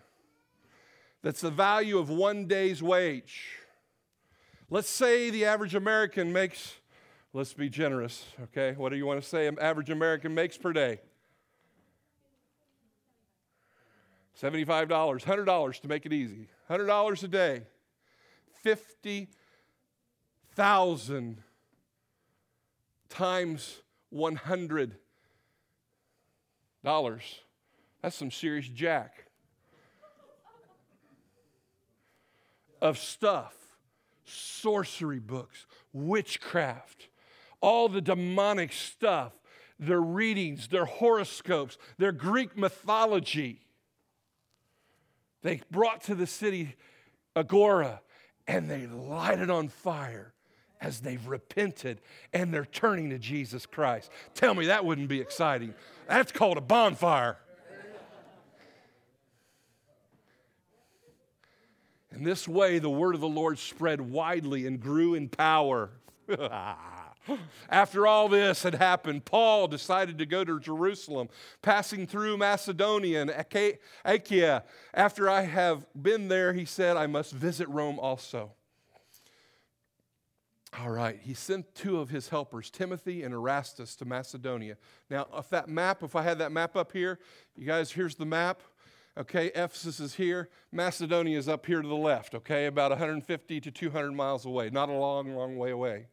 that's 1.23 1.41
the 1.41 1.51
value 1.51 1.99
of 1.99 2.11
one 2.11 2.47
day's 2.47 2.83
wage. 2.83 3.59
Let's 4.73 4.89
say 4.89 5.29
the 5.29 5.45
average 5.45 5.75
American 5.75 6.33
makes, 6.33 6.77
let's 7.35 7.53
be 7.53 7.69
generous, 7.69 8.25
okay? 8.45 8.73
What 8.75 8.89
do 8.89 8.97
you 8.97 9.05
want 9.05 9.23
to 9.23 9.29
say 9.29 9.47
an 9.47 9.59
average 9.61 9.91
American 9.91 10.35
makes 10.35 10.57
per 10.57 10.73
day? 10.73 11.01
$75, 14.41 14.89
$100 14.89 15.81
to 15.83 15.89
make 15.89 16.07
it 16.07 16.15
easy. 16.15 16.49
$100 16.71 17.23
a 17.23 17.29
day. 17.29 17.65
50,000 18.63 21.43
times 23.11 23.83
$100. 24.11 24.93
That's 28.01 28.17
some 28.17 28.31
serious 28.31 28.69
jack. 28.69 29.27
Of 32.81 32.97
stuff, 32.97 33.62
sorcery 34.25 35.19
books, 35.19 35.67
witchcraft, 35.93 37.09
all 37.61 37.89
the 37.89 38.01
demonic 38.01 38.73
stuff, 38.73 39.33
their 39.79 40.01
readings, 40.01 40.69
their 40.69 40.85
horoscopes, 40.85 41.79
their 41.99 42.13
Greek 42.13 42.57
mythology 42.57 43.63
they 45.43 45.61
brought 45.71 46.03
to 46.05 46.15
the 46.15 46.27
city 46.27 46.77
Agora 47.37 48.01
and 48.47 48.71
they 48.71 48.87
light 48.87 49.39
it 49.39 49.51
on 49.51 49.69
fire 49.69 50.33
as 50.81 51.01
they've 51.01 51.27
repented 51.27 52.01
and 52.33 52.53
they're 52.53 52.65
turning 52.65 53.11
to 53.11 53.19
Jesus 53.19 53.67
Christ. 53.67 54.11
Tell 54.35 54.55
me 54.55 54.67
that 54.67 54.85
wouldn't 54.85 55.09
be 55.09 55.21
exciting. 55.21 55.75
That's 56.09 56.33
called 56.33 56.57
a 56.57 56.63
bonfire. 56.63 57.39
In 62.15 62.25
this 62.25 62.47
way, 62.47 62.79
the 62.79 62.91
word 62.91 63.15
of 63.15 63.21
the 63.21 63.29
Lord 63.29 63.59
spread 63.59 64.01
widely 64.01 64.67
and 64.67 64.81
grew 64.81 65.15
in 65.15 65.29
power. 65.29 65.91
After 67.69 68.07
all 68.07 68.29
this 68.29 68.63
had 68.63 68.75
happened, 68.75 69.25
Paul 69.25 69.69
decided 69.69 70.19
to 70.19 70.27
go 70.27 70.45
to 70.45 70.59
Jerusalem, 70.61 71.29
passing 71.63 72.07
through 72.07 72.37
Macedonia 72.37 73.23
and 73.23 73.31
Achaia. 74.05 74.65
After 74.93 75.31
I 75.31 75.43
have 75.43 75.87
been 76.01 76.29
there, 76.29 76.53
he 76.53 76.65
said, 76.65 76.97
I 76.97 77.07
must 77.07 77.33
visit 77.33 77.69
Rome 77.69 77.99
also. 77.99 78.53
All 80.79 80.91
right, 80.91 81.21
he 81.23 81.35
sent 81.35 81.75
two 81.75 82.01
of 82.01 82.09
his 82.09 82.31
helpers, 82.31 82.71
Timothy 82.71 83.23
and 83.23 83.35
Erastus, 83.35 83.95
to 83.97 84.07
Macedonia. 84.07 84.79
Now, 85.11 85.27
if 85.37 85.51
that 85.51 85.69
map, 85.69 86.03
if 86.03 86.17
I 86.17 86.23
had 86.23 86.39
that 86.39 86.51
map 86.51 86.77
up 86.77 86.93
here, 86.93 87.19
you 87.57 87.67
guys, 87.67 87.93
here's 87.93 88.15
the 88.15 88.25
map. 88.25 88.63
Okay, 89.19 89.49
Ephesus 89.49 90.01
is 90.01 90.15
here. 90.15 90.49
Macedonia 90.71 91.37
is 91.37 91.47
up 91.47 91.67
here 91.67 91.83
to 91.83 91.89
the 91.89 91.95
left, 91.95 92.35
okay, 92.35 92.65
about 92.65 92.91
150 92.93 93.61
to 93.61 93.71
200 93.71 94.13
miles 94.13 94.47
away, 94.47 94.71
not 94.71 94.89
a 94.89 94.93
long, 94.93 95.35
long 95.35 95.59
way 95.59 95.71
away. 95.71 96.07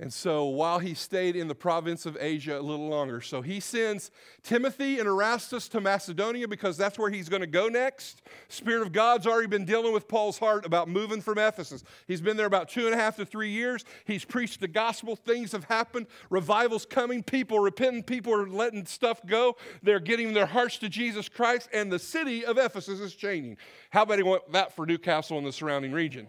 And 0.00 0.10
so 0.10 0.46
while 0.46 0.78
he 0.78 0.94
stayed 0.94 1.36
in 1.36 1.46
the 1.46 1.54
province 1.54 2.06
of 2.06 2.16
Asia 2.18 2.58
a 2.58 2.62
little 2.62 2.88
longer, 2.88 3.20
so 3.20 3.42
he 3.42 3.60
sends 3.60 4.10
Timothy 4.42 4.98
and 4.98 5.06
Erastus 5.06 5.68
to 5.68 5.80
Macedonia 5.80 6.48
because 6.48 6.78
that's 6.78 6.98
where 6.98 7.10
he's 7.10 7.28
going 7.28 7.42
to 7.42 7.46
go 7.46 7.68
next. 7.68 8.22
Spirit 8.48 8.80
of 8.80 8.92
God's 8.92 9.26
already 9.26 9.46
been 9.46 9.66
dealing 9.66 9.92
with 9.92 10.08
Paul's 10.08 10.38
heart 10.38 10.64
about 10.64 10.88
moving 10.88 11.20
from 11.20 11.36
Ephesus. 11.36 11.84
He's 12.08 12.22
been 12.22 12.38
there 12.38 12.46
about 12.46 12.70
two 12.70 12.86
and 12.86 12.94
a 12.94 12.96
half 12.96 13.16
to 13.16 13.26
three 13.26 13.50
years. 13.50 13.84
He's 14.06 14.24
preached 14.24 14.60
the 14.60 14.68
gospel. 14.68 15.16
Things 15.16 15.52
have 15.52 15.64
happened. 15.64 16.06
Revival's 16.30 16.86
coming. 16.86 17.22
People 17.22 17.58
repenting. 17.58 18.02
People 18.02 18.32
are 18.32 18.48
letting 18.48 18.86
stuff 18.86 19.20
go. 19.26 19.58
They're 19.82 20.00
getting 20.00 20.32
their 20.32 20.46
hearts 20.46 20.78
to 20.78 20.88
Jesus 20.88 21.28
Christ, 21.28 21.68
and 21.74 21.92
the 21.92 21.98
city 21.98 22.46
of 22.46 22.56
Ephesus 22.56 23.00
is 23.00 23.14
changing. 23.14 23.58
How 23.90 24.04
about 24.04 24.50
that 24.52 24.74
for 24.74 24.86
Newcastle 24.86 25.36
and 25.36 25.46
the 25.46 25.52
surrounding 25.52 25.92
region? 25.92 26.26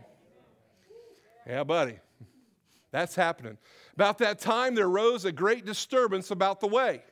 Yeah, 1.48 1.64
buddy. 1.64 2.00
That's 2.92 3.16
happening. 3.16 3.58
About 3.94 4.18
that 4.20 4.40
time, 4.40 4.76
there 4.76 4.90
rose 4.90 5.26
a 5.26 5.32
great 5.32 5.66
disturbance 5.66 6.32
about 6.32 6.60
the 6.60 6.68
way. 6.68 7.04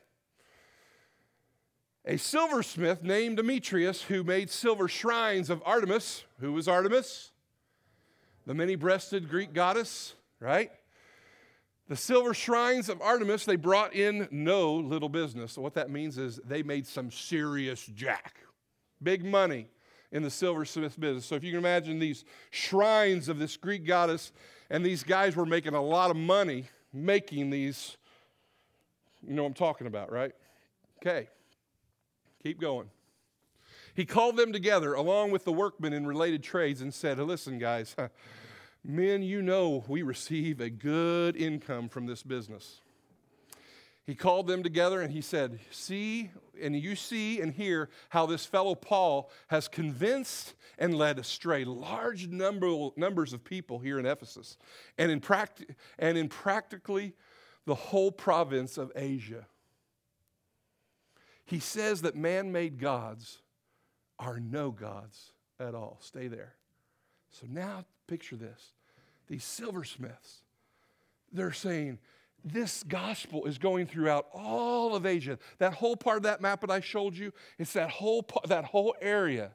A 2.04 2.16
silversmith 2.16 3.02
named 3.02 3.36
Demetrius, 3.36 4.02
who 4.02 4.24
made 4.24 4.50
silver 4.50 4.88
shrines 4.88 5.50
of 5.50 5.62
Artemis, 5.64 6.24
who 6.40 6.52
was 6.52 6.68
Artemis? 6.68 7.30
The 8.46 8.54
many 8.54 8.74
breasted 8.74 9.28
Greek 9.28 9.52
goddess, 9.52 10.14
right? 10.38 10.70
The 11.88 11.96
silver 11.96 12.34
shrines 12.34 12.88
of 12.88 13.02
Artemis, 13.02 13.44
they 13.44 13.56
brought 13.56 13.94
in 13.94 14.28
no 14.30 14.74
little 14.74 15.08
business. 15.08 15.52
So, 15.52 15.62
what 15.62 15.74
that 15.74 15.90
means 15.90 16.18
is 16.18 16.40
they 16.44 16.62
made 16.62 16.86
some 16.86 17.10
serious 17.10 17.84
jack, 17.86 18.36
big 19.02 19.24
money. 19.24 19.68
in 20.12 20.22
the 20.22 20.30
silversmith 20.30 20.98
business. 20.98 21.24
So 21.24 21.36
if 21.36 21.44
you 21.44 21.50
can 21.50 21.58
imagine 21.58 21.98
these 21.98 22.24
shrines 22.50 23.28
of 23.28 23.38
this 23.38 23.56
Greek 23.56 23.86
goddess, 23.86 24.32
and 24.70 24.86
these 24.86 25.02
guys 25.02 25.36
were 25.36 25.46
making 25.46 25.74
a 25.74 25.82
lot 25.82 26.10
of 26.10 26.16
money 26.16 26.66
making 26.92 27.50
these, 27.50 27.96
you 29.26 29.34
know 29.34 29.42
what 29.42 29.48
I'm 29.48 29.54
talking 29.54 29.86
about, 29.86 30.10
right? 30.10 30.32
Okay, 30.98 31.28
keep 32.42 32.60
going. 32.60 32.88
He 33.94 34.06
called 34.06 34.36
them 34.36 34.52
together 34.52 34.94
along 34.94 35.32
with 35.32 35.44
the 35.44 35.52
workmen 35.52 35.92
in 35.92 36.06
related 36.06 36.42
trades 36.42 36.80
and 36.80 36.94
said, 36.94 37.18
Listen, 37.18 37.58
guys, 37.58 37.96
men, 38.84 39.22
you 39.22 39.42
know 39.42 39.84
we 39.88 40.02
receive 40.02 40.60
a 40.60 40.70
good 40.70 41.36
income 41.36 41.88
from 41.88 42.06
this 42.06 42.22
business. 42.22 42.80
He 44.10 44.16
called 44.16 44.48
them 44.48 44.64
together 44.64 45.00
and 45.00 45.12
he 45.12 45.20
said, 45.20 45.60
See, 45.70 46.32
and 46.60 46.74
you 46.74 46.96
see 46.96 47.40
and 47.40 47.52
hear 47.52 47.90
how 48.08 48.26
this 48.26 48.44
fellow 48.44 48.74
Paul 48.74 49.30
has 49.46 49.68
convinced 49.68 50.54
and 50.80 50.96
led 50.96 51.20
astray 51.20 51.64
large 51.64 52.26
number, 52.26 52.88
numbers 52.96 53.32
of 53.32 53.44
people 53.44 53.78
here 53.78 54.00
in 54.00 54.06
Ephesus 54.06 54.58
and 54.98 55.12
in, 55.12 55.20
practi- 55.20 55.76
and 55.96 56.18
in 56.18 56.28
practically 56.28 57.14
the 57.66 57.76
whole 57.76 58.10
province 58.10 58.78
of 58.78 58.90
Asia. 58.96 59.46
He 61.44 61.60
says 61.60 62.02
that 62.02 62.16
man 62.16 62.50
made 62.50 62.80
gods 62.80 63.38
are 64.18 64.40
no 64.40 64.72
gods 64.72 65.34
at 65.60 65.76
all. 65.76 65.98
Stay 66.00 66.26
there. 66.26 66.56
So 67.30 67.46
now 67.48 67.84
picture 68.08 68.34
this 68.34 68.72
these 69.28 69.44
silversmiths, 69.44 70.38
they're 71.32 71.52
saying, 71.52 72.00
this 72.44 72.82
gospel 72.82 73.44
is 73.44 73.58
going 73.58 73.86
throughout 73.86 74.26
all 74.32 74.94
of 74.94 75.06
Asia. 75.06 75.38
That 75.58 75.74
whole 75.74 75.96
part 75.96 76.18
of 76.18 76.22
that 76.24 76.40
map 76.40 76.60
that 76.62 76.70
I 76.70 76.80
showed 76.80 77.16
you, 77.16 77.32
it's 77.58 77.72
that 77.74 77.90
whole, 77.90 78.26
that 78.46 78.64
whole 78.64 78.94
area. 79.00 79.52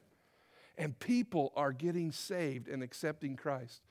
And 0.78 0.98
people 1.00 1.54
are 1.56 1.72
getting 1.72 2.12
saved 2.12 2.68
and 2.68 2.84
accepting 2.84 3.36
Christ. 3.36 3.82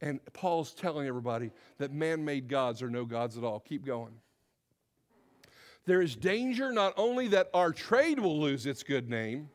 And 0.00 0.20
Paul's 0.32 0.74
telling 0.74 1.06
everybody 1.08 1.50
that 1.78 1.92
man 1.92 2.24
made 2.24 2.48
gods 2.48 2.82
are 2.82 2.90
no 2.90 3.04
gods 3.04 3.36
at 3.36 3.44
all. 3.44 3.60
Keep 3.60 3.84
going. 3.84 4.12
There 5.86 6.02
is 6.02 6.14
danger 6.14 6.70
not 6.70 6.92
only 6.96 7.28
that 7.28 7.48
our 7.54 7.72
trade 7.72 8.20
will 8.20 8.38
lose 8.38 8.66
its 8.66 8.82
good 8.82 9.08
name, 9.08 9.48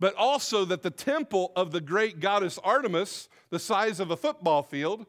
but 0.00 0.14
also 0.16 0.64
that 0.64 0.82
the 0.82 0.90
temple 0.90 1.52
of 1.54 1.70
the 1.70 1.80
great 1.80 2.18
goddess 2.18 2.58
Artemis, 2.64 3.28
the 3.50 3.58
size 3.58 4.00
of 4.00 4.10
a 4.10 4.16
football 4.16 4.62
field, 4.62 5.06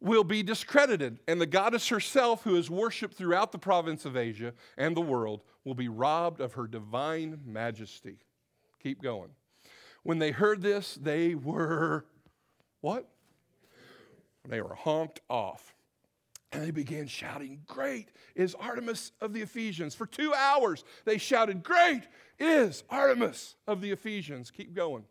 will 0.00 0.24
be 0.24 0.42
discredited, 0.42 1.18
and 1.26 1.40
the 1.40 1.46
goddess 1.46 1.88
herself, 1.88 2.44
who 2.44 2.56
is 2.56 2.70
worshiped 2.70 3.14
throughout 3.14 3.52
the 3.52 3.58
province 3.58 4.04
of 4.04 4.16
Asia 4.16 4.54
and 4.76 4.96
the 4.96 5.00
world, 5.00 5.42
will 5.64 5.74
be 5.74 5.88
robbed 5.88 6.40
of 6.40 6.54
her 6.54 6.66
divine 6.66 7.40
majesty. 7.44 8.18
Keep 8.82 9.02
going. 9.02 9.30
When 10.04 10.18
they 10.18 10.30
heard 10.30 10.62
this, 10.62 10.94
they 10.94 11.34
were 11.34 12.06
what? 12.80 13.08
They 14.48 14.60
were 14.60 14.74
honked 14.74 15.20
off. 15.28 15.74
And 16.50 16.62
they 16.62 16.70
began 16.70 17.06
shouting, 17.06 17.60
Great 17.66 18.08
is 18.34 18.54
Artemis 18.54 19.12
of 19.20 19.34
the 19.34 19.42
Ephesians. 19.42 19.94
For 19.94 20.06
two 20.06 20.32
hours, 20.32 20.82
they 21.04 21.18
shouted, 21.18 21.62
Great 21.62 22.04
is 22.38 22.84
Artemis 22.88 23.56
of 23.66 23.82
the 23.82 23.90
Ephesians. 23.90 24.50
Keep 24.50 24.74
going. 24.74 25.04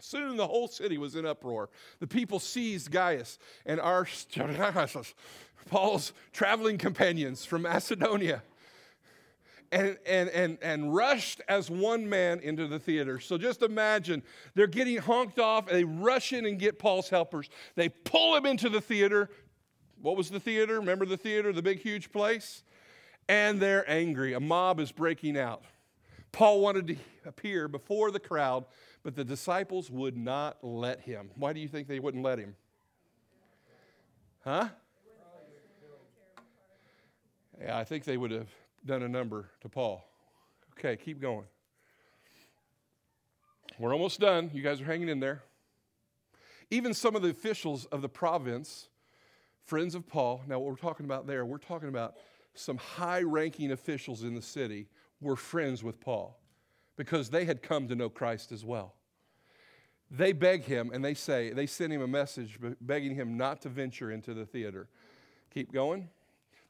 Soon 0.00 0.36
the 0.36 0.46
whole 0.46 0.68
city 0.68 0.98
was 0.98 1.16
in 1.16 1.26
uproar. 1.26 1.70
The 1.98 2.06
people 2.06 2.38
seized 2.38 2.90
Gaius 2.90 3.38
and 3.66 3.80
our 3.80 4.06
Paul's 5.68 6.12
traveling 6.32 6.78
companions 6.78 7.44
from 7.44 7.62
Macedonia 7.62 8.42
and, 9.70 9.98
and, 10.06 10.28
and, 10.30 10.58
and 10.62 10.94
rushed 10.94 11.40
as 11.48 11.70
one 11.70 12.08
man 12.08 12.40
into 12.40 12.66
the 12.66 12.78
theater. 12.78 13.20
So 13.20 13.36
just 13.36 13.62
imagine 13.62 14.22
they're 14.54 14.66
getting 14.66 14.98
honked 14.98 15.38
off, 15.38 15.66
they 15.66 15.84
rush 15.84 16.32
in 16.32 16.46
and 16.46 16.58
get 16.58 16.78
Paul's 16.78 17.08
helpers. 17.08 17.50
They 17.74 17.88
pull 17.88 18.36
him 18.36 18.46
into 18.46 18.68
the 18.68 18.80
theater. 18.80 19.28
What 20.00 20.16
was 20.16 20.30
the 20.30 20.40
theater? 20.40 20.78
Remember 20.78 21.04
the 21.04 21.16
theater, 21.16 21.52
the 21.52 21.62
big, 21.62 21.80
huge 21.80 22.12
place? 22.12 22.62
And 23.28 23.60
they're 23.60 23.88
angry. 23.90 24.32
A 24.32 24.40
mob 24.40 24.80
is 24.80 24.90
breaking 24.90 25.36
out. 25.36 25.62
Paul 26.32 26.60
wanted 26.60 26.86
to 26.88 26.96
appear 27.26 27.68
before 27.68 28.10
the 28.10 28.20
crowd 28.20 28.64
but 29.08 29.14
the 29.14 29.24
disciples 29.24 29.90
would 29.90 30.18
not 30.18 30.58
let 30.62 31.00
him. 31.00 31.30
Why 31.34 31.54
do 31.54 31.60
you 31.60 31.68
think 31.68 31.88
they 31.88 31.98
wouldn't 31.98 32.22
let 32.22 32.38
him? 32.38 32.54
Huh? 34.44 34.68
Yeah, 37.58 37.78
I 37.78 37.84
think 37.84 38.04
they 38.04 38.18
would 38.18 38.32
have 38.32 38.50
done 38.84 39.02
a 39.02 39.08
number 39.08 39.48
to 39.62 39.68
Paul. 39.70 40.06
Okay, 40.78 40.94
keep 40.94 41.22
going. 41.22 41.46
We're 43.78 43.94
almost 43.94 44.20
done. 44.20 44.50
You 44.52 44.60
guys 44.60 44.82
are 44.82 44.84
hanging 44.84 45.08
in 45.08 45.20
there. 45.20 45.42
Even 46.70 46.92
some 46.92 47.16
of 47.16 47.22
the 47.22 47.30
officials 47.30 47.86
of 47.86 48.02
the 48.02 48.10
province, 48.10 48.88
friends 49.64 49.94
of 49.94 50.06
Paul, 50.06 50.42
now 50.46 50.58
what 50.58 50.68
we're 50.68 50.76
talking 50.76 51.06
about 51.06 51.26
there, 51.26 51.46
we're 51.46 51.56
talking 51.56 51.88
about 51.88 52.16
some 52.52 52.76
high 52.76 53.22
ranking 53.22 53.72
officials 53.72 54.22
in 54.22 54.34
the 54.34 54.42
city 54.42 54.86
were 55.22 55.34
friends 55.34 55.82
with 55.82 55.98
Paul 55.98 56.38
because 56.98 57.30
they 57.30 57.46
had 57.46 57.62
come 57.62 57.88
to 57.88 57.94
know 57.94 58.10
Christ 58.10 58.52
as 58.52 58.66
well. 58.66 58.96
They 60.10 60.32
beg 60.32 60.64
him 60.64 60.90
and 60.92 61.04
they 61.04 61.14
say, 61.14 61.50
they 61.50 61.66
send 61.66 61.92
him 61.92 62.02
a 62.02 62.08
message 62.08 62.58
begging 62.80 63.14
him 63.14 63.36
not 63.36 63.60
to 63.62 63.68
venture 63.68 64.10
into 64.10 64.32
the 64.32 64.46
theater. 64.46 64.88
Keep 65.52 65.72
going. 65.72 66.08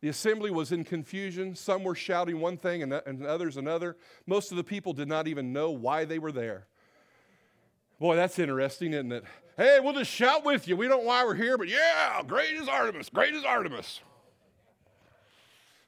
The 0.00 0.08
assembly 0.08 0.50
was 0.50 0.70
in 0.72 0.84
confusion. 0.84 1.54
Some 1.54 1.82
were 1.82 1.94
shouting 1.94 2.40
one 2.40 2.56
thing 2.56 2.82
and, 2.82 2.92
others 3.26 3.56
another. 3.56 3.96
Most 4.26 4.50
of 4.50 4.56
the 4.56 4.64
people 4.64 4.92
did 4.92 5.08
not 5.08 5.26
even 5.28 5.52
know 5.52 5.70
why 5.70 6.04
they 6.04 6.18
were 6.18 6.32
there. 6.32 6.66
Boy, 7.98 8.14
that's 8.14 8.38
interesting, 8.38 8.92
isn't 8.92 9.10
it? 9.10 9.24
Hey, 9.56 9.80
we'll 9.82 9.94
just 9.94 10.10
shout 10.10 10.44
with 10.44 10.68
you. 10.68 10.76
We 10.76 10.86
don't 10.86 11.00
know 11.00 11.08
why 11.08 11.24
we're 11.24 11.34
here, 11.34 11.58
but 11.58 11.68
yeah, 11.68 12.22
great 12.24 12.52
is 12.52 12.68
Artemis, 12.68 13.08
great 13.08 13.34
is 13.34 13.44
Artemis. 13.44 14.00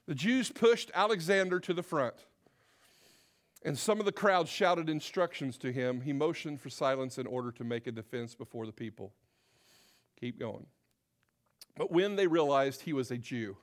The 0.07 0.15
Jews 0.15 0.49
pushed 0.49 0.91
Alexander 0.93 1.59
to 1.61 1.73
the 1.73 1.83
front. 1.83 2.15
And 3.63 3.77
some 3.77 3.99
of 3.99 4.05
the 4.05 4.11
crowd 4.11 4.47
shouted 4.47 4.89
instructions 4.89 5.57
to 5.59 5.71
him. 5.71 6.01
He 6.01 6.13
motioned 6.13 6.61
for 6.61 6.69
silence 6.69 7.17
in 7.17 7.27
order 7.27 7.51
to 7.51 7.63
make 7.63 7.85
a 7.85 7.91
defense 7.91 8.33
before 8.33 8.65
the 8.65 8.71
people. 8.71 9.13
Keep 10.19 10.39
going. 10.39 10.65
But 11.77 11.91
when 11.91 12.15
they 12.15 12.27
realized 12.27 12.81
he 12.81 12.93
was 12.93 13.11
a 13.11 13.17
Jew, 13.17 13.57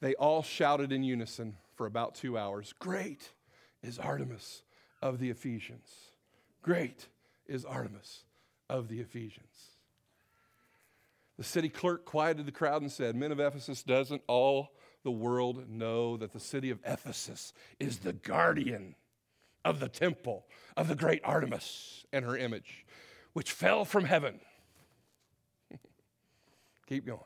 they 0.00 0.14
all 0.14 0.42
shouted 0.42 0.92
in 0.92 1.02
unison 1.02 1.56
for 1.74 1.86
about 1.86 2.14
two 2.14 2.36
hours 2.36 2.72
Great 2.78 3.32
is 3.82 3.98
Artemis 3.98 4.62
of 5.02 5.18
the 5.18 5.30
Ephesians! 5.30 5.90
Great 6.62 7.06
is 7.46 7.64
Artemis 7.64 8.24
of 8.68 8.88
the 8.88 9.00
Ephesians. 9.00 9.76
The 11.38 11.44
city 11.44 11.68
clerk 11.68 12.04
quieted 12.04 12.46
the 12.46 12.52
crowd 12.52 12.82
and 12.82 12.90
said, 12.90 13.14
Men 13.14 13.30
of 13.30 13.40
Ephesus, 13.40 13.82
doesn't 13.82 14.22
all 14.26 14.72
the 15.04 15.10
world 15.10 15.68
know 15.68 16.16
that 16.16 16.32
the 16.32 16.40
city 16.40 16.70
of 16.70 16.80
Ephesus 16.84 17.52
is 17.78 17.98
the 17.98 18.14
guardian? 18.14 18.96
Of 19.66 19.80
the 19.80 19.88
temple 19.88 20.46
of 20.76 20.86
the 20.86 20.94
great 20.94 21.20
Artemis 21.24 22.06
and 22.12 22.24
her 22.24 22.36
image, 22.36 22.86
which 23.32 23.50
fell 23.50 23.84
from 23.84 24.04
heaven. 24.04 24.40
Keep 26.88 27.06
going. 27.06 27.20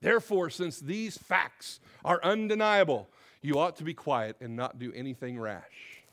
Therefore, 0.00 0.48
since 0.48 0.78
these 0.78 1.18
facts 1.18 1.80
are 2.04 2.20
undeniable, 2.22 3.10
you 3.42 3.58
ought 3.58 3.76
to 3.76 3.84
be 3.84 3.92
quiet 3.92 4.36
and 4.40 4.54
not 4.54 4.78
do 4.78 4.92
anything 4.94 5.38
rash. 5.38 6.04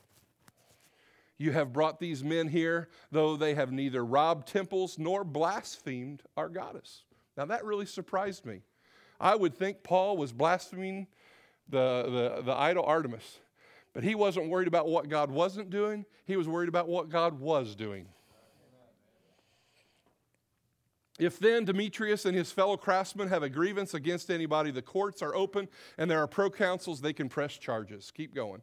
You 1.38 1.52
have 1.52 1.72
brought 1.72 2.00
these 2.00 2.24
men 2.24 2.48
here, 2.48 2.88
though 3.12 3.36
they 3.36 3.54
have 3.54 3.70
neither 3.70 4.04
robbed 4.04 4.48
temples 4.48 4.98
nor 4.98 5.22
blasphemed 5.22 6.24
our 6.36 6.48
goddess. 6.48 7.04
Now, 7.36 7.44
that 7.44 7.64
really 7.64 7.86
surprised 7.86 8.44
me. 8.44 8.62
I 9.20 9.36
would 9.36 9.54
think 9.54 9.84
Paul 9.84 10.16
was 10.16 10.32
blaspheming 10.32 11.06
the, 11.68 12.34
the, 12.36 12.42
the 12.42 12.52
idol 12.52 12.84
Artemis. 12.84 13.38
But 13.98 14.04
he 14.04 14.14
wasn't 14.14 14.48
worried 14.48 14.68
about 14.68 14.86
what 14.86 15.08
God 15.08 15.28
wasn't 15.28 15.70
doing, 15.70 16.06
he 16.24 16.36
was 16.36 16.46
worried 16.46 16.68
about 16.68 16.88
what 16.88 17.08
God 17.08 17.40
was 17.40 17.74
doing. 17.74 18.06
If 21.18 21.40
then 21.40 21.64
Demetrius 21.64 22.24
and 22.24 22.36
his 22.36 22.52
fellow 22.52 22.76
craftsmen 22.76 23.26
have 23.26 23.42
a 23.42 23.48
grievance 23.48 23.94
against 23.94 24.30
anybody, 24.30 24.70
the 24.70 24.82
courts 24.82 25.20
are 25.20 25.34
open 25.34 25.66
and 25.98 26.08
there 26.08 26.22
are 26.22 26.28
proconsuls, 26.28 27.00
they 27.00 27.12
can 27.12 27.28
press 27.28 27.58
charges. 27.58 28.12
Keep 28.12 28.36
going. 28.36 28.62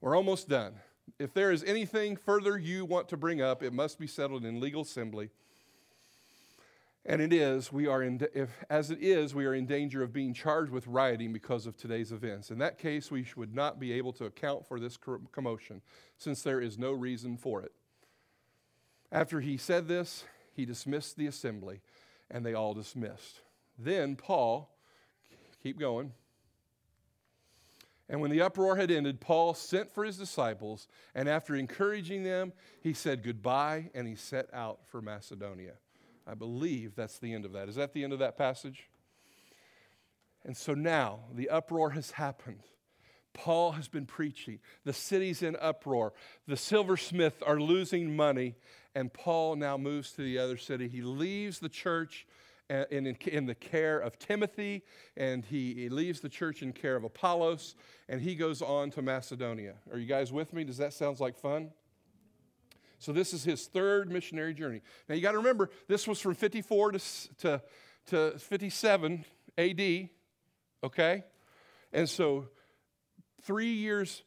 We're 0.00 0.14
almost 0.14 0.48
done. 0.48 0.74
If 1.18 1.34
there 1.34 1.50
is 1.50 1.64
anything 1.64 2.14
further 2.14 2.56
you 2.56 2.84
want 2.84 3.08
to 3.08 3.16
bring 3.16 3.42
up, 3.42 3.64
it 3.64 3.72
must 3.72 3.98
be 3.98 4.06
settled 4.06 4.44
in 4.44 4.60
legal 4.60 4.82
assembly. 4.82 5.30
And 7.10 7.22
it 7.22 7.32
is, 7.32 7.72
we 7.72 7.86
are 7.86 8.02
in, 8.02 8.20
if, 8.34 8.50
as 8.68 8.90
it 8.90 8.98
is, 9.00 9.34
we 9.34 9.46
are 9.46 9.54
in 9.54 9.64
danger 9.64 10.02
of 10.02 10.12
being 10.12 10.34
charged 10.34 10.70
with 10.70 10.86
rioting 10.86 11.32
because 11.32 11.66
of 11.66 11.74
today's 11.74 12.12
events. 12.12 12.50
In 12.50 12.58
that 12.58 12.76
case, 12.76 13.10
we 13.10 13.24
would 13.34 13.54
not 13.54 13.80
be 13.80 13.92
able 13.92 14.12
to 14.12 14.26
account 14.26 14.66
for 14.66 14.78
this 14.78 14.98
commotion, 15.32 15.80
since 16.18 16.42
there 16.42 16.60
is 16.60 16.78
no 16.78 16.92
reason 16.92 17.38
for 17.38 17.62
it. 17.62 17.72
After 19.10 19.40
he 19.40 19.56
said 19.56 19.88
this, 19.88 20.24
he 20.52 20.66
dismissed 20.66 21.16
the 21.16 21.26
assembly, 21.26 21.80
and 22.30 22.44
they 22.44 22.52
all 22.52 22.74
dismissed. 22.74 23.40
Then 23.78 24.14
Paul, 24.14 24.68
keep 25.62 25.78
going, 25.78 26.12
And 28.10 28.20
when 28.20 28.30
the 28.30 28.42
uproar 28.42 28.76
had 28.76 28.90
ended, 28.90 29.18
Paul 29.18 29.54
sent 29.54 29.90
for 29.90 30.04
his 30.04 30.18
disciples, 30.18 30.88
and 31.14 31.26
after 31.26 31.54
encouraging 31.54 32.22
them, 32.22 32.52
he 32.82 32.92
said 32.92 33.22
goodbye 33.22 33.90
and 33.94 34.06
he 34.06 34.14
set 34.14 34.52
out 34.52 34.80
for 34.88 35.00
Macedonia. 35.00 35.74
I 36.28 36.34
believe 36.34 36.94
that's 36.94 37.18
the 37.18 37.32
end 37.32 37.44
of 37.44 37.52
that. 37.52 37.68
Is 37.68 37.76
that 37.76 37.94
the 37.94 38.04
end 38.04 38.12
of 38.12 38.18
that 38.18 38.36
passage? 38.36 38.88
And 40.44 40.56
so 40.56 40.74
now 40.74 41.20
the 41.32 41.48
uproar 41.48 41.90
has 41.90 42.12
happened. 42.12 42.62
Paul 43.32 43.72
has 43.72 43.88
been 43.88 44.06
preaching. 44.06 44.58
The 44.84 44.92
city's 44.92 45.42
in 45.42 45.56
uproar. 45.60 46.12
The 46.46 46.56
silversmith 46.56 47.42
are 47.46 47.60
losing 47.60 48.16
money, 48.16 48.56
and 48.94 49.12
Paul 49.12 49.56
now 49.56 49.76
moves 49.76 50.12
to 50.12 50.22
the 50.22 50.38
other 50.38 50.56
city. 50.56 50.88
He 50.88 51.02
leaves 51.02 51.60
the 51.60 51.68
church 51.68 52.26
uh, 52.70 52.84
in, 52.90 53.06
in, 53.06 53.46
the 53.46 53.54
care 53.54 53.98
of 53.98 54.18
Timothy, 54.18 54.82
and 55.16 55.44
he, 55.44 55.72
he 55.74 55.88
leaves 55.88 56.20
the 56.20 56.28
church 56.28 56.62
in 56.62 56.72
care 56.72 56.96
of 56.96 57.04
Apollos, 57.04 57.76
and 58.08 58.20
he 58.20 58.34
goes 58.34 58.60
on 58.60 58.90
to 58.90 59.02
Macedonia. 59.02 59.74
Are 59.90 59.98
you 59.98 60.06
guys 60.06 60.32
with 60.32 60.52
me? 60.52 60.64
Does 60.64 60.78
that 60.78 60.92
sound 60.92 61.18
like 61.20 61.38
fun? 61.38 61.70
So 62.98 63.12
this 63.12 63.32
is 63.32 63.44
his 63.44 63.66
third 63.66 64.10
missionary 64.10 64.54
journey. 64.54 64.82
Now 65.08 65.14
you 65.14 65.22
got 65.22 65.32
to 65.32 65.38
remember, 65.38 65.70
this 65.86 66.06
was 66.06 66.20
from 66.20 66.34
54 66.34 66.92
to, 66.92 66.98
to, 67.38 67.62
to 68.06 68.38
57 68.38 69.24
AD, 69.56 70.08
okay? 70.84 71.24
And 71.92 72.08
so 72.08 72.48
three 73.42 73.72
years 73.72 74.22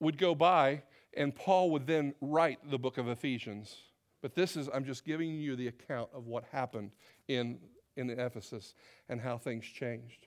would 0.00 0.18
go 0.18 0.34
by, 0.34 0.82
and 1.16 1.34
Paul 1.34 1.70
would 1.70 1.86
then 1.86 2.14
write 2.20 2.58
the 2.70 2.78
book 2.78 2.98
of 2.98 3.08
Ephesians. 3.08 3.76
But 4.22 4.34
this 4.34 4.56
is, 4.56 4.68
I'm 4.72 4.84
just 4.84 5.04
giving 5.04 5.38
you 5.38 5.54
the 5.54 5.68
account 5.68 6.08
of 6.14 6.26
what 6.26 6.44
happened 6.50 6.92
in 7.28 7.58
in 7.96 8.10
Ephesus 8.10 8.74
and 9.08 9.20
how 9.20 9.38
things 9.38 9.64
changed. 9.64 10.26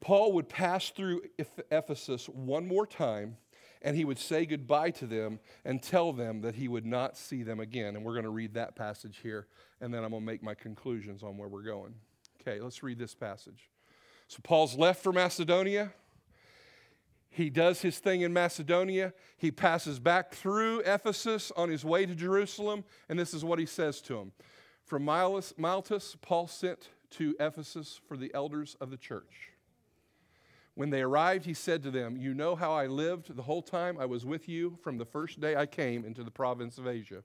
Paul 0.00 0.32
would 0.34 0.48
pass 0.48 0.90
through 0.90 1.22
Ephesus 1.70 2.28
one 2.28 2.68
more 2.68 2.86
time 2.86 3.36
and 3.82 3.96
he 3.96 4.04
would 4.04 4.18
say 4.18 4.46
goodbye 4.46 4.90
to 4.92 5.06
them 5.06 5.40
and 5.64 5.82
tell 5.82 6.12
them 6.12 6.40
that 6.42 6.54
he 6.54 6.68
would 6.68 6.86
not 6.86 7.16
see 7.16 7.42
them 7.42 7.60
again. 7.60 7.96
And 7.96 8.04
we're 8.04 8.12
going 8.12 8.24
to 8.24 8.30
read 8.30 8.54
that 8.54 8.76
passage 8.76 9.20
here, 9.22 9.46
and 9.80 9.92
then 9.92 10.04
I'm 10.04 10.10
going 10.10 10.22
to 10.22 10.26
make 10.26 10.42
my 10.42 10.54
conclusions 10.54 11.22
on 11.22 11.36
where 11.36 11.48
we're 11.48 11.62
going. 11.62 11.94
Okay, 12.40 12.60
let's 12.60 12.82
read 12.82 12.98
this 12.98 13.14
passage. 13.14 13.70
So, 14.28 14.38
Paul's 14.42 14.76
left 14.76 15.02
for 15.02 15.12
Macedonia. 15.12 15.92
He 17.30 17.50
does 17.50 17.82
his 17.82 17.98
thing 17.98 18.22
in 18.22 18.32
Macedonia. 18.32 19.12
He 19.36 19.50
passes 19.50 19.98
back 19.98 20.34
through 20.34 20.80
Ephesus 20.80 21.52
on 21.56 21.68
his 21.68 21.84
way 21.84 22.04
to 22.04 22.14
Jerusalem, 22.14 22.84
and 23.08 23.18
this 23.18 23.32
is 23.32 23.44
what 23.44 23.58
he 23.58 23.66
says 23.66 24.00
to 24.02 24.14
them 24.14 24.32
from 24.88 25.04
Miletus, 25.04 26.16
Paul 26.22 26.46
sent 26.46 26.88
to 27.10 27.36
Ephesus 27.38 28.00
for 28.08 28.16
the 28.16 28.32
elders 28.32 28.74
of 28.80 28.90
the 28.90 28.96
church. 28.96 29.50
When 30.78 30.90
they 30.90 31.02
arrived, 31.02 31.44
he 31.44 31.54
said 31.54 31.82
to 31.82 31.90
them, 31.90 32.16
You 32.16 32.34
know 32.34 32.54
how 32.54 32.72
I 32.72 32.86
lived 32.86 33.34
the 33.34 33.42
whole 33.42 33.62
time 33.62 33.98
I 33.98 34.06
was 34.06 34.24
with 34.24 34.48
you 34.48 34.78
from 34.80 34.96
the 34.96 35.04
first 35.04 35.40
day 35.40 35.56
I 35.56 35.66
came 35.66 36.04
into 36.04 36.22
the 36.22 36.30
province 36.30 36.78
of 36.78 36.86
Asia. 36.86 37.24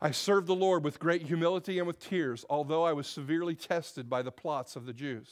I 0.00 0.12
served 0.12 0.46
the 0.46 0.54
Lord 0.54 0.82
with 0.82 0.98
great 0.98 1.20
humility 1.20 1.76
and 1.76 1.86
with 1.86 1.98
tears, 1.98 2.42
although 2.48 2.84
I 2.84 2.94
was 2.94 3.06
severely 3.06 3.54
tested 3.54 4.08
by 4.08 4.22
the 4.22 4.32
plots 4.32 4.76
of 4.76 4.86
the 4.86 4.94
Jews. 4.94 5.28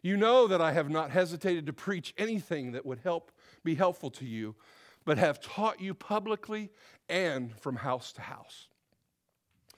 You 0.00 0.16
know 0.16 0.46
that 0.46 0.62
I 0.62 0.72
have 0.72 0.88
not 0.88 1.10
hesitated 1.10 1.66
to 1.66 1.74
preach 1.74 2.14
anything 2.16 2.72
that 2.72 2.86
would 2.86 3.00
help 3.00 3.30
be 3.62 3.74
helpful 3.74 4.08
to 4.12 4.24
you, 4.24 4.54
but 5.04 5.18
have 5.18 5.38
taught 5.38 5.82
you 5.82 5.92
publicly 5.92 6.70
and 7.10 7.54
from 7.60 7.76
house 7.76 8.10
to 8.14 8.22
house. 8.22 8.68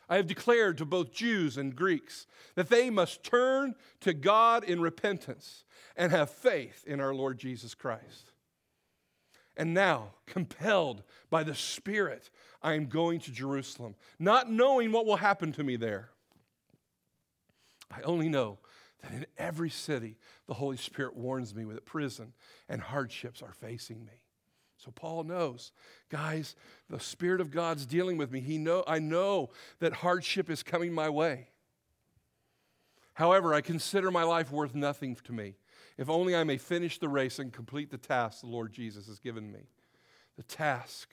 I 0.09 0.17
have 0.17 0.27
declared 0.27 0.79
to 0.79 0.85
both 0.85 1.13
Jews 1.13 1.57
and 1.57 1.75
Greeks 1.75 2.27
that 2.55 2.69
they 2.69 2.91
must 2.91 3.25
turn 3.25 3.75
to 4.01 4.13
God 4.13 4.65
in 4.65 4.81
repentance 4.81 5.65
and 5.97 6.13
have 6.13 6.31
faith 6.31 6.85
in 6.87 7.01
our 7.01 7.15
Lord 7.15 7.39
Jesus 7.39 7.75
Christ. 7.75 8.33
And 9.57 9.73
now, 9.73 10.15
compelled 10.27 11.05
by 11.31 11.45
the 11.45 11.55
Spirit, 11.55 12.31
I 12.61 12.75
am 12.75 12.87
going 12.87 13.21
to 13.21 13.31
Jerusalem, 13.31 13.95
not 14.19 14.51
knowing 14.51 14.91
what 14.91 15.07
will 15.07 15.17
happen 15.17 15.53
to 15.53 15.63
me 15.63 15.77
there. 15.77 16.11
I 17.91 18.03
only 18.03 18.29
know 18.29 18.59
that 19.03 19.13
in 19.13 19.27
every 19.39 19.71
city, 19.71 20.17
the 20.49 20.55
Holy 20.55 20.77
Spirit 20.77 21.17
warns 21.17 21.55
me 21.55 21.65
that 21.65 21.85
prison 21.85 22.33
and 22.69 22.81
hardships 22.81 23.43
are 23.43 23.53
facing 23.53 24.05
me. 24.05 24.24
So 24.85 24.91
Paul 24.91 25.25
knows, 25.25 25.73
guys, 26.11 26.55
the 26.91 27.01
Spirit 27.01 27.41
of 27.41 27.51
God's 27.51 27.87
dealing 27.87 28.19
with 28.19 28.31
me. 28.31 28.41
He 28.41 28.59
know, 28.59 28.85
I 28.87 28.99
know 28.99 29.51
that 29.79 29.95
hardship 29.95 30.51
is 30.51 30.63
coming 30.63 30.93
my 30.93 31.09
way. 31.09 31.49
However, 33.15 33.55
I 33.55 33.61
consider 33.61 34.11
my 34.11 34.25
life 34.25 34.51
worth 34.51 34.75
nothing 34.75 35.17
to 35.25 35.33
me, 35.33 35.55
if 35.97 36.11
only 36.11 36.37
I 36.37 36.45
may 36.45 36.59
finish 36.59 36.99
the 36.99 37.09
race 37.09 37.39
and 37.39 37.53
complete 37.53 37.91
the 37.91 37.97
task 37.97 38.41
the 38.41 38.49
Lord 38.49 38.73
Jesus 38.73 39.07
has 39.07 39.19
given 39.19 39.51
me 39.51 39.61
the 40.37 40.43
task 40.43 41.11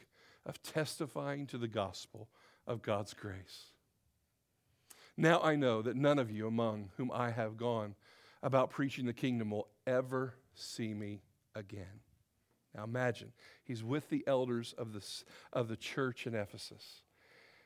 of 0.48 0.62
testifying 0.64 1.46
to 1.46 1.58
the 1.58 1.68
gospel 1.68 2.28
of 2.66 2.82
God's 2.82 3.14
grace. 3.14 3.68
Now 5.16 5.40
I 5.42 5.56
know 5.56 5.84
that 5.84 5.96
none 5.96 6.18
of 6.18 6.32
you 6.32 6.48
among 6.48 6.90
whom 6.98 7.12
I 7.12 7.30
have 7.30 7.56
gone 7.56 7.94
about 8.42 8.72
preaching 8.72 9.06
the 9.06 9.14
kingdom 9.14 9.52
will 9.52 9.68
ever 9.86 10.34
see 10.56 10.96
me 10.96 11.22
again. 11.54 12.02
Now 12.76 12.84
imagine, 12.84 13.34
he's 13.64 13.84
with 13.84 14.10
the 14.10 14.24
elders 14.28 14.74
of 14.78 14.94
the, 14.94 15.06
of 15.52 15.68
the 15.68 15.76
church 15.76 16.26
in 16.26 16.36
Ephesus. 16.36 17.02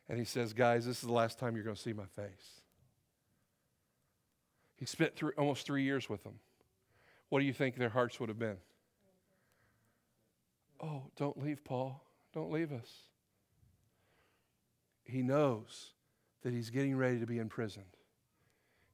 And 0.10 0.18
he 0.18 0.26
says, 0.26 0.54
Guys, 0.54 0.86
this 0.86 0.98
is 0.98 1.08
the 1.08 1.14
last 1.14 1.40
time 1.40 1.56
you're 1.56 1.64
going 1.64 1.76
to 1.76 1.82
see 1.82 1.94
my 1.94 2.06
face. 2.06 2.62
He 4.78 4.86
spent 4.86 5.16
three, 5.16 5.32
almost 5.38 5.66
three 5.66 5.84
years 5.84 6.10
with 6.10 6.24
them. 6.24 6.40
What 7.30 7.40
do 7.40 7.46
you 7.46 7.54
think 7.54 7.76
their 7.76 7.90
hearts 7.90 8.20
would 8.20 8.30
have 8.30 8.40
been? 8.40 8.58
Oh, 10.82 11.04
don't 11.16 11.42
leave, 11.42 11.64
Paul. 11.64 12.04
Don't 12.34 12.52
leave 12.52 12.72
us. 12.72 12.92
He 15.06 15.22
knows 15.22 15.92
that 16.44 16.54
he's 16.54 16.70
getting 16.70 16.96
ready 16.96 17.20
to 17.20 17.26
be 17.26 17.38
imprisoned. 17.38 17.86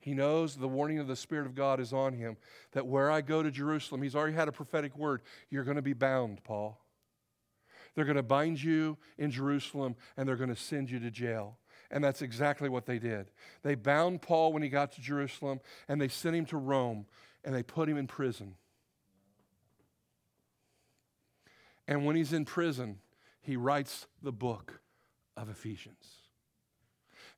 He 0.01 0.13
knows 0.15 0.55
the 0.55 0.67
warning 0.67 0.97
of 0.97 1.07
the 1.07 1.15
Spirit 1.15 1.45
of 1.45 1.53
God 1.53 1.79
is 1.79 1.93
on 1.93 2.13
him 2.13 2.35
that 2.71 2.87
where 2.87 3.11
I 3.11 3.21
go 3.21 3.43
to 3.43 3.51
Jerusalem, 3.51 4.01
he's 4.01 4.15
already 4.15 4.33
had 4.33 4.47
a 4.47 4.51
prophetic 4.51 4.97
word. 4.97 5.21
You're 5.49 5.63
going 5.63 5.75
to 5.75 5.81
be 5.83 5.93
bound, 5.93 6.43
Paul. 6.43 6.81
They're 7.93 8.05
going 8.05 8.17
to 8.17 8.23
bind 8.23 8.61
you 8.61 8.97
in 9.19 9.29
Jerusalem 9.29 9.95
and 10.17 10.27
they're 10.27 10.35
going 10.35 10.49
to 10.49 10.55
send 10.55 10.89
you 10.89 10.99
to 10.99 11.11
jail. 11.11 11.59
And 11.91 12.03
that's 12.03 12.23
exactly 12.23 12.67
what 12.67 12.87
they 12.87 12.97
did. 12.97 13.29
They 13.61 13.75
bound 13.75 14.23
Paul 14.23 14.53
when 14.53 14.63
he 14.63 14.69
got 14.69 14.91
to 14.93 15.01
Jerusalem 15.01 15.59
and 15.87 16.01
they 16.01 16.07
sent 16.07 16.35
him 16.35 16.45
to 16.47 16.57
Rome 16.57 17.05
and 17.43 17.53
they 17.53 17.63
put 17.63 17.87
him 17.87 17.97
in 17.97 18.07
prison. 18.07 18.55
And 21.87 22.05
when 22.05 22.15
he's 22.15 22.33
in 22.33 22.45
prison, 22.45 22.99
he 23.41 23.55
writes 23.55 24.07
the 24.23 24.31
book 24.31 24.81
of 25.37 25.49
Ephesians. 25.49 26.20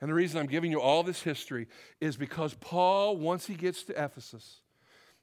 And 0.03 0.09
the 0.09 0.15
reason 0.15 0.37
I'm 0.37 0.47
giving 0.47 0.69
you 0.69 0.81
all 0.81 1.01
this 1.01 1.23
history 1.23 1.65
is 2.01 2.17
because 2.17 2.55
Paul, 2.55 3.15
once 3.15 3.45
he 3.45 3.53
gets 3.53 3.83
to 3.83 3.93
Ephesus, 3.93 4.59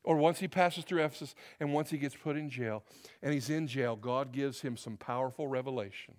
or 0.05 0.17
once 0.17 0.39
he 0.39 0.49
passes 0.49 0.85
through 0.85 1.05
Ephesus, 1.05 1.35
and 1.61 1.75
once 1.75 1.91
he 1.91 1.99
gets 1.99 2.17
put 2.17 2.35
in 2.35 2.49
jail, 2.49 2.83
and 3.23 3.35
he's 3.35 3.51
in 3.51 3.67
jail, 3.67 3.95
God 3.95 4.33
gives 4.33 4.63
him 4.63 4.79
some 4.79 4.97
powerful 4.97 5.49
revelation 5.49 6.15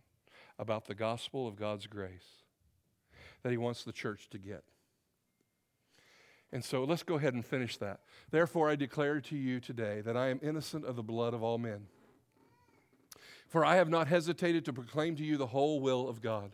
about 0.60 0.86
the 0.86 0.94
gospel 0.94 1.48
of 1.48 1.56
God's 1.56 1.88
grace 1.88 2.44
that 3.42 3.50
he 3.50 3.58
wants 3.58 3.84
the 3.84 3.92
church 3.92 4.30
to 4.30 4.38
get. 4.38 4.64
And 6.52 6.64
so 6.64 6.84
let's 6.84 7.02
go 7.02 7.16
ahead 7.16 7.34
and 7.34 7.44
finish 7.44 7.78
that. 7.78 8.02
Therefore, 8.30 8.70
I 8.70 8.76
declare 8.76 9.22
to 9.22 9.36
you 9.36 9.60
today 9.60 10.02
that 10.02 10.16
I 10.16 10.28
am 10.28 10.40
innocent 10.44 10.86
of 10.86 10.96
the 10.96 11.02
blood 11.02 11.34
of 11.34 11.42
all 11.42 11.58
men. 11.58 11.88
For 13.48 13.66
I 13.66 13.78
have 13.78 13.90
not 13.90 14.08
hesitated 14.08 14.66
to 14.66 14.72
proclaim 14.72 15.16
to 15.16 15.24
you 15.24 15.38
the 15.38 15.48
whole 15.48 15.80
will 15.82 16.08
of 16.08 16.22
God. 16.22 16.52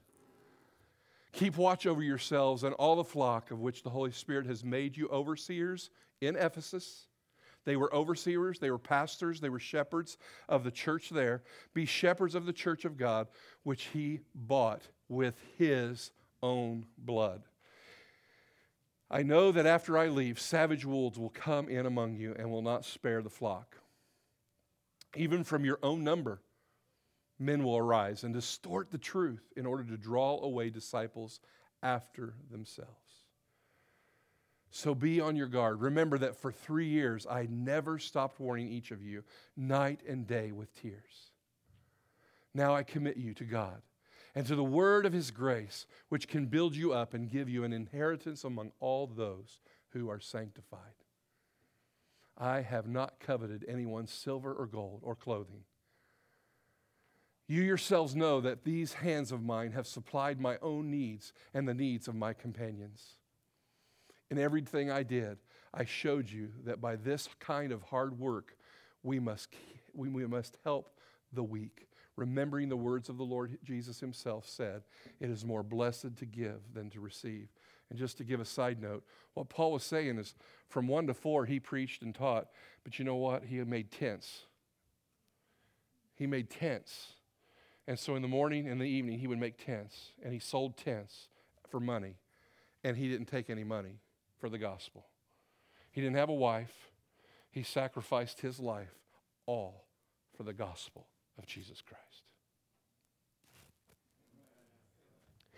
Keep 1.37 1.57
watch 1.57 1.85
over 1.85 2.01
yourselves 2.01 2.63
and 2.63 2.73
all 2.73 2.95
the 2.95 3.03
flock 3.03 3.51
of 3.51 3.59
which 3.59 3.83
the 3.83 3.91
Holy 3.91 4.11
Spirit 4.11 4.47
has 4.47 4.63
made 4.63 4.97
you 4.97 5.07
overseers 5.09 5.91
in 6.19 6.35
Ephesus. 6.35 7.05
They 7.63 7.75
were 7.75 7.93
overseers, 7.93 8.57
they 8.57 8.71
were 8.71 8.79
pastors, 8.79 9.39
they 9.39 9.49
were 9.49 9.59
shepherds 9.59 10.17
of 10.49 10.63
the 10.63 10.71
church 10.71 11.11
there. 11.11 11.43
Be 11.75 11.85
shepherds 11.85 12.33
of 12.33 12.47
the 12.47 12.53
church 12.53 12.85
of 12.85 12.97
God, 12.97 13.27
which 13.61 13.83
he 13.93 14.21
bought 14.33 14.81
with 15.09 15.35
his 15.59 16.09
own 16.41 16.87
blood. 16.97 17.43
I 19.11 19.21
know 19.21 19.51
that 19.51 19.67
after 19.67 19.95
I 19.95 20.07
leave, 20.07 20.39
savage 20.39 20.85
wolves 20.85 21.19
will 21.19 21.29
come 21.29 21.69
in 21.69 21.85
among 21.85 22.15
you 22.15 22.35
and 22.39 22.49
will 22.49 22.63
not 22.63 22.83
spare 22.83 23.21
the 23.21 23.29
flock. 23.29 23.77
Even 25.15 25.43
from 25.43 25.63
your 25.63 25.77
own 25.83 26.03
number, 26.03 26.41
men 27.39 27.63
will 27.63 27.77
arise 27.77 28.23
and 28.23 28.33
distort 28.33 28.91
the 28.91 28.97
truth 28.97 29.51
in 29.55 29.65
order 29.65 29.83
to 29.83 29.97
draw 29.97 30.41
away 30.41 30.69
disciples 30.69 31.39
after 31.83 32.33
themselves. 32.49 32.91
So 34.71 34.93
be 34.93 35.21
on 35.21 35.35
your 35.35 35.47
guard. 35.47 35.81
Remember 35.81 36.17
that 36.17 36.35
for 36.35 36.51
three 36.51 36.87
years 36.87 37.25
I 37.25 37.47
never 37.49 37.99
stopped 37.99 38.39
warning 38.39 38.67
each 38.67 38.91
of 38.91 39.01
you, 39.01 39.23
night 39.55 40.01
and 40.07 40.27
day 40.27 40.51
with 40.51 40.73
tears. 40.79 41.31
Now 42.53 42.75
I 42.75 42.83
commit 42.83 43.17
you 43.17 43.33
to 43.35 43.43
God 43.43 43.81
and 44.35 44.45
to 44.45 44.55
the 44.55 44.63
word 44.63 45.05
of 45.05 45.13
his 45.13 45.31
grace, 45.31 45.87
which 46.09 46.27
can 46.27 46.45
build 46.45 46.75
you 46.75 46.93
up 46.93 47.13
and 47.13 47.29
give 47.29 47.49
you 47.49 47.63
an 47.63 47.73
inheritance 47.73 48.43
among 48.43 48.71
all 48.79 49.07
those 49.07 49.59
who 49.89 50.09
are 50.09 50.19
sanctified. 50.19 50.81
I 52.37 52.61
have 52.61 52.87
not 52.87 53.19
coveted 53.19 53.65
anyone's 53.67 54.11
silver 54.11 54.53
or 54.53 54.67
gold 54.67 55.01
or 55.03 55.15
clothing. 55.15 55.63
You 57.47 57.61
yourselves 57.61 58.15
know 58.15 58.41
that 58.41 58.65
these 58.65 58.93
hands 58.93 59.31
of 59.31 59.41
mine 59.41 59.71
have 59.71 59.87
supplied 59.87 60.39
my 60.39 60.57
own 60.61 60.91
needs 60.91 61.31
and 61.53 61.67
the 61.67 61.73
needs 61.73 62.07
of 62.07 62.15
my 62.15 62.33
companions. 62.33 63.15
In 64.29 64.37
everything 64.37 64.91
I 64.91 65.03
did, 65.03 65.37
I 65.73 65.85
showed 65.85 66.29
you 66.29 66.49
that 66.65 66.81
by 66.81 66.97
this 66.97 67.29
kind 67.39 67.71
of 67.71 67.83
hard 67.83 68.19
work, 68.19 68.57
we 69.01 69.19
must, 69.19 69.49
we, 69.93 70.09
we 70.09 70.25
must 70.27 70.57
help 70.65 70.89
the 71.31 71.43
weak. 71.43 71.87
Remembering 72.17 72.67
the 72.67 72.75
words 72.75 73.09
of 73.09 73.17
the 73.17 73.23
Lord 73.23 73.57
Jesus 73.63 73.99
himself 73.99 74.47
said, 74.47 74.81
It 75.21 75.29
is 75.29 75.45
more 75.45 75.63
blessed 75.63 76.17
to 76.17 76.25
give 76.25 76.59
than 76.73 76.89
to 76.89 76.99
receive. 76.99 77.47
And 77.89 77.97
just 77.97 78.17
to 78.17 78.25
give 78.25 78.41
a 78.41 78.45
side 78.45 78.81
note, 78.81 79.05
what 79.35 79.47
Paul 79.47 79.73
was 79.73 79.83
saying 79.83 80.17
is 80.17 80.35
from 80.67 80.87
one 80.87 81.07
to 81.07 81.13
four, 81.13 81.45
he 81.45 81.59
preached 81.59 82.01
and 82.01 82.13
taught, 82.13 82.47
but 82.83 82.99
you 82.99 83.05
know 83.05 83.15
what? 83.15 83.45
He 83.45 83.57
made 83.63 83.91
tents. 83.91 84.41
He 86.15 86.27
made 86.27 86.49
tents. 86.49 87.13
And 87.87 87.97
so 87.97 88.15
in 88.15 88.21
the 88.21 88.27
morning 88.27 88.67
and 88.67 88.81
the 88.81 88.85
evening, 88.85 89.19
he 89.19 89.27
would 89.27 89.39
make 89.39 89.63
tents, 89.63 90.11
and 90.21 90.33
he 90.33 90.39
sold 90.39 90.75
tents 90.75 91.29
for 91.69 91.79
money, 91.79 92.15
and 92.83 92.97
he 92.97 93.07
didn't 93.07 93.27
take 93.27 93.49
any 93.49 93.63
money 93.63 94.01
for 94.39 94.49
the 94.49 94.57
gospel. 94.57 95.05
He 95.89 96.01
didn't 96.01 96.17
have 96.17 96.29
a 96.29 96.33
wife, 96.33 96.91
he 97.49 97.63
sacrificed 97.63 98.41
his 98.41 98.59
life 98.59 98.93
all 99.45 99.85
for 100.35 100.43
the 100.43 100.53
gospel 100.53 101.07
of 101.37 101.47
Jesus 101.47 101.81
Christ. 101.81 102.03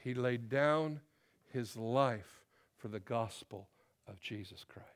He 0.02 0.14
laid 0.14 0.50
down 0.50 1.02
his 1.52 1.76
life 1.76 2.42
for 2.78 2.88
the 2.88 3.00
gospel 3.00 3.68
of 4.08 4.20
Jesus 4.22 4.64
Christ. 4.64 4.88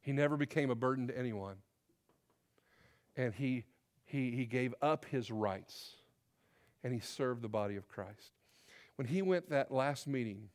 He 0.00 0.12
never 0.12 0.36
became 0.36 0.70
a 0.70 0.74
burden 0.74 1.06
to 1.08 1.16
anyone. 1.16 1.56
And 3.16 3.34
he, 3.34 3.64
he, 4.04 4.32
he 4.32 4.46
gave 4.46 4.74
up 4.82 5.04
his 5.04 5.30
rights 5.30 5.97
and 6.82 6.92
he 6.92 7.00
served 7.00 7.42
the 7.42 7.48
body 7.48 7.76
of 7.76 7.88
Christ. 7.88 8.32
When 8.96 9.06
he 9.06 9.22
went 9.22 9.50
that 9.50 9.70
last 9.70 10.06
meeting, 10.06 10.48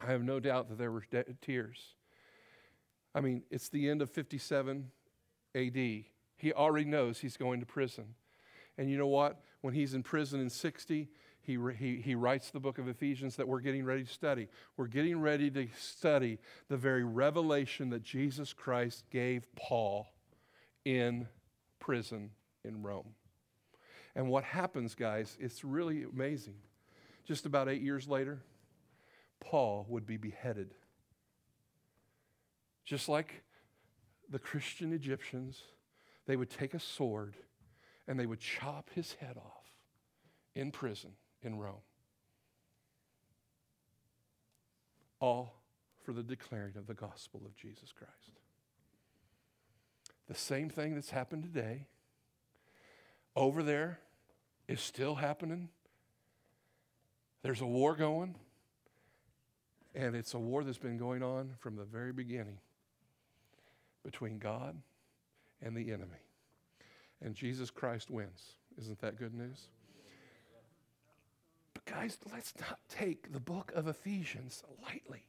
I 0.00 0.06
have 0.06 0.22
no 0.22 0.40
doubt 0.40 0.68
that 0.68 0.78
there 0.78 0.92
were 0.92 1.04
de- 1.10 1.24
tears. 1.40 1.94
I 3.14 3.20
mean, 3.20 3.42
it's 3.50 3.68
the 3.68 3.88
end 3.88 4.02
of 4.02 4.10
57 4.10 4.90
AD. 5.54 5.74
He 5.74 6.52
already 6.54 6.84
knows 6.84 7.18
he's 7.18 7.36
going 7.36 7.60
to 7.60 7.66
prison. 7.66 8.14
And 8.76 8.90
you 8.90 8.98
know 8.98 9.06
what? 9.06 9.40
When 9.62 9.72
he's 9.72 9.94
in 9.94 10.02
prison 10.02 10.40
in 10.40 10.50
60, 10.50 11.08
he, 11.40 11.58
he, 11.78 11.96
he 11.96 12.14
writes 12.14 12.50
the 12.50 12.60
book 12.60 12.78
of 12.78 12.88
Ephesians 12.88 13.36
that 13.36 13.48
we're 13.48 13.60
getting 13.60 13.84
ready 13.84 14.04
to 14.04 14.12
study. 14.12 14.48
We're 14.76 14.88
getting 14.88 15.20
ready 15.20 15.50
to 15.52 15.68
study 15.78 16.38
the 16.68 16.76
very 16.76 17.04
revelation 17.04 17.90
that 17.90 18.02
Jesus 18.02 18.52
Christ 18.52 19.04
gave 19.10 19.46
Paul 19.54 20.08
in 20.84 21.28
prison 21.78 22.30
in 22.64 22.82
Rome. 22.82 23.14
And 24.16 24.30
what 24.30 24.44
happens, 24.44 24.94
guys, 24.94 25.36
it's 25.38 25.62
really 25.62 26.04
amazing. 26.04 26.56
Just 27.26 27.44
about 27.44 27.68
eight 27.68 27.82
years 27.82 28.08
later, 28.08 28.40
Paul 29.40 29.84
would 29.90 30.06
be 30.06 30.16
beheaded. 30.16 30.72
Just 32.86 33.10
like 33.10 33.42
the 34.30 34.38
Christian 34.38 34.94
Egyptians, 34.94 35.60
they 36.26 36.34
would 36.34 36.48
take 36.48 36.72
a 36.72 36.80
sword 36.80 37.36
and 38.08 38.18
they 38.18 38.24
would 38.24 38.40
chop 38.40 38.88
his 38.94 39.12
head 39.20 39.36
off 39.36 39.64
in 40.54 40.70
prison 40.70 41.10
in 41.42 41.58
Rome. 41.58 41.74
All 45.20 45.60
for 46.04 46.14
the 46.14 46.22
declaring 46.22 46.78
of 46.78 46.86
the 46.86 46.94
gospel 46.94 47.42
of 47.44 47.54
Jesus 47.54 47.92
Christ. 47.92 48.40
The 50.26 50.34
same 50.34 50.70
thing 50.70 50.94
that's 50.94 51.10
happened 51.10 51.42
today 51.42 51.86
over 53.34 53.62
there 53.62 53.98
is 54.68 54.80
still 54.80 55.14
happening. 55.14 55.68
There's 57.42 57.60
a 57.60 57.66
war 57.66 57.94
going, 57.94 58.34
and 59.94 60.16
it's 60.16 60.34
a 60.34 60.38
war 60.38 60.64
that's 60.64 60.78
been 60.78 60.98
going 60.98 61.22
on 61.22 61.52
from 61.58 61.76
the 61.76 61.84
very 61.84 62.12
beginning 62.12 62.58
between 64.04 64.38
God 64.38 64.76
and 65.62 65.76
the 65.76 65.92
enemy. 65.92 66.18
And 67.22 67.34
Jesus 67.34 67.70
Christ 67.70 68.10
wins. 68.10 68.56
Isn't 68.78 69.00
that 69.00 69.16
good 69.16 69.34
news? 69.34 69.68
But 71.72 71.84
guys, 71.84 72.18
let's 72.32 72.52
not 72.60 72.78
take 72.88 73.32
the 73.32 73.40
book 73.40 73.72
of 73.74 73.88
Ephesians 73.88 74.62
lightly. 74.82 75.24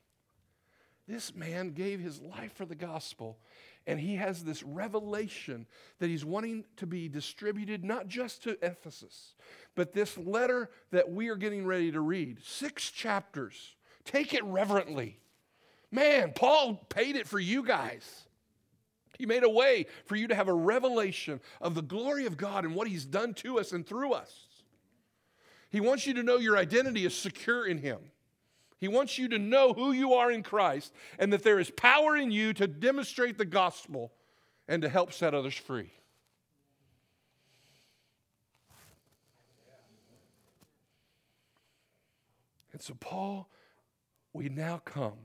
This 1.08 1.34
man 1.34 1.72
gave 1.72 2.00
his 2.00 2.22
life 2.22 2.54
for 2.54 2.66
the 2.66 2.76
gospel, 2.76 3.38
and 3.86 4.00
he 4.00 4.16
has 4.16 4.44
this 4.44 4.62
revelation 4.62 5.66
that 6.00 6.10
he's 6.10 6.26
wanting 6.26 6.66
to 6.78 6.86
be 6.86 7.08
distributed 7.08 7.86
not 7.86 8.08
just 8.08 8.44
to 8.44 8.58
Ephesus, 8.62 9.36
but 9.76 9.94
this 9.94 10.18
letter 10.18 10.70
that 10.92 11.10
we 11.10 11.30
are 11.30 11.38
getting 11.38 11.66
ready 11.66 11.92
to 11.92 12.02
read 12.02 12.40
six 12.44 12.92
chapters. 12.92 13.76
Take 14.04 14.34
it 14.34 14.44
reverently. 14.44 15.18
Man, 15.92 16.34
Paul 16.36 16.76
paid 16.90 17.16
it 17.16 17.28
for 17.28 17.40
you 17.40 17.64
guys. 17.64 18.28
He 19.18 19.26
made 19.26 19.44
a 19.44 19.50
way 19.50 19.88
for 20.06 20.16
you 20.16 20.28
to 20.28 20.36
have 20.36 20.50
a 20.50 20.54
revelation 20.54 21.40
of 21.62 21.74
the 21.74 21.82
glory 21.82 22.26
of 22.26 22.38
God 22.38 22.66
and 22.66 22.76
what 22.76 22.88
he's 22.88 23.06
done 23.06 23.34
to 23.36 23.60
us 23.60 23.72
and 23.72 23.88
through 23.88 24.14
us. 24.14 24.48
He 25.70 25.80
wants 25.80 26.06
you 26.08 26.14
to 26.16 26.24
know 26.24 26.38
your 26.38 26.58
identity 26.58 27.06
is 27.06 27.16
secure 27.16 27.66
in 27.66 27.80
Him. 27.80 28.00
He 28.80 28.88
wants 28.88 29.18
you 29.18 29.28
to 29.30 29.40
know 29.40 29.74
who 29.74 29.92
you 29.92 30.14
are 30.14 30.32
in 30.32 30.44
Christ 30.44 30.94
and 31.18 31.34
that 31.34 31.44
there 31.44 31.60
is 31.60 31.72
power 31.72 32.16
in 32.16 32.32
you 32.32 32.54
to 32.54 32.68
demonstrate 32.68 33.38
the 33.38 33.46
gospel 33.46 34.12
and 34.68 34.82
to 34.84 34.90
help 34.90 35.14
set 35.14 35.34
others 35.34 35.56
free. 35.56 35.92
And 42.72 42.82
so, 42.82 42.94
Paul, 43.00 43.50
we 44.34 44.50
now 44.50 44.80
come 44.86 45.18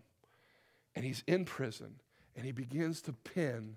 and 0.94 1.04
he's 1.04 1.22
in 1.26 1.44
prison 1.44 1.96
and 2.34 2.46
he 2.46 2.52
begins 2.52 3.02
to 3.02 3.12
pen 3.12 3.76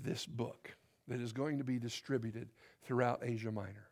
this 0.00 0.24
book 0.24 0.76
that 1.08 1.20
is 1.20 1.32
going 1.32 1.58
to 1.58 1.64
be 1.64 1.80
distributed 1.80 2.48
throughout 2.84 3.22
Asia 3.24 3.50
Minor. 3.50 3.88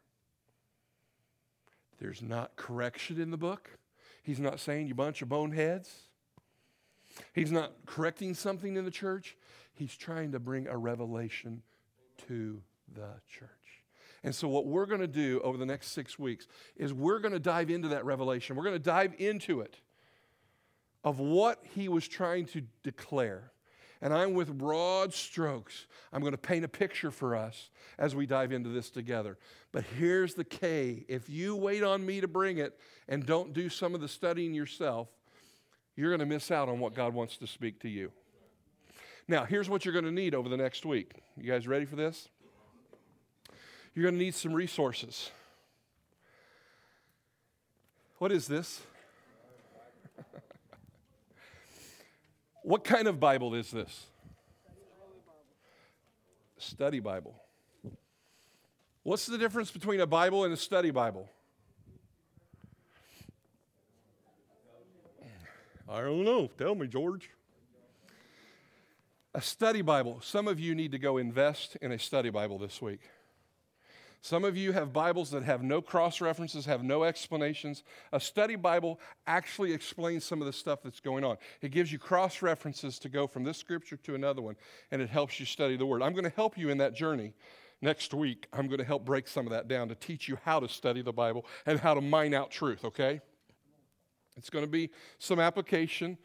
There's 1.98 2.22
not 2.22 2.54
correction 2.54 3.20
in 3.20 3.32
the 3.32 3.36
book. 3.36 3.70
He's 4.24 4.40
not 4.40 4.58
saying 4.58 4.88
you 4.88 4.94
bunch 4.94 5.22
of 5.22 5.28
boneheads. 5.28 5.90
He's 7.34 7.52
not 7.52 7.72
correcting 7.86 8.34
something 8.34 8.76
in 8.76 8.84
the 8.84 8.90
church. 8.90 9.36
He's 9.74 9.94
trying 9.94 10.32
to 10.32 10.40
bring 10.40 10.66
a 10.66 10.76
revelation 10.76 11.62
to 12.26 12.60
the 12.92 13.10
church. 13.28 13.50
And 14.22 14.34
so, 14.34 14.48
what 14.48 14.66
we're 14.66 14.86
going 14.86 15.02
to 15.02 15.06
do 15.06 15.40
over 15.44 15.58
the 15.58 15.66
next 15.66 15.88
six 15.88 16.18
weeks 16.18 16.48
is 16.76 16.94
we're 16.94 17.18
going 17.18 17.34
to 17.34 17.38
dive 17.38 17.68
into 17.68 17.88
that 17.88 18.06
revelation. 18.06 18.56
We're 18.56 18.64
going 18.64 18.76
to 18.76 18.82
dive 18.82 19.14
into 19.18 19.60
it 19.60 19.76
of 21.04 21.18
what 21.18 21.62
he 21.74 21.88
was 21.88 22.08
trying 22.08 22.46
to 22.46 22.62
declare. 22.82 23.52
And 24.00 24.12
I'm 24.12 24.34
with 24.34 24.56
broad 24.56 25.14
strokes. 25.14 25.86
I'm 26.12 26.20
going 26.20 26.32
to 26.32 26.38
paint 26.38 26.64
a 26.64 26.68
picture 26.68 27.10
for 27.10 27.34
us 27.34 27.70
as 27.98 28.14
we 28.14 28.26
dive 28.26 28.52
into 28.52 28.70
this 28.70 28.90
together. 28.90 29.38
But 29.72 29.84
here's 29.98 30.34
the 30.34 30.44
K 30.44 31.04
if 31.08 31.28
you 31.28 31.56
wait 31.56 31.82
on 31.82 32.04
me 32.04 32.20
to 32.20 32.28
bring 32.28 32.58
it 32.58 32.78
and 33.08 33.24
don't 33.24 33.52
do 33.52 33.68
some 33.68 33.94
of 33.94 34.00
the 34.00 34.08
studying 34.08 34.54
yourself, 34.54 35.08
you're 35.96 36.10
going 36.10 36.20
to 36.20 36.26
miss 36.26 36.50
out 36.50 36.68
on 36.68 36.80
what 36.80 36.94
God 36.94 37.14
wants 37.14 37.36
to 37.38 37.46
speak 37.46 37.80
to 37.80 37.88
you. 37.88 38.12
Now, 39.26 39.44
here's 39.44 39.70
what 39.70 39.84
you're 39.84 39.92
going 39.94 40.04
to 40.04 40.10
need 40.10 40.34
over 40.34 40.48
the 40.48 40.56
next 40.56 40.84
week. 40.84 41.12
You 41.36 41.50
guys 41.50 41.66
ready 41.66 41.86
for 41.86 41.96
this? 41.96 42.28
You're 43.94 44.02
going 44.02 44.14
to 44.14 44.20
need 44.22 44.34
some 44.34 44.52
resources. 44.52 45.30
What 48.18 48.32
is 48.32 48.46
this? 48.46 48.82
What 52.64 52.82
kind 52.82 53.06
of 53.06 53.20
Bible 53.20 53.54
is 53.54 53.70
this? 53.70 54.06
Study 56.56 56.98
Bible. 56.98 57.34
What's 59.02 59.26
the 59.26 59.36
difference 59.36 59.70
between 59.70 60.00
a 60.00 60.06
Bible 60.06 60.44
and 60.44 60.54
a 60.54 60.56
study 60.56 60.90
Bible? 60.90 61.28
I 65.86 66.00
don't 66.00 66.24
know. 66.24 66.48
Tell 66.56 66.74
me, 66.74 66.86
George. 66.86 67.28
A 69.34 69.42
study 69.42 69.82
Bible. 69.82 70.20
Some 70.22 70.48
of 70.48 70.58
you 70.58 70.74
need 70.74 70.92
to 70.92 70.98
go 70.98 71.18
invest 71.18 71.76
in 71.82 71.92
a 71.92 71.98
study 71.98 72.30
Bible 72.30 72.58
this 72.58 72.80
week. 72.80 73.00
Some 74.24 74.42
of 74.46 74.56
you 74.56 74.72
have 74.72 74.90
Bibles 74.90 75.30
that 75.32 75.42
have 75.42 75.62
no 75.62 75.82
cross 75.82 76.22
references, 76.22 76.64
have 76.64 76.82
no 76.82 77.04
explanations. 77.04 77.82
A 78.10 78.18
study 78.18 78.56
Bible 78.56 78.98
actually 79.26 79.74
explains 79.74 80.24
some 80.24 80.40
of 80.40 80.46
the 80.46 80.52
stuff 80.54 80.78
that's 80.82 80.98
going 80.98 81.24
on. 81.24 81.36
It 81.60 81.72
gives 81.72 81.92
you 81.92 81.98
cross 81.98 82.40
references 82.40 82.98
to 83.00 83.10
go 83.10 83.26
from 83.26 83.44
this 83.44 83.58
scripture 83.58 83.98
to 83.98 84.14
another 84.14 84.40
one, 84.40 84.56
and 84.90 85.02
it 85.02 85.10
helps 85.10 85.38
you 85.38 85.44
study 85.44 85.76
the 85.76 85.84
Word. 85.84 86.00
I'm 86.00 86.12
going 86.12 86.24
to 86.24 86.34
help 86.34 86.56
you 86.56 86.70
in 86.70 86.78
that 86.78 86.94
journey. 86.94 87.34
Next 87.82 88.14
week, 88.14 88.46
I'm 88.50 88.66
going 88.66 88.78
to 88.78 88.84
help 88.84 89.04
break 89.04 89.28
some 89.28 89.44
of 89.44 89.52
that 89.52 89.68
down 89.68 89.88
to 89.88 89.94
teach 89.94 90.26
you 90.26 90.38
how 90.42 90.58
to 90.58 90.70
study 90.70 91.02
the 91.02 91.12
Bible 91.12 91.44
and 91.66 91.78
how 91.78 91.92
to 91.92 92.00
mine 92.00 92.32
out 92.32 92.50
truth, 92.50 92.82
okay? 92.82 93.20
It's 94.38 94.48
going 94.48 94.64
to 94.64 94.70
be 94.70 94.88
some 95.18 95.38
application. 95.38 96.16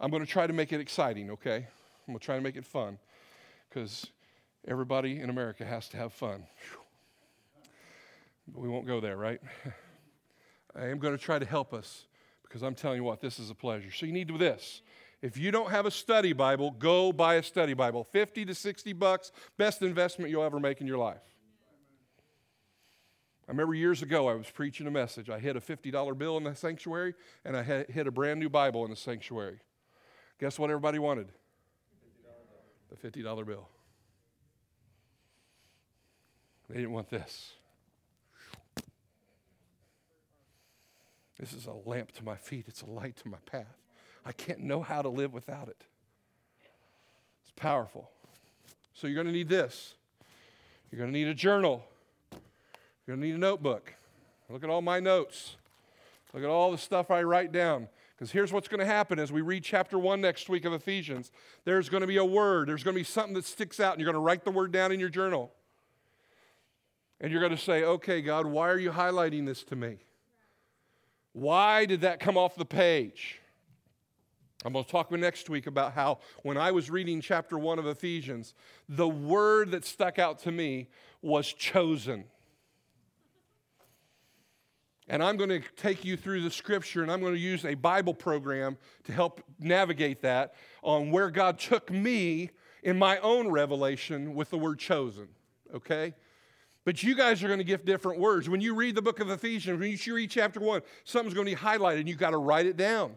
I'm 0.00 0.10
going 0.10 0.26
to 0.26 0.28
try 0.28 0.48
to 0.48 0.52
make 0.52 0.72
it 0.72 0.80
exciting, 0.80 1.30
okay? 1.30 1.58
I'm 1.58 2.14
going 2.14 2.18
to 2.18 2.24
try 2.24 2.34
to 2.34 2.42
make 2.42 2.56
it 2.56 2.66
fun. 2.66 2.98
because 3.68 4.08
everybody 4.66 5.20
in 5.20 5.30
America 5.30 5.64
has 5.64 5.88
to 5.90 5.96
have 5.96 6.12
fun. 6.12 6.48
But 8.48 8.60
we 8.60 8.68
won't 8.68 8.86
go 8.86 9.00
there, 9.00 9.16
right? 9.16 9.40
I 10.76 10.86
am 10.86 10.98
going 10.98 11.16
to 11.16 11.22
try 11.22 11.38
to 11.38 11.46
help 11.46 11.72
us 11.72 12.06
because 12.42 12.62
I'm 12.62 12.74
telling 12.74 12.98
you 12.98 13.04
what, 13.04 13.20
this 13.20 13.38
is 13.38 13.50
a 13.50 13.54
pleasure. 13.54 13.90
So 13.90 14.06
you 14.06 14.12
need 14.12 14.28
to 14.28 14.38
this. 14.38 14.82
If 15.22 15.38
you 15.38 15.50
don't 15.50 15.70
have 15.70 15.86
a 15.86 15.90
study 15.90 16.32
Bible, 16.32 16.70
go 16.72 17.12
buy 17.12 17.36
a 17.36 17.42
study 17.42 17.74
Bible. 17.74 18.04
50 18.04 18.44
to 18.44 18.54
60 18.54 18.92
bucks, 18.92 19.32
best 19.56 19.82
investment 19.82 20.30
you'll 20.30 20.44
ever 20.44 20.60
make 20.60 20.80
in 20.80 20.86
your 20.86 20.98
life. 20.98 21.22
I 23.48 23.50
remember 23.50 23.74
years 23.74 24.02
ago 24.02 24.28
I 24.28 24.34
was 24.34 24.50
preaching 24.50 24.86
a 24.86 24.90
message. 24.90 25.30
I 25.30 25.38
hit 25.38 25.56
a 25.56 25.60
$50 25.60 26.18
bill 26.18 26.36
in 26.36 26.44
the 26.44 26.54
sanctuary 26.54 27.14
and 27.44 27.56
I 27.56 27.62
hit 27.62 28.06
a 28.06 28.10
brand 28.10 28.40
new 28.40 28.48
Bible 28.48 28.84
in 28.84 28.90
the 28.90 28.96
sanctuary. 28.96 29.60
Guess 30.40 30.58
what 30.58 30.70
everybody 30.70 30.98
wanted? 30.98 31.28
The 32.90 33.08
$50 33.10 33.46
bill. 33.46 33.68
They 36.68 36.76
didn't 36.76 36.92
want 36.92 37.10
this. 37.10 37.52
This 41.44 41.52
is 41.52 41.66
a 41.66 41.74
lamp 41.86 42.10
to 42.12 42.24
my 42.24 42.36
feet, 42.36 42.64
it's 42.68 42.80
a 42.80 42.86
light 42.86 43.16
to 43.16 43.28
my 43.28 43.36
path. 43.44 43.76
I 44.24 44.32
can't 44.32 44.60
know 44.60 44.80
how 44.80 45.02
to 45.02 45.10
live 45.10 45.34
without 45.34 45.68
it. 45.68 45.84
It's 47.42 47.52
powerful. 47.54 48.10
So 48.94 49.06
you're 49.06 49.14
going 49.14 49.26
to 49.26 49.32
need 49.32 49.50
this. 49.50 49.92
You're 50.90 50.98
going 51.00 51.12
to 51.12 51.18
need 51.18 51.28
a 51.28 51.34
journal. 51.34 51.84
You're 52.32 53.16
going 53.16 53.20
to 53.20 53.26
need 53.26 53.34
a 53.34 53.38
notebook. 53.38 53.92
Look 54.48 54.64
at 54.64 54.70
all 54.70 54.80
my 54.80 55.00
notes. 55.00 55.56
Look 56.32 56.42
at 56.42 56.48
all 56.48 56.72
the 56.72 56.78
stuff 56.78 57.10
I 57.10 57.22
write 57.22 57.52
down. 57.52 57.88
Because 58.16 58.30
here's 58.30 58.50
what's 58.50 58.68
going 58.68 58.80
to 58.80 58.86
happen 58.86 59.18
as 59.18 59.30
we 59.30 59.42
read 59.42 59.64
chapter 59.64 59.98
1 59.98 60.22
next 60.22 60.48
week 60.48 60.64
of 60.64 60.72
Ephesians. 60.72 61.30
There's 61.66 61.90
going 61.90 62.00
to 62.00 62.06
be 62.06 62.16
a 62.16 62.24
word, 62.24 62.70
there's 62.70 62.84
going 62.84 62.94
to 62.94 63.00
be 63.00 63.04
something 63.04 63.34
that 63.34 63.44
sticks 63.44 63.80
out, 63.80 63.92
and 63.92 64.00
you're 64.00 64.10
going 64.10 64.14
to 64.14 64.26
write 64.26 64.44
the 64.44 64.50
word 64.50 64.72
down 64.72 64.92
in 64.92 64.98
your 64.98 65.10
journal. 65.10 65.52
And 67.20 67.30
you're 67.30 67.42
going 67.42 67.54
to 67.54 67.62
say, 67.62 67.84
okay, 67.84 68.22
God, 68.22 68.46
why 68.46 68.70
are 68.70 68.78
you 68.78 68.92
highlighting 68.92 69.44
this 69.44 69.62
to 69.64 69.76
me? 69.76 69.98
Why 71.34 71.84
did 71.84 72.02
that 72.02 72.20
come 72.20 72.38
off 72.38 72.54
the 72.54 72.64
page? 72.64 73.40
I'm 74.64 74.72
going 74.72 74.84
to 74.84 74.90
talk 74.90 75.10
next 75.10 75.50
week 75.50 75.66
about 75.66 75.92
how 75.92 76.20
when 76.42 76.56
I 76.56 76.70
was 76.70 76.90
reading 76.90 77.20
chapter 77.20 77.58
1 77.58 77.80
of 77.80 77.86
Ephesians, 77.86 78.54
the 78.88 79.08
word 79.08 79.72
that 79.72 79.84
stuck 79.84 80.20
out 80.20 80.38
to 80.40 80.52
me 80.52 80.88
was 81.22 81.52
chosen. 81.52 82.24
And 85.08 85.22
I'm 85.24 85.36
going 85.36 85.50
to 85.50 85.60
take 85.76 86.04
you 86.04 86.16
through 86.16 86.42
the 86.42 86.52
scripture 86.52 87.02
and 87.02 87.10
I'm 87.10 87.20
going 87.20 87.34
to 87.34 87.40
use 87.40 87.64
a 87.64 87.74
Bible 87.74 88.14
program 88.14 88.78
to 89.02 89.12
help 89.12 89.42
navigate 89.58 90.22
that 90.22 90.54
on 90.82 91.10
where 91.10 91.30
God 91.30 91.58
took 91.58 91.90
me 91.90 92.50
in 92.84 92.96
my 92.96 93.18
own 93.18 93.48
revelation 93.48 94.36
with 94.36 94.50
the 94.50 94.56
word 94.56 94.78
chosen. 94.78 95.26
Okay? 95.74 96.14
But 96.84 97.02
you 97.02 97.14
guys 97.14 97.42
are 97.42 97.46
going 97.46 97.58
to 97.58 97.64
give 97.64 97.84
different 97.84 98.20
words. 98.20 98.48
When 98.48 98.60
you 98.60 98.74
read 98.74 98.94
the 98.94 99.02
book 99.02 99.20
of 99.20 99.30
Ephesians, 99.30 99.80
when 99.80 99.90
you 99.90 100.14
read 100.14 100.30
chapter 100.30 100.60
1, 100.60 100.82
something's 101.04 101.34
going 101.34 101.46
to 101.46 101.52
be 101.52 101.56
highlighted 101.56 102.00
and 102.00 102.08
you've 102.08 102.18
got 102.18 102.30
to 102.30 102.36
write 102.36 102.66
it 102.66 102.76
down. 102.76 103.16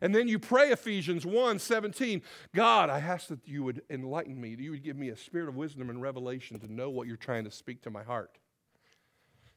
And 0.00 0.14
then 0.14 0.28
you 0.28 0.38
pray 0.38 0.70
Ephesians 0.70 1.24
1 1.24 1.58
17. 1.58 2.22
God, 2.54 2.90
I 2.90 2.98
ask 2.98 3.28
that 3.28 3.40
you 3.46 3.64
would 3.64 3.82
enlighten 3.90 4.40
me, 4.40 4.54
that 4.54 4.62
you 4.62 4.70
would 4.72 4.84
give 4.84 4.96
me 4.96 5.08
a 5.08 5.16
spirit 5.16 5.48
of 5.48 5.56
wisdom 5.56 5.90
and 5.90 6.00
revelation 6.00 6.58
to 6.60 6.72
know 6.72 6.90
what 6.90 7.06
you're 7.08 7.16
trying 7.16 7.44
to 7.44 7.50
speak 7.50 7.82
to 7.82 7.90
my 7.90 8.02
heart. 8.02 8.38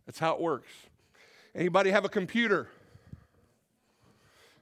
That's 0.06 0.20
how 0.20 0.34
it 0.34 0.42
works. 0.42 0.70
Anybody 1.54 1.92
have 1.92 2.06
a 2.06 2.10
computer? 2.10 2.70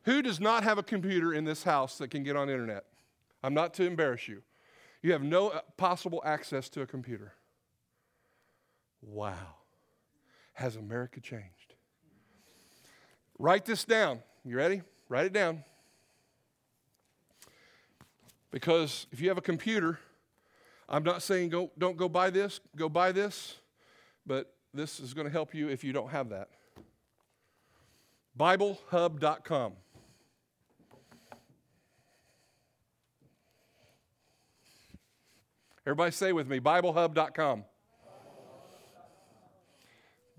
Who 0.04 0.22
does 0.22 0.40
not 0.40 0.64
have 0.64 0.78
a 0.78 0.84
computer 0.84 1.34
in 1.34 1.44
this 1.44 1.64
house 1.64 1.98
that 2.00 2.10
can 2.10 2.24
get 2.24 2.36
on 2.36 2.50
internet? 2.50 2.86
I'm 3.44 3.54
not 3.54 3.74
to 3.76 3.84
embarrass 3.84 4.28
you. 4.28 4.42
You 5.02 5.12
have 5.12 5.22
no 5.22 5.50
uh, 5.50 5.62
possible 5.78 6.22
access 6.26 6.70
to 6.70 6.82
a 6.82 6.88
computer. 6.88 7.34
Wow. 9.02 9.56
Has 10.54 10.76
America 10.76 11.20
changed? 11.20 11.76
Write 13.38 13.66
this 13.66 13.86
down. 13.86 14.22
You 14.44 14.58
ready? 14.58 14.82
Write 15.10 15.26
it 15.26 15.34
down. 15.34 15.64
Because 18.52 19.08
if 19.12 19.22
you 19.22 19.30
have 19.30 19.38
a 19.38 19.42
computer, 19.42 20.00
I'm 20.90 21.04
not 21.04 21.22
saying 21.22 21.50
go, 21.50 21.72
don't 21.78 21.98
go 21.98 22.10
buy 22.10 22.30
this, 22.30 22.60
go 22.76 22.90
buy 22.90 23.12
this, 23.12 23.58
but 24.26 24.54
this 24.74 25.00
is 25.00 25.14
going 25.14 25.26
to 25.26 25.32
help 25.32 25.54
you 25.54 25.70
if 25.70 25.84
you 25.84 25.94
don't 25.94 26.10
have 26.10 26.30
that. 26.30 26.50
BibleHub.com. 28.38 29.74
Everybody 35.86 36.12
say 36.12 36.34
with 36.34 36.48
me, 36.48 36.60
BibleHub.com. 36.60 37.64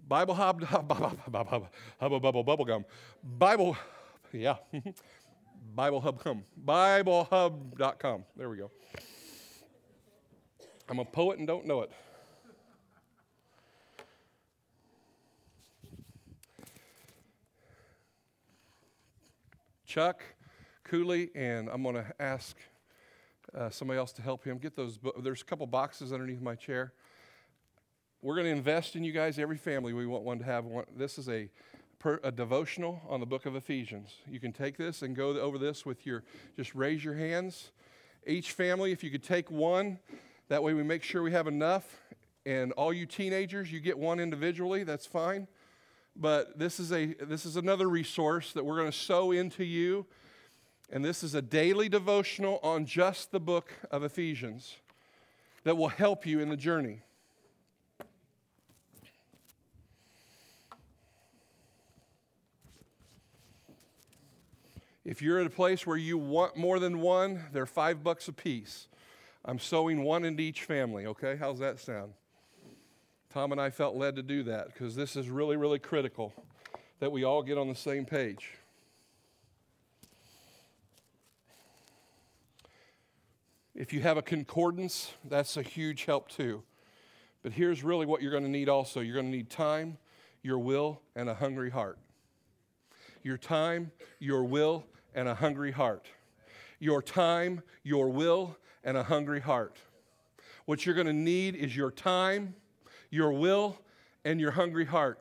Bible 0.08 0.34
Hub, 0.34 0.64
Hubba 0.64 0.94
Bubble 1.30 2.44
Bubblegum. 2.44 2.84
Bible, 3.22 3.76
yeah. 4.32 4.56
Bible 5.74 6.00
Hub 6.00 6.22
come. 6.22 6.44
BibleHub.com. 6.64 8.24
There 8.36 8.48
we 8.48 8.56
go. 8.56 8.70
I'm 10.88 10.98
a 10.98 11.04
poet 11.04 11.38
and 11.38 11.46
don't 11.46 11.66
know 11.66 11.82
it. 11.82 11.92
Chuck 19.84 20.22
Cooley, 20.84 21.30
and 21.34 21.68
I'm 21.68 21.82
going 21.82 21.94
to 21.96 22.06
ask 22.18 22.56
uh, 23.54 23.70
somebody 23.70 23.98
else 23.98 24.12
to 24.12 24.22
help 24.22 24.44
him 24.44 24.58
get 24.58 24.76
those. 24.76 24.98
Bo- 24.98 25.14
There's 25.22 25.42
a 25.42 25.44
couple 25.44 25.66
boxes 25.66 26.12
underneath 26.12 26.40
my 26.40 26.54
chair. 26.54 26.92
We're 28.20 28.34
going 28.34 28.46
to 28.46 28.52
invest 28.52 28.96
in 28.96 29.04
you 29.04 29.12
guys, 29.12 29.38
every 29.38 29.56
family. 29.56 29.92
We 29.92 30.04
want 30.04 30.24
one 30.24 30.40
to 30.40 30.44
have 30.44 30.64
one. 30.64 30.86
This 30.96 31.18
is 31.18 31.28
a, 31.28 31.48
per, 32.00 32.18
a 32.24 32.32
devotional 32.32 33.00
on 33.08 33.20
the 33.20 33.26
book 33.26 33.46
of 33.46 33.54
Ephesians. 33.54 34.12
You 34.28 34.40
can 34.40 34.52
take 34.52 34.76
this 34.76 35.02
and 35.02 35.14
go 35.14 35.38
over 35.38 35.56
this 35.56 35.86
with 35.86 36.04
your, 36.04 36.24
just 36.56 36.74
raise 36.74 37.04
your 37.04 37.14
hands. 37.14 37.70
Each 38.26 38.50
family, 38.50 38.90
if 38.90 39.04
you 39.04 39.10
could 39.10 39.22
take 39.22 39.52
one, 39.52 40.00
that 40.48 40.64
way 40.64 40.74
we 40.74 40.82
make 40.82 41.04
sure 41.04 41.22
we 41.22 41.30
have 41.30 41.46
enough. 41.46 41.84
And 42.44 42.72
all 42.72 42.92
you 42.92 43.06
teenagers, 43.06 43.70
you 43.70 43.78
get 43.78 43.96
one 43.96 44.18
individually, 44.18 44.82
that's 44.82 45.06
fine. 45.06 45.46
But 46.16 46.58
this 46.58 46.80
is, 46.80 46.90
a, 46.90 47.14
this 47.20 47.46
is 47.46 47.54
another 47.54 47.88
resource 47.88 48.52
that 48.54 48.64
we're 48.64 48.78
going 48.78 48.90
to 48.90 48.98
sow 48.98 49.30
into 49.30 49.62
you. 49.62 50.06
And 50.90 51.04
this 51.04 51.22
is 51.22 51.36
a 51.36 51.42
daily 51.42 51.88
devotional 51.88 52.58
on 52.64 52.84
just 52.84 53.30
the 53.30 53.38
book 53.38 53.72
of 53.92 54.02
Ephesians 54.02 54.74
that 55.62 55.76
will 55.76 55.86
help 55.86 56.26
you 56.26 56.40
in 56.40 56.48
the 56.48 56.56
journey. 56.56 57.02
If 65.08 65.22
you're 65.22 65.40
at 65.40 65.46
a 65.46 65.50
place 65.50 65.86
where 65.86 65.96
you 65.96 66.18
want 66.18 66.54
more 66.54 66.78
than 66.78 67.00
one, 67.00 67.46
they're 67.50 67.64
five 67.64 68.04
bucks 68.04 68.28
a 68.28 68.32
piece. 68.34 68.88
I'm 69.42 69.58
sowing 69.58 70.02
one 70.02 70.22
into 70.22 70.42
each 70.42 70.64
family, 70.64 71.06
okay? 71.06 71.34
How's 71.34 71.60
that 71.60 71.80
sound? 71.80 72.12
Tom 73.32 73.50
and 73.50 73.58
I 73.58 73.70
felt 73.70 73.96
led 73.96 74.16
to 74.16 74.22
do 74.22 74.42
that 74.42 74.66
because 74.66 74.94
this 74.94 75.16
is 75.16 75.30
really, 75.30 75.56
really 75.56 75.78
critical 75.78 76.34
that 77.00 77.10
we 77.10 77.24
all 77.24 77.42
get 77.42 77.56
on 77.56 77.68
the 77.68 77.74
same 77.74 78.04
page. 78.04 78.50
If 83.74 83.94
you 83.94 84.02
have 84.02 84.18
a 84.18 84.22
concordance, 84.22 85.14
that's 85.24 85.56
a 85.56 85.62
huge 85.62 86.04
help 86.04 86.28
too. 86.28 86.64
But 87.42 87.52
here's 87.52 87.82
really 87.82 88.04
what 88.04 88.20
you're 88.20 88.32
going 88.32 88.44
to 88.44 88.50
need 88.50 88.68
also 88.68 89.00
you're 89.00 89.14
going 89.14 89.32
to 89.32 89.36
need 89.38 89.48
time, 89.48 89.96
your 90.42 90.58
will, 90.58 91.00
and 91.16 91.30
a 91.30 91.34
hungry 91.34 91.70
heart. 91.70 91.98
Your 93.22 93.38
time, 93.38 93.90
your 94.20 94.44
will, 94.44 94.84
and 95.14 95.28
a 95.28 95.34
hungry 95.34 95.72
heart. 95.72 96.06
Your 96.78 97.02
time, 97.02 97.62
your 97.82 98.08
will, 98.08 98.56
and 98.84 98.96
a 98.96 99.02
hungry 99.02 99.40
heart. 99.40 99.78
What 100.64 100.84
you're 100.84 100.94
going 100.94 101.06
to 101.06 101.12
need 101.12 101.56
is 101.56 101.76
your 101.76 101.90
time, 101.90 102.54
your 103.10 103.32
will, 103.32 103.78
and 104.24 104.40
your 104.40 104.50
hungry 104.50 104.84
heart. 104.84 105.18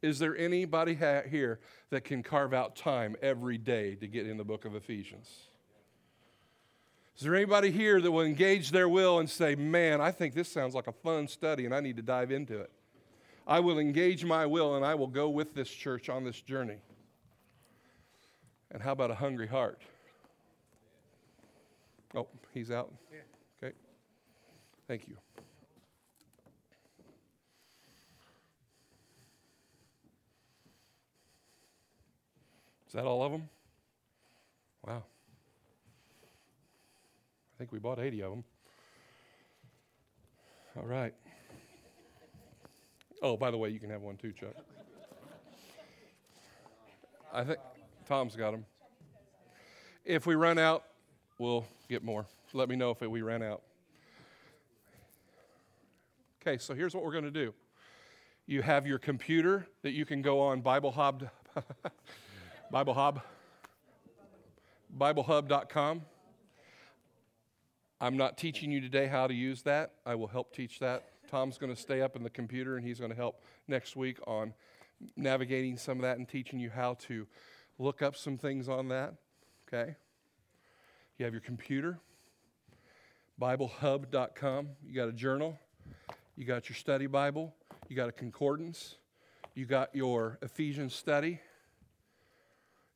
Is 0.00 0.18
there 0.18 0.36
anybody 0.36 0.94
here 0.94 1.60
that 1.90 2.04
can 2.04 2.22
carve 2.22 2.52
out 2.52 2.74
time 2.74 3.14
every 3.22 3.58
day 3.58 3.94
to 3.96 4.08
get 4.08 4.26
in 4.26 4.36
the 4.36 4.44
book 4.44 4.64
of 4.64 4.74
Ephesians? 4.74 5.28
Is 7.16 7.22
there 7.22 7.36
anybody 7.36 7.70
here 7.70 8.00
that 8.00 8.10
will 8.10 8.24
engage 8.24 8.70
their 8.70 8.88
will 8.88 9.20
and 9.20 9.30
say, 9.30 9.54
Man, 9.54 10.00
I 10.00 10.10
think 10.10 10.34
this 10.34 10.50
sounds 10.50 10.74
like 10.74 10.88
a 10.88 10.92
fun 10.92 11.28
study 11.28 11.66
and 11.66 11.74
I 11.74 11.80
need 11.80 11.96
to 11.96 12.02
dive 12.02 12.32
into 12.32 12.58
it? 12.58 12.70
I 13.46 13.60
will 13.60 13.78
engage 13.78 14.24
my 14.24 14.46
will 14.46 14.76
and 14.76 14.84
I 14.84 14.94
will 14.94 15.06
go 15.06 15.28
with 15.28 15.54
this 15.54 15.68
church 15.68 16.08
on 16.08 16.24
this 16.24 16.40
journey. 16.40 16.78
And 18.70 18.82
how 18.82 18.92
about 18.92 19.10
a 19.10 19.14
hungry 19.14 19.46
heart? 19.46 19.82
Oh, 22.14 22.28
he's 22.52 22.70
out? 22.70 22.92
Okay. 23.62 23.74
Thank 24.86 25.08
you. 25.08 25.16
Is 32.86 32.92
that 32.94 33.04
all 33.04 33.22
of 33.22 33.32
them? 33.32 33.48
Wow. 34.86 35.02
I 37.54 37.58
think 37.58 37.72
we 37.72 37.78
bought 37.78 37.98
80 37.98 38.22
of 38.22 38.30
them. 38.32 38.44
All 40.76 40.84
right. 40.84 41.14
Oh, 43.22 43.36
by 43.36 43.52
the 43.52 43.56
way, 43.56 43.68
you 43.68 43.78
can 43.78 43.88
have 43.90 44.02
one 44.02 44.16
too, 44.16 44.32
Chuck. 44.32 44.54
I 47.32 47.44
think 47.44 47.58
Tom's 48.06 48.34
got 48.34 48.50
them. 48.50 48.66
If 50.04 50.26
we 50.26 50.34
run 50.34 50.58
out, 50.58 50.82
we'll 51.38 51.64
get 51.88 52.02
more. 52.02 52.26
Let 52.52 52.68
me 52.68 52.74
know 52.74 52.90
if 52.90 53.00
we 53.00 53.22
ran 53.22 53.42
out. 53.42 53.62
Okay, 56.42 56.58
so 56.58 56.74
here's 56.74 56.94
what 56.94 57.04
we're 57.04 57.12
going 57.12 57.22
to 57.24 57.30
do. 57.30 57.54
You 58.46 58.60
have 58.62 58.88
your 58.88 58.98
computer 58.98 59.68
that 59.82 59.92
you 59.92 60.04
can 60.04 60.20
go 60.20 60.40
on 60.40 60.60
Bible 60.60 60.90
Hub, 60.90 61.28
Bible 62.72 62.94
Hub, 62.94 63.22
BibleHub.com. 64.98 66.02
I'm 68.00 68.16
not 68.16 68.36
teaching 68.36 68.72
you 68.72 68.80
today 68.80 69.06
how 69.06 69.28
to 69.28 69.34
use 69.34 69.62
that. 69.62 69.92
I 70.04 70.16
will 70.16 70.26
help 70.26 70.52
teach 70.52 70.80
that. 70.80 71.11
Tom's 71.32 71.56
going 71.56 71.74
to 71.74 71.80
stay 71.80 72.02
up 72.02 72.14
in 72.14 72.22
the 72.22 72.28
computer 72.28 72.76
and 72.76 72.86
he's 72.86 72.98
going 72.98 73.10
to 73.10 73.16
help 73.16 73.42
next 73.66 73.96
week 73.96 74.18
on 74.26 74.52
navigating 75.16 75.78
some 75.78 75.96
of 75.96 76.02
that 76.02 76.18
and 76.18 76.28
teaching 76.28 76.60
you 76.60 76.68
how 76.68 76.92
to 76.92 77.26
look 77.78 78.02
up 78.02 78.16
some 78.16 78.36
things 78.36 78.68
on 78.68 78.88
that. 78.88 79.14
Okay? 79.66 79.94
You 81.16 81.24
have 81.24 81.32
your 81.32 81.40
computer, 81.40 81.98
BibleHub.com. 83.40 84.68
You 84.86 84.94
got 84.94 85.08
a 85.08 85.12
journal. 85.12 85.58
You 86.36 86.44
got 86.44 86.68
your 86.68 86.76
study 86.76 87.06
Bible. 87.06 87.54
You 87.88 87.96
got 87.96 88.10
a 88.10 88.12
concordance. 88.12 88.96
You 89.54 89.64
got 89.64 89.94
your 89.94 90.38
Ephesians 90.42 90.94
study. 90.94 91.40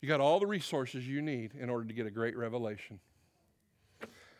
You 0.03 0.09
got 0.09 0.21
all 0.21 0.41
the 0.41 0.47
resources 0.47 1.09
you 1.09 1.23
need 1.23 1.55
in 1.59 1.71
order 1.71 1.87
to 1.87 1.95
get 1.95 2.05
a 2.05 2.11
great 2.11 2.37
revelation. 2.37 3.01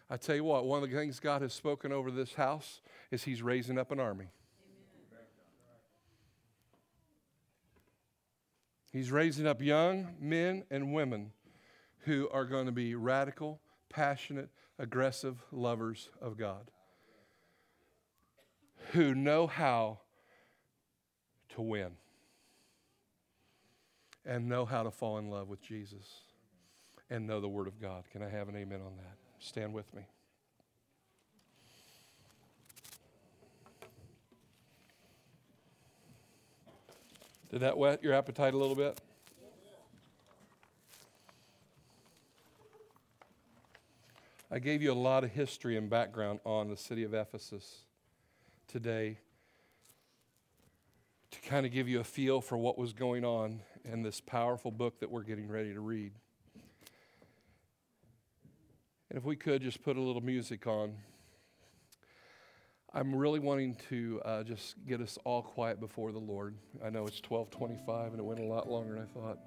I 0.09 0.17
tell 0.17 0.37
you 0.37 0.45
what, 0.45 0.67
one 0.67 0.83
of 0.83 0.89
the 0.89 0.97
things 0.97 1.19
God 1.19 1.43
has 1.43 1.53
spoken 1.53 1.93
over 1.93 2.11
this 2.11 2.35
house 2.35 2.81
is 3.11 3.25
He's 3.25 3.43
raising 3.43 3.79
up 3.79 3.91
an 3.91 3.99
army. 3.99 4.29
He's 8.93 9.11
raising 9.11 9.47
up 9.47 9.61
young 9.61 10.15
men 10.21 10.65
and 10.71 10.95
women 10.95 11.33
who 12.05 12.29
are 12.33 12.45
going 12.45 12.67
to 12.67 12.73
be 12.73 12.95
radical, 12.95 13.61
passionate, 13.91 14.49
aggressive 14.79 15.43
lovers 15.53 16.09
of 16.21 16.39
God, 16.39 16.71
who 18.93 19.15
know 19.15 19.49
how 19.49 19.99
to 21.51 21.61
win 21.61 21.91
and 24.25 24.49
know 24.49 24.65
how 24.65 24.83
to 24.83 24.91
fall 24.91 25.19
in 25.19 25.31
love 25.31 25.49
with 25.49 25.61
Jesus 25.61 26.21
and 27.11 27.27
know 27.27 27.41
the 27.41 27.49
Word 27.49 27.67
of 27.67 27.81
God. 27.81 28.05
Can 28.13 28.23
I 28.23 28.29
have 28.29 28.49
an 28.49 28.57
amen 28.57 28.81
on 28.81 28.97
that? 28.97 29.26
Stand 29.47 29.73
with 29.73 29.95
me. 29.95 30.03
Did 37.49 37.61
that 37.61 37.79
whet 37.79 38.03
your 38.03 38.13
appetite 38.13 38.55
a 38.55 38.57
little 38.57 38.75
bit? 38.75 39.01
I 44.51 44.59
gave 44.59 44.83
you 44.83 44.91
a 44.91 44.95
lot 44.95 45.23
of 45.23 45.31
history 45.31 45.77
and 45.77 45.89
background 45.89 46.41
on 46.45 46.69
the 46.69 46.77
city 46.77 47.05
of 47.05 47.15
Ephesus 47.15 47.85
today 48.67 49.19
to 51.31 51.41
kind 51.43 51.65
of 51.65 51.71
give 51.71 51.89
you 51.89 52.01
a 52.01 52.05
feel 52.05 52.41
for 52.41 52.59
what 52.59 52.77
was 52.77 52.93
going 52.93 53.25
on 53.25 53.61
in 53.85 54.03
this 54.03 54.21
powerful 54.21 54.73
book 54.73 54.99
that 54.99 55.11
we're 55.11 55.23
getting 55.23 55.49
ready 55.49 55.73
to 55.73 55.81
read. 55.81 56.11
And 59.17 59.23
if 59.23 59.27
we 59.27 59.35
could 59.35 59.63
just 59.63 59.83
put 59.83 59.97
a 59.97 60.01
little 60.01 60.21
music 60.21 60.67
on. 60.67 60.93
I'm 62.93 63.15
really 63.15 63.41
wanting 63.41 63.75
to 63.89 64.21
uh, 64.27 64.43
just 64.43 64.75
get 64.87 65.01
us 65.01 65.17
all 65.25 65.41
quiet 65.41 65.81
before 65.81 66.13
the 66.13 66.19
Lord. 66.19 66.55
I 66.85 66.91
know 66.91 67.07
it's 67.07 67.23
12:25 67.23 68.09
and 68.09 68.19
it 68.19 68.23
went 68.23 68.41
a 68.41 68.45
lot 68.45 68.69
longer 68.69 68.93
than 68.93 69.05
I 69.05 69.19
thought. 69.19 69.39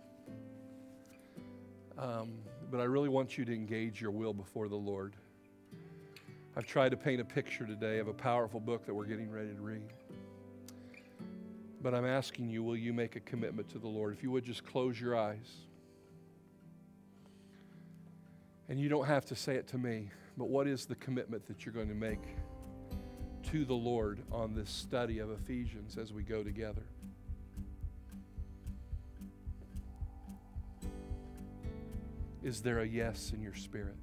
Um, 2.00 2.32
but 2.72 2.80
I 2.80 2.86
really 2.86 3.10
want 3.10 3.38
you 3.38 3.46
to 3.46 3.54
engage 3.54 4.02
your 4.02 4.10
will 4.10 4.34
before 4.34 4.68
the 4.68 4.76
Lord. 4.76 5.14
I've 6.56 6.66
tried 6.66 6.90
to 6.90 6.98
paint 6.98 7.22
a 7.22 7.26
picture 7.26 7.68
today 7.68 8.00
of 8.00 8.08
a 8.08 8.14
powerful 8.14 8.60
book 8.60 8.88
that 8.88 8.94
we're 8.96 9.06
getting 9.06 9.30
ready 9.30 9.54
to 9.54 9.62
read. 9.62 9.84
But 11.84 11.94
I'm 11.94 12.08
asking 12.08 12.50
you, 12.50 12.64
will 12.64 12.76
you 12.76 12.92
make 12.92 13.18
a 13.18 13.20
commitment 13.20 13.70
to 13.70 13.78
the 13.78 13.88
Lord? 13.88 14.16
If 14.16 14.24
you 14.24 14.32
would 14.32 14.46
just 14.46 14.66
close 14.66 15.00
your 15.00 15.16
eyes. 15.16 15.69
And 18.70 18.80
you 18.80 18.88
don't 18.88 19.08
have 19.08 19.26
to 19.26 19.36
say 19.36 19.56
it 19.56 19.68
to 19.70 19.78
me, 19.80 20.12
but 20.38 20.48
what 20.48 20.68
is 20.68 20.86
the 20.86 20.96
commitment 20.96 21.48
that 21.48 21.66
you're 21.66 21.74
going 21.74 21.90
to 21.90 21.96
make 21.96 22.22
to 23.52 23.66
the 23.66 23.74
Lord 23.74 24.22
on 24.32 24.54
this 24.54 24.70
study 24.70 25.18
of 25.20 25.32
Ephesians 25.32 25.98
as 25.98 26.14
we 26.14 26.22
go 26.22 26.44
together? 26.44 26.84
Is 32.44 32.62
there 32.62 32.80
a 32.80 32.88
yes 32.88 33.32
in 33.34 33.42
your 33.42 33.56
spirit? 33.56 33.98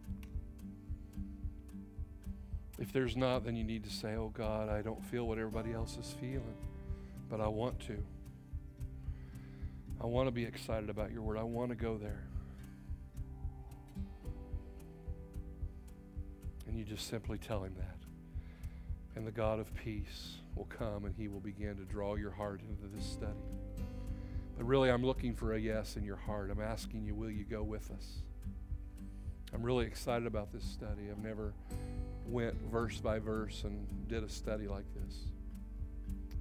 If 2.78 2.92
there's 2.92 3.16
not, 3.16 3.44
then 3.44 3.56
you 3.56 3.64
need 3.64 3.84
to 3.84 3.90
say, 3.90 4.16
Oh 4.16 4.30
God, 4.34 4.68
I 4.68 4.82
don't 4.82 5.02
feel 5.02 5.26
what 5.26 5.38
everybody 5.38 5.72
else 5.72 5.96
is 5.96 6.14
feeling, 6.20 6.56
but 7.30 7.40
I 7.40 7.48
want 7.48 7.78
to. 7.86 7.96
I 10.02 10.06
want 10.06 10.26
to 10.26 10.32
be 10.32 10.44
excited 10.44 10.90
about 10.90 11.12
your 11.12 11.22
word. 11.22 11.38
I 11.38 11.42
want 11.44 11.70
to 11.70 11.76
go 11.76 11.96
there. 11.96 12.26
And 16.66 16.76
you 16.76 16.84
just 16.84 17.08
simply 17.08 17.38
tell 17.38 17.62
him 17.62 17.74
that. 17.78 17.96
And 19.14 19.26
the 19.26 19.32
God 19.32 19.60
of 19.60 19.74
peace 19.74 20.36
will 20.54 20.66
come 20.66 21.04
and 21.04 21.14
he 21.14 21.28
will 21.28 21.40
begin 21.40 21.76
to 21.76 21.84
draw 21.84 22.16
your 22.16 22.30
heart 22.30 22.60
into 22.68 22.94
this 22.94 23.04
study. 23.06 23.32
But 24.56 24.64
really, 24.66 24.90
I'm 24.90 25.04
looking 25.04 25.34
for 25.34 25.54
a 25.54 25.58
yes 25.58 25.96
in 25.96 26.04
your 26.04 26.16
heart. 26.16 26.50
I'm 26.50 26.62
asking 26.62 27.04
you, 27.04 27.14
will 27.14 27.30
you 27.30 27.44
go 27.44 27.62
with 27.62 27.90
us? 27.90 28.22
I'm 29.54 29.62
really 29.62 29.86
excited 29.86 30.26
about 30.26 30.52
this 30.52 30.64
study. 30.64 31.10
I've 31.10 31.22
never 31.22 31.54
went 32.26 32.54
verse 32.70 32.98
by 32.98 33.18
verse 33.18 33.62
and 33.64 33.86
did 34.08 34.24
a 34.24 34.28
study 34.28 34.66
like 34.66 34.86
this. 34.94 35.14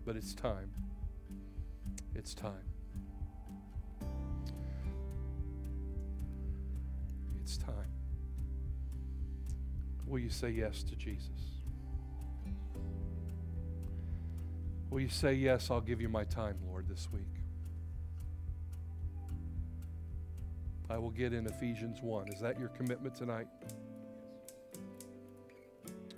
But 0.05 0.15
it's 0.15 0.33
time. 0.33 0.71
It's 2.13 2.33
time. 2.33 2.53
It's 7.41 7.57
time. 7.57 7.94
Will 10.05 10.19
you 10.19 10.29
say 10.29 10.49
yes 10.49 10.83
to 10.83 10.95
Jesus? 10.95 11.29
Will 14.95 15.01
you 15.01 15.09
say, 15.09 15.33
Yes, 15.33 15.69
I'll 15.71 15.81
give 15.81 15.99
you 15.99 16.07
my 16.07 16.23
time, 16.23 16.57
Lord, 16.65 16.87
this 16.87 17.09
week? 17.11 17.23
I 20.89 20.97
will 20.97 21.09
get 21.09 21.33
in 21.33 21.47
Ephesians 21.47 22.01
1. 22.01 22.29
Is 22.29 22.39
that 22.39 22.57
your 22.57 22.69
commitment 22.69 23.15
tonight? 23.15 23.47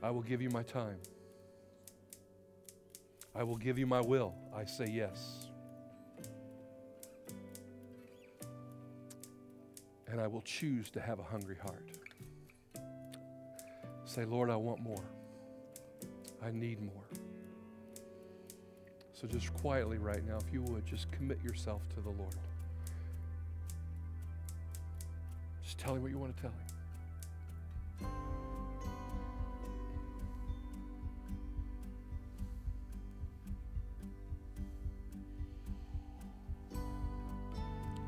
I 0.04 0.12
will 0.12 0.22
give 0.22 0.44
you 0.44 0.52
my 0.52 0.62
time. 0.62 0.98
I 3.34 3.42
will 3.42 3.56
give 3.56 3.80
you 3.80 3.88
my 3.88 4.02
will. 4.02 4.36
I 4.56 4.66
say 4.66 4.86
yes. 4.92 5.48
And 10.08 10.22
I 10.22 10.28
will 10.28 10.42
choose 10.42 10.92
to 10.92 11.02
have 11.02 11.18
a 11.18 11.24
hungry 11.24 11.58
heart. 11.62 11.97
Say, 14.18 14.26
Lord, 14.26 14.50
I 14.50 14.56
want 14.56 14.82
more. 14.82 15.04
I 16.44 16.50
need 16.50 16.82
more. 16.82 17.04
So 19.14 19.28
just 19.28 19.54
quietly 19.54 20.00
right 20.00 20.26
now, 20.28 20.38
if 20.38 20.52
you 20.52 20.64
would, 20.64 20.88
just 20.88 21.12
commit 21.12 21.38
yourself 21.44 21.84
to 21.90 22.02
the 22.02 22.10
Lord. 22.10 22.34
Just 25.64 25.78
tell 25.78 25.94
him 25.94 26.02
what 26.02 26.10
you 26.10 26.18
want 26.18 26.36
to 26.36 26.42
tell 26.42 26.50
him. 26.50 28.08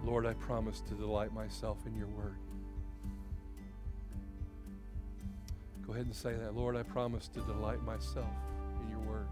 Lord, 0.04 0.26
I 0.26 0.34
promise 0.34 0.82
to 0.90 0.96
delight 0.96 1.32
myself 1.36 1.78
in 1.86 1.96
your 1.96 2.08
word. 2.08 2.38
Go 5.90 5.94
ahead 5.94 6.06
and 6.06 6.16
say 6.16 6.34
that. 6.34 6.56
Lord, 6.56 6.76
I 6.76 6.84
promise 6.84 7.28
to 7.30 7.40
delight 7.40 7.82
myself 7.82 8.30
in 8.84 8.92
your 8.92 9.00
word. 9.00 9.26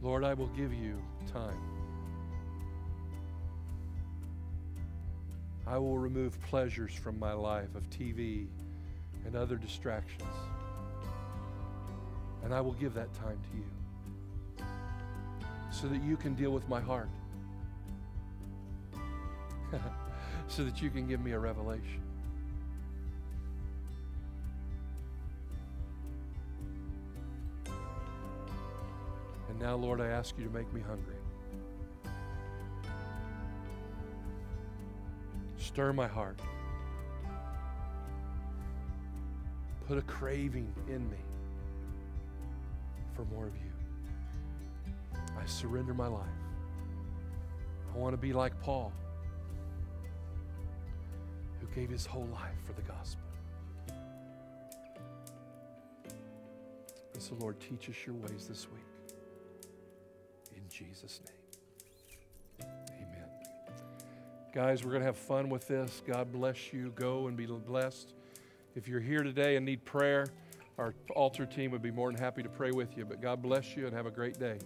Lord, 0.00 0.24
I 0.24 0.32
will 0.32 0.46
give 0.46 0.72
you 0.72 1.02
time. 1.30 1.60
I 5.66 5.76
will 5.76 5.98
remove 5.98 6.40
pleasures 6.44 6.94
from 6.94 7.18
my 7.18 7.34
life 7.34 7.74
of 7.74 7.82
TV 7.90 8.46
and 9.26 9.36
other 9.36 9.56
distractions. 9.56 10.22
And 12.42 12.54
I 12.54 12.62
will 12.62 12.72
give 12.72 12.94
that 12.94 13.12
time 13.12 13.38
to 13.50 13.58
you 13.58 14.66
so 15.70 15.88
that 15.88 16.02
you 16.02 16.16
can 16.16 16.32
deal 16.32 16.52
with 16.52 16.66
my 16.70 16.80
heart. 16.80 17.10
so 20.58 20.64
that 20.64 20.82
you 20.82 20.90
can 20.90 21.06
give 21.06 21.20
me 21.20 21.30
a 21.30 21.38
revelation. 21.38 22.02
And 29.48 29.60
now, 29.60 29.76
Lord, 29.76 30.00
I 30.00 30.08
ask 30.08 30.36
you 30.36 30.42
to 30.42 30.50
make 30.50 30.72
me 30.74 30.80
hungry. 30.80 31.14
Stir 35.58 35.92
my 35.92 36.08
heart. 36.08 36.40
Put 39.86 39.96
a 39.96 40.02
craving 40.02 40.74
in 40.88 41.08
me 41.08 41.18
for 43.14 43.24
more 43.26 43.46
of 43.46 43.54
you. 43.54 45.20
I 45.40 45.46
surrender 45.46 45.94
my 45.94 46.08
life. 46.08 46.26
I 47.94 47.96
want 47.96 48.12
to 48.12 48.20
be 48.20 48.32
like 48.32 48.60
Paul, 48.60 48.92
gave 51.74 51.90
his 51.90 52.06
whole 52.06 52.28
life 52.32 52.56
for 52.64 52.72
the 52.72 52.82
gospel. 52.82 53.22
And 57.14 57.22
so, 57.22 57.34
Lord, 57.40 57.58
teach 57.60 57.88
us 57.88 57.96
your 58.06 58.14
ways 58.14 58.46
this 58.48 58.68
week. 58.70 58.84
In 60.54 60.62
Jesus' 60.70 61.20
name. 61.26 62.70
Amen. 62.90 63.28
Guys, 64.52 64.84
we're 64.84 64.90
going 64.90 65.02
to 65.02 65.06
have 65.06 65.16
fun 65.16 65.48
with 65.48 65.66
this. 65.66 66.02
God 66.06 66.32
bless 66.32 66.72
you. 66.72 66.92
Go 66.94 67.26
and 67.26 67.36
be 67.36 67.46
blessed. 67.46 68.14
If 68.76 68.86
you're 68.86 69.00
here 69.00 69.24
today 69.24 69.56
and 69.56 69.66
need 69.66 69.84
prayer, 69.84 70.28
our 70.78 70.94
altar 71.16 71.44
team 71.44 71.72
would 71.72 71.82
be 71.82 71.90
more 71.90 72.12
than 72.12 72.20
happy 72.20 72.44
to 72.44 72.48
pray 72.48 72.70
with 72.70 72.96
you. 72.96 73.04
But 73.04 73.20
God 73.20 73.42
bless 73.42 73.76
you 73.76 73.86
and 73.86 73.94
have 73.96 74.06
a 74.06 74.12
great 74.12 74.38
day. 74.38 74.58